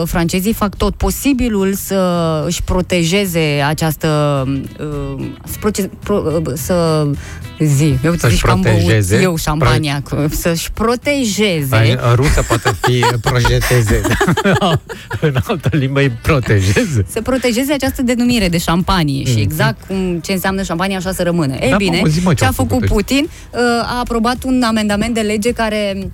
[0.00, 1.98] uh, francezii fac tot posibilul să
[2.46, 4.08] își protejeze această
[4.80, 7.06] uh, să, proce- pro, uh, să
[7.58, 9.20] zi, eu Să-și zici că am băut protejeze.
[9.30, 14.00] Eu șampania, că să-și protejeze În, în rusă poate fi projeteze.
[15.20, 17.04] în altă limbă îi protejeze.
[17.08, 21.52] să protejeze această denumire de șampanie și exact cum ce înseamnă șampanie așa să rămână.
[21.54, 21.70] Ei Mhm.
[21.70, 22.96] Da, bine, mă, zi, mă, ce ce a au făcut făcut ăștia?
[22.96, 26.04] Putin uh, a aprobat un amendament de lege care uh,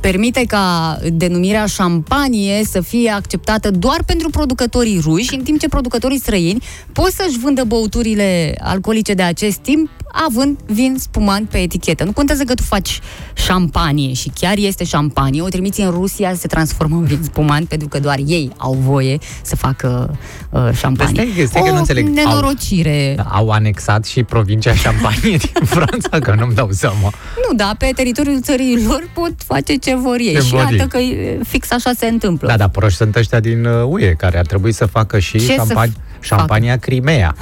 [0.00, 6.18] permite ca denumirea șampanie să fie acceptată doar pentru producătorii ruși, în timp ce producătorii
[6.18, 9.90] străini pot să-și vândă băuturile alcoolice de acest timp
[10.26, 12.04] având vin spumant pe etichetă.
[12.04, 13.00] Nu contează că tu faci
[13.34, 17.88] șampanie și chiar este șampanie, o trimiți în Rusia, se transformă în vin spumant pentru
[17.88, 20.18] că doar ei au voie să facă
[20.50, 21.28] uh, șampanie.
[21.32, 22.06] Stai, stai că o nu înțeleg.
[22.06, 23.12] Au- nenorocire.
[23.16, 27.12] Da, Au anexat și provincia Champagne din Franța, că nu-mi dau seama.
[27.48, 30.34] Nu, da, pe teritoriul țării lor pot face ce vor ei.
[30.34, 30.86] Ce și vor iată ei.
[30.88, 32.48] că e, fix așa se întâmplă.
[32.48, 35.44] Da, da, proști sunt ăștia din uh, UE, care ar trebui să facă și Ce
[35.44, 37.34] să șampani, f- șampania Crimea.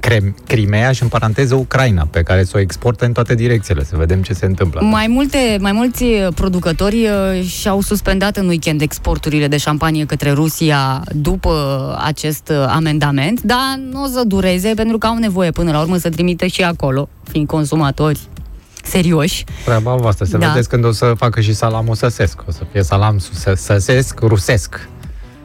[0.00, 3.96] Crem, Crimea și în paranteză Ucraina, pe care să o exportă în toate direcțiile, să
[3.96, 4.80] vedem ce se întâmplă.
[4.82, 10.30] Mai, multe, mai mulți uh, producători uh, și-au suspendat în weekend exporturile de șampanie către
[10.30, 11.52] Rusia după
[12.04, 15.96] acest uh, amendament, dar nu o să dureze pentru că au nevoie până la urmă
[15.96, 18.18] să trimită și acolo, fiind consumatori
[18.84, 19.44] serioși.
[19.64, 20.48] Treaba voastră, să Da.
[20.48, 22.40] vedeți când o să facă și salamul săsesc.
[22.48, 24.88] O să fie salam suse- săsesc, rusesc.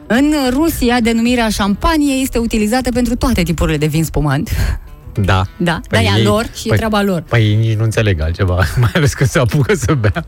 [0.06, 4.50] În Rusia, denumirea șampanie este utilizată pentru toate tipurile de vin spumant.
[5.14, 5.44] Da.
[5.56, 7.20] Da, dar e a ei- lor și e treaba lor.
[7.28, 10.24] Păi ei nici nu înțeleg altceva, mai ales că se apucă să bea.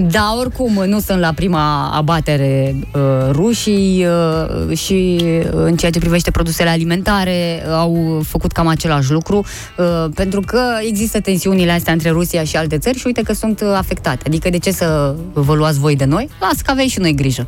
[0.00, 3.00] Da, oricum, nu sunt la prima abatere uh,
[3.30, 9.12] rușii uh, și uh, în ceea ce privește produsele alimentare uh, au făcut cam același
[9.12, 9.44] lucru,
[9.78, 13.60] uh, pentru că există tensiunile astea între Rusia și alte țări și uite că sunt
[13.60, 14.22] uh, afectate.
[14.26, 16.28] Adică de ce să vă luați voi de noi?
[16.40, 17.46] Las că avem și noi grijă.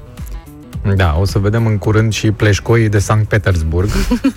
[0.97, 3.91] Da, o să vedem în curând și pleșcoii de Sankt Petersburg.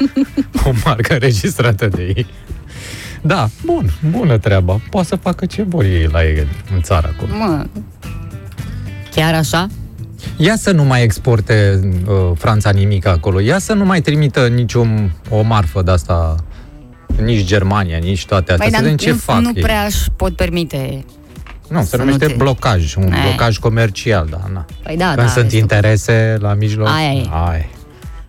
[0.68, 2.26] o marcă registrată de ei.
[3.22, 4.80] Da, bun, bună treaba.
[4.90, 7.38] Poate să facă ce vor ei la ei în țară acolo.
[7.38, 7.66] Mă,
[9.16, 9.68] chiar așa?
[10.38, 13.40] Ia să nu mai exporte uh, Franța nimic acolo.
[13.40, 16.36] Ia să nu mai trimită niciun o marfă de asta
[17.24, 18.68] nici Germania, nici toate astea.
[18.68, 19.62] Păi, să vedem ce nu, fac nu ei.
[19.62, 21.06] prea își pot permite
[21.70, 23.20] Nu, se să numește nu te- blocaj, un Eh.
[23.28, 24.66] blocaj comercial, da, na.
[24.84, 27.28] Păi da, Când da, sunt este- interese la mijloc, Aia e.
[27.50, 27.70] ai.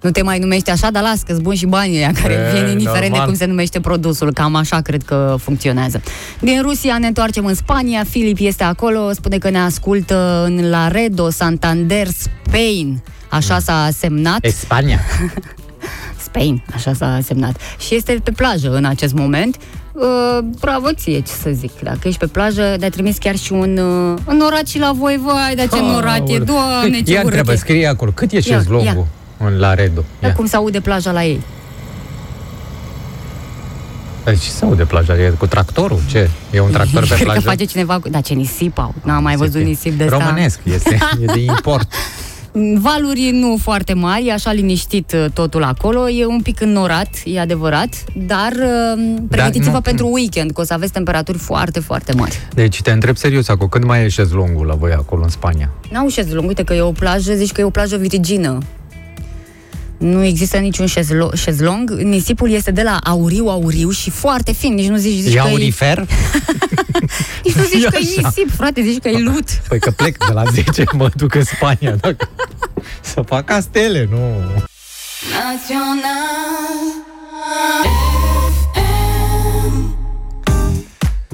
[0.05, 2.71] Nu te mai numești așa, dar las că-ți buni și banii ăia care E, vin
[2.71, 3.27] indiferent de normal.
[3.27, 4.33] cum se numește produsul.
[4.33, 6.01] Cam așa cred că funcționează.
[6.41, 8.05] Din Rusia ne întoarcem în Spania.
[8.09, 13.03] Filip este acolo, spune că ne ascultă în Laredo, Santander, Spain.
[13.29, 14.47] Așa s-a semnat.
[14.47, 15.01] Spania.
[16.27, 17.61] Spain, așa s-a semnat.
[17.79, 19.57] Și este pe plajă în acest moment.
[19.93, 21.81] Uh, bravo ție, ce să zic.
[21.83, 25.55] Dacă ești pe plajă, de-a trimis chiar și un uh, înorat și la voi, vai,
[25.55, 27.57] dar ce înorat e, doamne, ce Ia urât întreabă, e.
[27.57, 29.07] scrie acolo, cât e Ia, șezlongul
[29.39, 30.05] în Laredo?
[30.21, 30.37] Dar Ia.
[30.37, 31.41] cum se aude plaja la ei?
[34.25, 35.15] Deci ce se aude plaja?
[35.23, 35.99] E cu tractorul?
[36.11, 36.31] Ce?
[36.51, 37.41] E un tractor pe Cred plajă?
[37.41, 38.09] că face cineva cu...
[38.09, 38.95] Da, ce nisip au.
[39.03, 40.17] N-am mai văzut nisip de ăsta.
[40.17, 41.93] Românesc, este, e de import.
[42.81, 47.41] Valuri nu foarte mari, e așa liniștit uh, totul acolo, e un pic înnorat, e
[47.41, 47.95] adevărat,
[48.27, 52.39] dar uh, pregătiți-vă nu- pentru weekend, că o să aveți temperaturi foarte, foarte mari.
[52.55, 55.71] Deci te întreb serios acum, când mai e șezlongul la voi acolo în Spania?
[55.91, 58.59] N-au șezlong, uite că e o plajă, zici că e o plajă virgină.
[60.05, 61.91] Nu există niciun șezlo- șezlong.
[61.91, 64.75] Nisipul este de la auriu-auriu și foarte fin.
[64.75, 65.99] Nici nu zici, zici E că e, aurifer?
[67.45, 68.29] nici nu zici E că e așa.
[68.29, 69.49] nisip, frate, zici că e lut.
[69.69, 72.29] Păi că plec de la 10, mă duc în Spania, dacă...
[73.01, 74.19] Să fac castele, nu...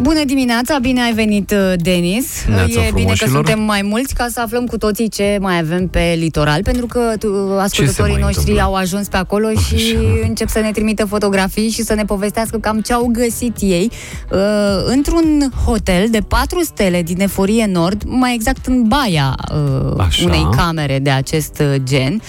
[0.01, 2.45] Bună dimineața, bine ai venit, uh, Denis.
[2.49, 3.29] Neața, e bine că frumoșilor.
[3.29, 7.13] suntem mai mulți ca să aflăm cu toții ce mai avem pe litoral, pentru că
[7.19, 8.63] tu, ascultătorii mai noștri întâmplă?
[8.63, 9.97] au ajuns pe acolo și
[10.27, 13.91] încep să ne trimită fotografii și să ne povestească cam ce au găsit ei
[14.33, 14.39] uh,
[14.85, 20.25] într-un hotel de 4 stele din Eforie Nord, mai exact în baia uh, Așa.
[20.25, 22.23] unei camere de acest uh, gen.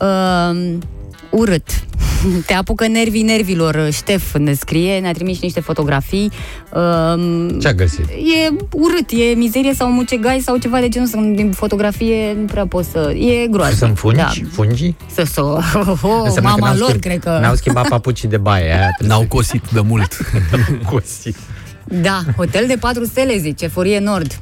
[0.00, 0.76] Uh,
[1.30, 1.84] urât.
[2.46, 3.88] Te apucă nervii nervilor.
[3.92, 6.30] Ștef ne scrie, ne-a trimis și niște fotografii.
[6.74, 8.04] Um, Ce-a găsit?
[8.08, 12.66] E urât, e mizerie sau mucegai sau ceva de genul, sunt din fotografie, nu prea
[12.66, 13.12] pot să...
[13.12, 13.78] E groaznic.
[13.78, 14.16] Sunt fungi?
[14.16, 14.30] Da.
[14.52, 14.94] Fungi?
[15.14, 15.40] Să să...
[15.40, 15.62] Oh,
[16.02, 17.38] oh, Înseamnă că mama n-au lor, schimb- cred că...
[17.40, 18.72] N-au schimbat papucii de baie.
[18.72, 20.16] Aia N-au cosit de mult.
[20.92, 21.36] cosit.
[21.84, 24.40] Da, hotel de 4 stele, zice, Forie Nord.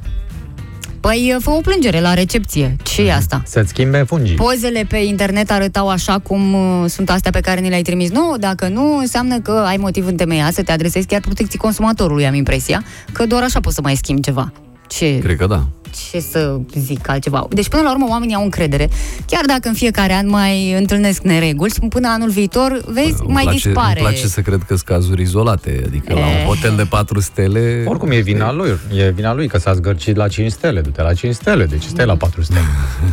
[1.05, 2.75] Păi, fă o plângere la recepție.
[2.83, 3.41] ce e asta?
[3.45, 4.35] Să-ți schimbe fungii.
[4.35, 8.09] Pozele pe internet arătau așa cum uh, sunt astea pe care ni le-ai trimis.
[8.09, 12.33] Nu, dacă nu, înseamnă că ai motiv întemeiat să te adresezi chiar protecții consumatorului, am
[12.33, 14.51] impresia, că doar așa poți să mai schimbi ceva.
[14.87, 15.63] Ce, Cred că da.
[16.11, 17.47] ce să zic altceva.
[17.49, 18.89] Deci, până la urmă, oamenii au încredere.
[19.27, 23.57] Chiar dacă în fiecare an mai întâlnesc nereguli, până anul viitor, vezi, Îmi mai place,
[23.57, 23.99] dispare.
[23.99, 25.81] Îmi place să cred că sunt cazuri izolate.
[25.85, 27.83] Adică la un hotel de 4 stele...
[27.87, 31.13] Oricum e vina lui, e vina lui că s-a zgărcit la 5 stele, du-te la
[31.13, 32.65] 5 stele, deci stai la 4 stele.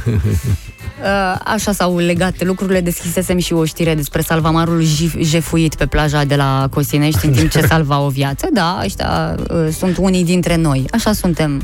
[1.02, 2.80] Uh, Așa s-au legat lucrurile.
[2.80, 7.50] Deschisesem și o știre despre salvamarul jif- jefuit pe plaja de la Cosinești în timp
[7.50, 8.48] ce salva o viață.
[8.52, 10.84] Da, ăștia uh, sunt unii dintre noi.
[10.92, 11.62] Așa suntem.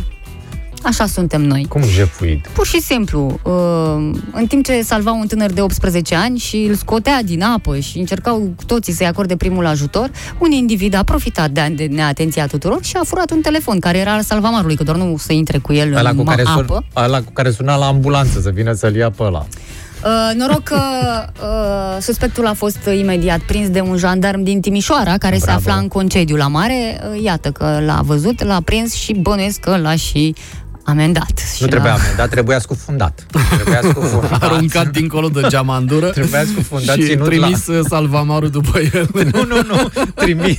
[0.83, 1.67] Așa suntem noi.
[1.69, 2.47] Cum jefuit?
[2.53, 3.53] Pur și simplu, uh,
[4.33, 7.99] în timp ce salva un tânăr de 18 ani și îl scotea din apă și
[7.99, 12.79] încercau cu toții să-i acorde primul ajutor, un individ a profitat de, de neatenția tuturor
[12.85, 15.73] și a furat un telefon care era al salvamarului, că doar nu să intre cu
[15.73, 16.85] el Ăla în cu, care ma- sun, apă.
[16.97, 19.47] ăla cu care suna la ambulanță să vină să-l ia pe ăla.
[20.05, 20.81] Uh, noroc că
[21.43, 25.59] uh, suspectul a fost imediat prins de un jandarm din Timișoara, care se Bravo.
[25.59, 27.01] afla în concediu la mare.
[27.15, 30.35] Uh, iată că l-a văzut, l-a prins și bănuiesc că l-a și
[30.91, 31.31] amendat.
[31.35, 33.27] Nu Și trebuia l-a- amendat, trebuia scufundat.
[33.55, 34.43] Trebuia scufundat.
[34.43, 37.81] Aruncat dincolo de geamandură Trebuia scufundat, și ținut trimis la...
[37.89, 39.09] salvamarul după el.
[39.33, 39.89] Nu, nu, nu.
[40.15, 40.59] Trimis,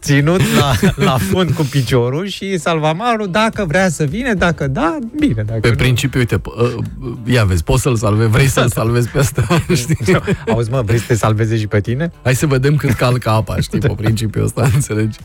[0.00, 0.72] ținut la,
[1.04, 5.42] la fund cu piciorul și salvamarul, dacă vrea să vine, dacă da, bine.
[5.46, 5.74] Dacă Pe nu.
[5.74, 6.84] principiu, uite, p- uh,
[7.24, 10.18] ia vezi, poți să-l salvezi, vrei să-l salvezi pe ăsta, știi?
[10.48, 12.12] Auzi, mă, vrei să te salveze și pe tine?
[12.22, 15.18] Hai să vedem când calcă apa, știi, pe principiul ăsta, înțelegi?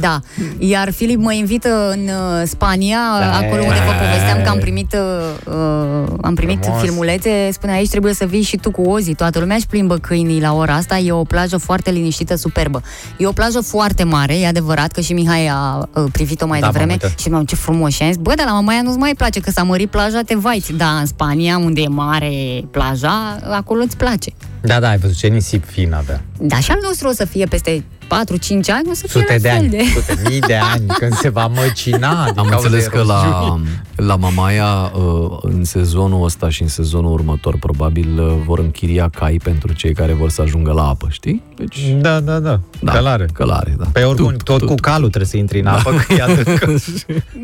[0.00, 0.20] Da,
[0.58, 3.36] iar Filip mă invită în uh, Spania, Da.
[3.36, 6.80] acolo unde vă povesteam că am primit, uh, uh, am primit Frumos.
[6.82, 7.48] filmulețe.
[7.52, 9.14] Spune aici trebuie să vii și tu cu Ozi.
[9.14, 10.96] Toată lumea își plimbă câinii la ora asta.
[10.98, 12.82] E o plajă foarte liniștită, superbă.
[13.16, 16.64] E o plajă foarte mare, e adevărat că și Mihai a uh, privit-o mai Da,
[16.64, 17.18] m-am devreme uitat.
[17.18, 17.92] și mi-am ce frumos.
[17.94, 20.34] Și am zis, bă, dar la Mamaia nu-ți mai place că s-a mărit plaja, te
[20.34, 20.72] vaiți.
[20.72, 24.30] Da, în Spania, unde e mare plaja, acolo îți place.
[24.60, 26.24] Da, da, ai văzut ce nisip fin avea.
[26.38, 29.38] Da, și al nostru o să fie peste 4-5 ani, o să fie Sute la
[29.38, 29.82] de fel ani, de...
[29.94, 33.68] sute mii de ani, când se va măcina din Am cauza înțeles că la, eroziunii.
[33.96, 39.40] la Mamaia, uh, în sezonul ăsta și în sezonul următor, probabil uh, vor închiria cai
[39.42, 41.42] pentru cei care vor să ajungă la apă, știi?
[41.56, 43.26] Deci, Da, da, da, da, călare.
[43.32, 43.84] Călare, da.
[43.92, 46.74] Pe oricum, tot cu calul trebuie să intri în apă, că e adâncă.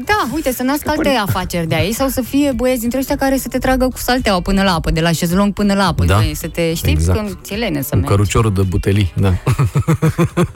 [0.06, 3.36] Da, uite, să nască alte afaceri de aici sau să fie băieți dintre ăștia care
[3.36, 6.04] să te tragă cu salteaua până la apă, de la șezlong până la apă.
[6.04, 7.18] Da, Băi, Să te știți exact.
[7.18, 8.14] când ți lene să Un mergi.
[8.14, 9.32] cărucior de butelii, da.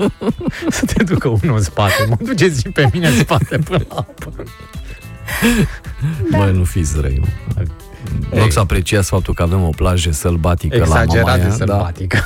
[0.70, 2.06] să te ducă unul în spate.
[2.09, 4.32] Mă duceți și pe mine în spate până la apă.
[6.31, 6.39] Da.
[6.39, 7.62] Băi, nu fiți răi, mă.
[8.31, 11.44] În loc să apreciați faptul că avem o plajă sălbatică la Exagerat Mamaia.
[11.44, 12.18] de sălbatică.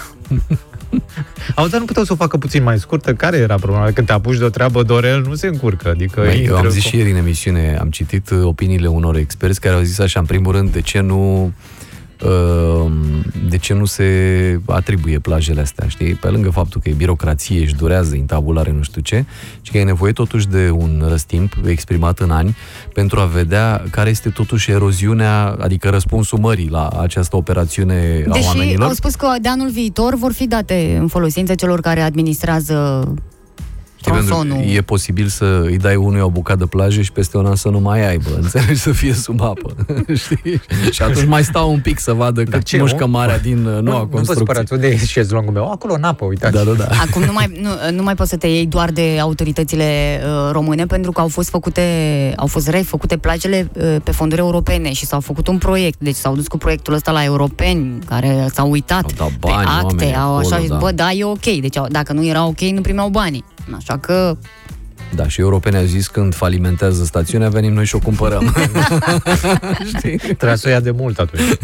[1.54, 3.14] Auzi, dar nu puteau să o facă puțin mai scurtă?
[3.14, 3.90] Care era problema?
[3.92, 5.88] Când te apuci de o treabă, Dorel nu se încurcă.
[5.88, 8.86] Adică Băi, eu intră am cu- zis și ieri în emisiune, am citit uh, opiniile
[8.86, 11.50] unor experți care au zis așa, în primul rând, de ce nu uh,
[13.48, 14.04] de ce nu se
[14.66, 16.14] atribuie plajele astea, știi?
[16.14, 19.24] Pe lângă faptul că e birocrație, își durează intabulare, nu știu ce,
[19.62, 22.56] și că e nevoie totuși de un răstimp exprimat în ani
[22.94, 28.46] pentru a vedea care este totuși eroziunea, adică răspunsul mării la această operațiune a Deși
[28.46, 28.86] oamenilor.
[28.86, 33.08] au spus că de anul viitor vor fi date în folosință celor care administrează
[34.00, 34.74] Știi, pentru că tronsonul.
[34.74, 37.68] e posibil să îi dai unui o bucată de plajă și peste un an să
[37.68, 39.74] nu mai aibă, înțelegi, să fie sub apă.
[40.24, 40.60] Știi?
[40.90, 43.10] Și atunci mai stau un pic să vadă cât ce, mușcă nu?
[43.10, 44.34] marea din uh, noua Nu, nu vă construcție.
[44.34, 45.70] supărați, unde e șezlongul meu?
[45.70, 46.52] Acolo în apă, uitați.
[46.54, 46.86] Da, da, da.
[47.08, 50.86] Acum nu mai, nu, nu mai poți să te iei doar de autoritățile uh, române
[50.86, 51.82] pentru că au fost făcute,
[52.36, 55.98] au fost refăcute plajele uh, pe fonduri europene și s-au făcut un proiect.
[55.98, 59.66] Deci s-au dus cu proiectul ăsta la europeni care s-au uitat Au dat pe bani
[59.68, 60.76] acte, oamenii au așa acolo, zis, da.
[60.76, 61.44] bă, da, e ok.
[61.60, 63.44] Deci au- dacă nu era ok, nu primeau banii.
[63.76, 64.36] Așa că
[65.14, 68.54] Da, și europenii au zis când falimentează stațiunea, venim noi și o cumpărăm.
[69.96, 70.16] Știi?
[70.18, 71.42] Trebuia să o ia de mult atunci.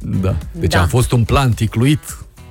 [0.00, 0.36] Da.
[0.52, 0.82] Deci Da.
[0.82, 2.00] a fost un plan ticluit,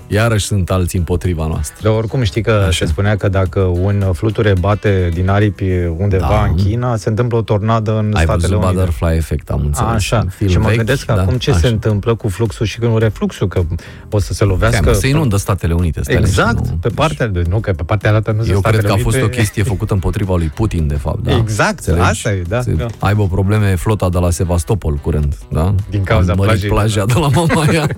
[0.08, 1.90] iarăși sunt alții împotriva noastră.
[1.90, 2.70] Dar oricum știi că Așa.
[2.70, 5.64] se spunea că dacă un fluture bate din aripi
[5.98, 6.44] undeva Da.
[6.50, 8.74] în China, se întâmplă o tornadă în Ai Statele văzut Unite.
[8.74, 9.90] butterfly effect, am înțeles.
[9.92, 10.20] Așa.
[10.24, 11.60] Un film Și mă vechi, gândesc că da, acum ce așa.
[11.60, 13.62] se întâmplă cu fluxul și cu refluxul, că
[14.10, 14.80] o să se lovească...
[14.84, 16.02] Hai, mă, se inundă Statele Unite.
[16.04, 16.78] stai Exact, liniște, nu?
[16.82, 17.42] pe partea de...
[17.50, 19.34] Nu, că pe partea altă nu sunt Eu cred Statele că a fost Unite.
[19.34, 21.24] o chestie făcută împotriva lui Putin, de fapt.
[21.24, 21.36] Da?
[21.36, 22.02] Exact, Înțelegi?
[22.04, 22.86] asta e, da, Să da.
[23.00, 25.76] Aibă probleme flota de la Sevastopol curând, da?
[25.90, 27.14] Din cauza A mărit plajei, plaja da.
[27.14, 27.88] de la Mamaia.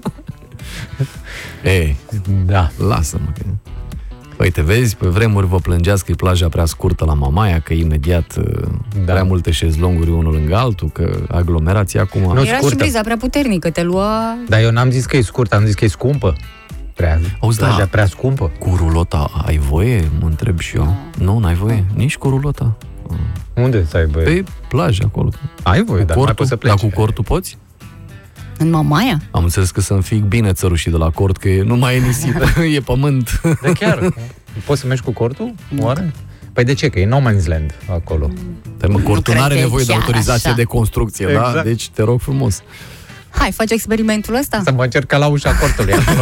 [1.63, 1.95] Ei,
[2.45, 2.69] da.
[2.87, 3.31] lasă-mă.
[3.37, 3.43] Că...
[4.39, 8.35] Uite, vezi, pe vremuri vă plângeați că e plaja prea scurtă la Mamaia, că imediat
[9.05, 9.11] da.
[9.11, 12.21] prea multe șezlonguri unul lângă altul, că aglomerația acum...
[12.21, 12.75] Nu era și scurtă.
[12.75, 14.37] briza prea puternică, te lua...
[14.47, 16.35] Dar eu n-am zis că e scurt, am zis că e scumpă.
[16.95, 17.85] Prea, Auzi, plaja da.
[17.85, 18.51] prea scumpă.
[18.59, 20.09] Cu rulota ai voie?
[20.19, 20.95] Mă întreb și eu.
[21.17, 21.85] Nu, n-ai voie?
[21.95, 22.77] Nici cu rulota.
[23.53, 24.19] Unde să aibă?
[24.19, 25.29] Pe plajă, acolo.
[25.63, 26.81] Ai voie, cu dar nu mai cortul, poți să pleci.
[26.81, 27.57] Dar cu cortul poți?
[28.59, 29.21] În Mamaia?
[29.31, 31.99] Am înțeles că să-mi fie bine țărușii de la cort, că e- nu mai e
[31.99, 32.35] nisip,
[32.75, 33.41] e pământ.
[33.61, 34.13] Da, chiar.
[34.65, 35.53] Poți să mergi cu cortul?
[35.79, 36.13] Oare?
[36.53, 36.89] Păi de ce?
[36.89, 38.29] Că e no man's land acolo.
[38.77, 40.57] Dar mă, cortul cred nu are că e nevoie de chiar autorizație așa.
[40.57, 41.31] de construcție, da?
[41.47, 41.63] Exact.
[41.65, 42.61] Deci te rog frumos.
[43.29, 44.61] Hai, faci experimentul ăsta?
[44.63, 46.19] Să mă încerc ca la ușa cortului acolo.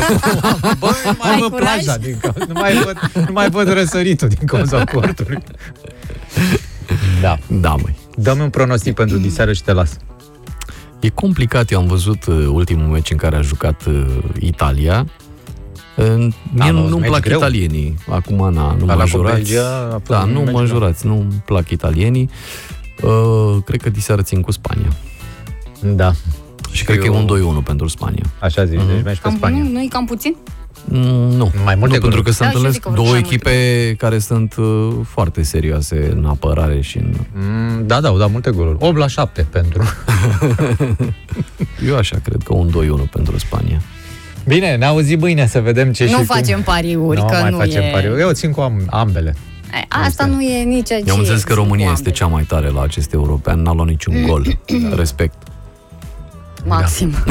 [0.79, 1.83] Bă, nu mai Ai văd curaj?
[1.83, 5.37] plaja din cauza, nu mai văd, nu mai văd răsăritul din cauza cortului.
[7.21, 7.37] Da.
[7.47, 7.95] Da, măi.
[8.15, 9.97] Dă-mi un pronostic pentru diseară și te las.
[10.99, 14.05] E complicat, eu am văzut uh, ultimul meci în care a jucat uh,
[14.39, 15.05] Italia.
[15.97, 17.37] Uh, Mie Da, nu, un nu-mi meci plac greu.
[17.37, 17.97] italienii.
[18.09, 19.35] Acum, na, nu Ăla mă cu jurați.
[19.35, 20.65] Belgia a fost Da, un nu meci mă greu.
[20.65, 22.29] jurați, nu-mi plac italienii.
[23.03, 24.87] Uh, cred că diseară țin cu Spania.
[25.81, 26.11] Da.
[26.71, 28.23] Și cred că e un 2-1 pentru Spania.
[28.39, 29.63] Așa zici, deci mergi pe Cam, Spania.
[29.63, 30.35] nu, nu-i cam puțin?
[30.89, 30.99] Mm,
[31.37, 32.23] nu, Mai multe nu pentru goluri.
[32.23, 34.55] că se Da, și eu întâlnesc zic că vor fi două mai echipe care sunt
[34.55, 37.13] uh, foarte serioase în apărare și în...
[37.33, 38.77] Mm, da, da, au dat multe goluri.
[38.79, 39.83] 8 la 7 pentru.
[41.87, 42.69] Eu așa cred că un
[43.05, 43.81] 2-1 pentru Spania.
[44.47, 46.25] Bine, ne auzim mâine să vedem ce Nu și cum.
[46.25, 47.89] facem pariuri, nu că mai nu facem e...
[47.91, 48.21] pariuri.
[48.21, 49.35] Eu țin cu am, ambele.
[49.73, 52.81] E, Asta nu e nici Eu am înțeles că România este cea mai tare la
[52.81, 54.59] acest european, n-a luat niciun gol.
[54.95, 55.46] Respect.
[56.67, 57.13] Maxim.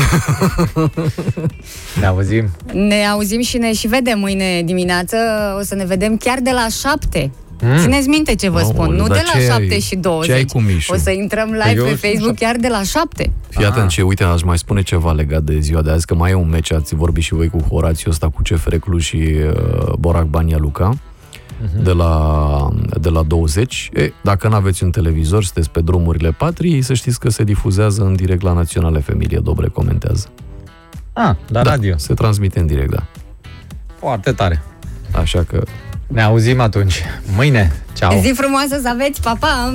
[2.01, 2.49] Ne auzim.
[2.73, 5.17] Ne auzim și ne și vedem mâine dimineață.
[5.59, 7.31] O să ne vedem chiar de la 7.
[7.63, 7.79] Mm.
[7.79, 10.31] Țineți minte ce vă spun, Aoleu, nu dar de la ce 7 ai- și 20.
[10.31, 10.93] ce ai cu Mișu?
[10.93, 13.33] O să intrăm Păi live eu pe sunt Facebook chiar de la 7.
[13.49, 16.31] Fii atent ce, uite, aș mai spune ceva legat de ziua de azi, că mai
[16.31, 19.93] e un meci, ați vorbit și voi cu Horațiu ăsta, cu CFR Cluj și uh,
[19.99, 20.91] Borac Bania Luca,
[21.83, 22.69] de, la,
[23.01, 23.91] de la 20.
[23.95, 28.03] E, dacă nu aveți un televizor, sunteți pe drumurile patriei, să știți că se difuzează
[28.03, 30.29] în direct la Naționale Familie, Dobre comentează.
[31.13, 31.97] Ah, la Da, radio.
[31.99, 33.07] se transmite în direct, da.
[33.99, 34.63] Foarte tare.
[35.13, 35.63] Așa că
[36.07, 37.03] Ne auzim atunci.
[37.37, 37.73] Mâine.
[37.95, 38.21] Ciao.
[38.21, 39.73] Zi frumoasă să aveți, pa, pa!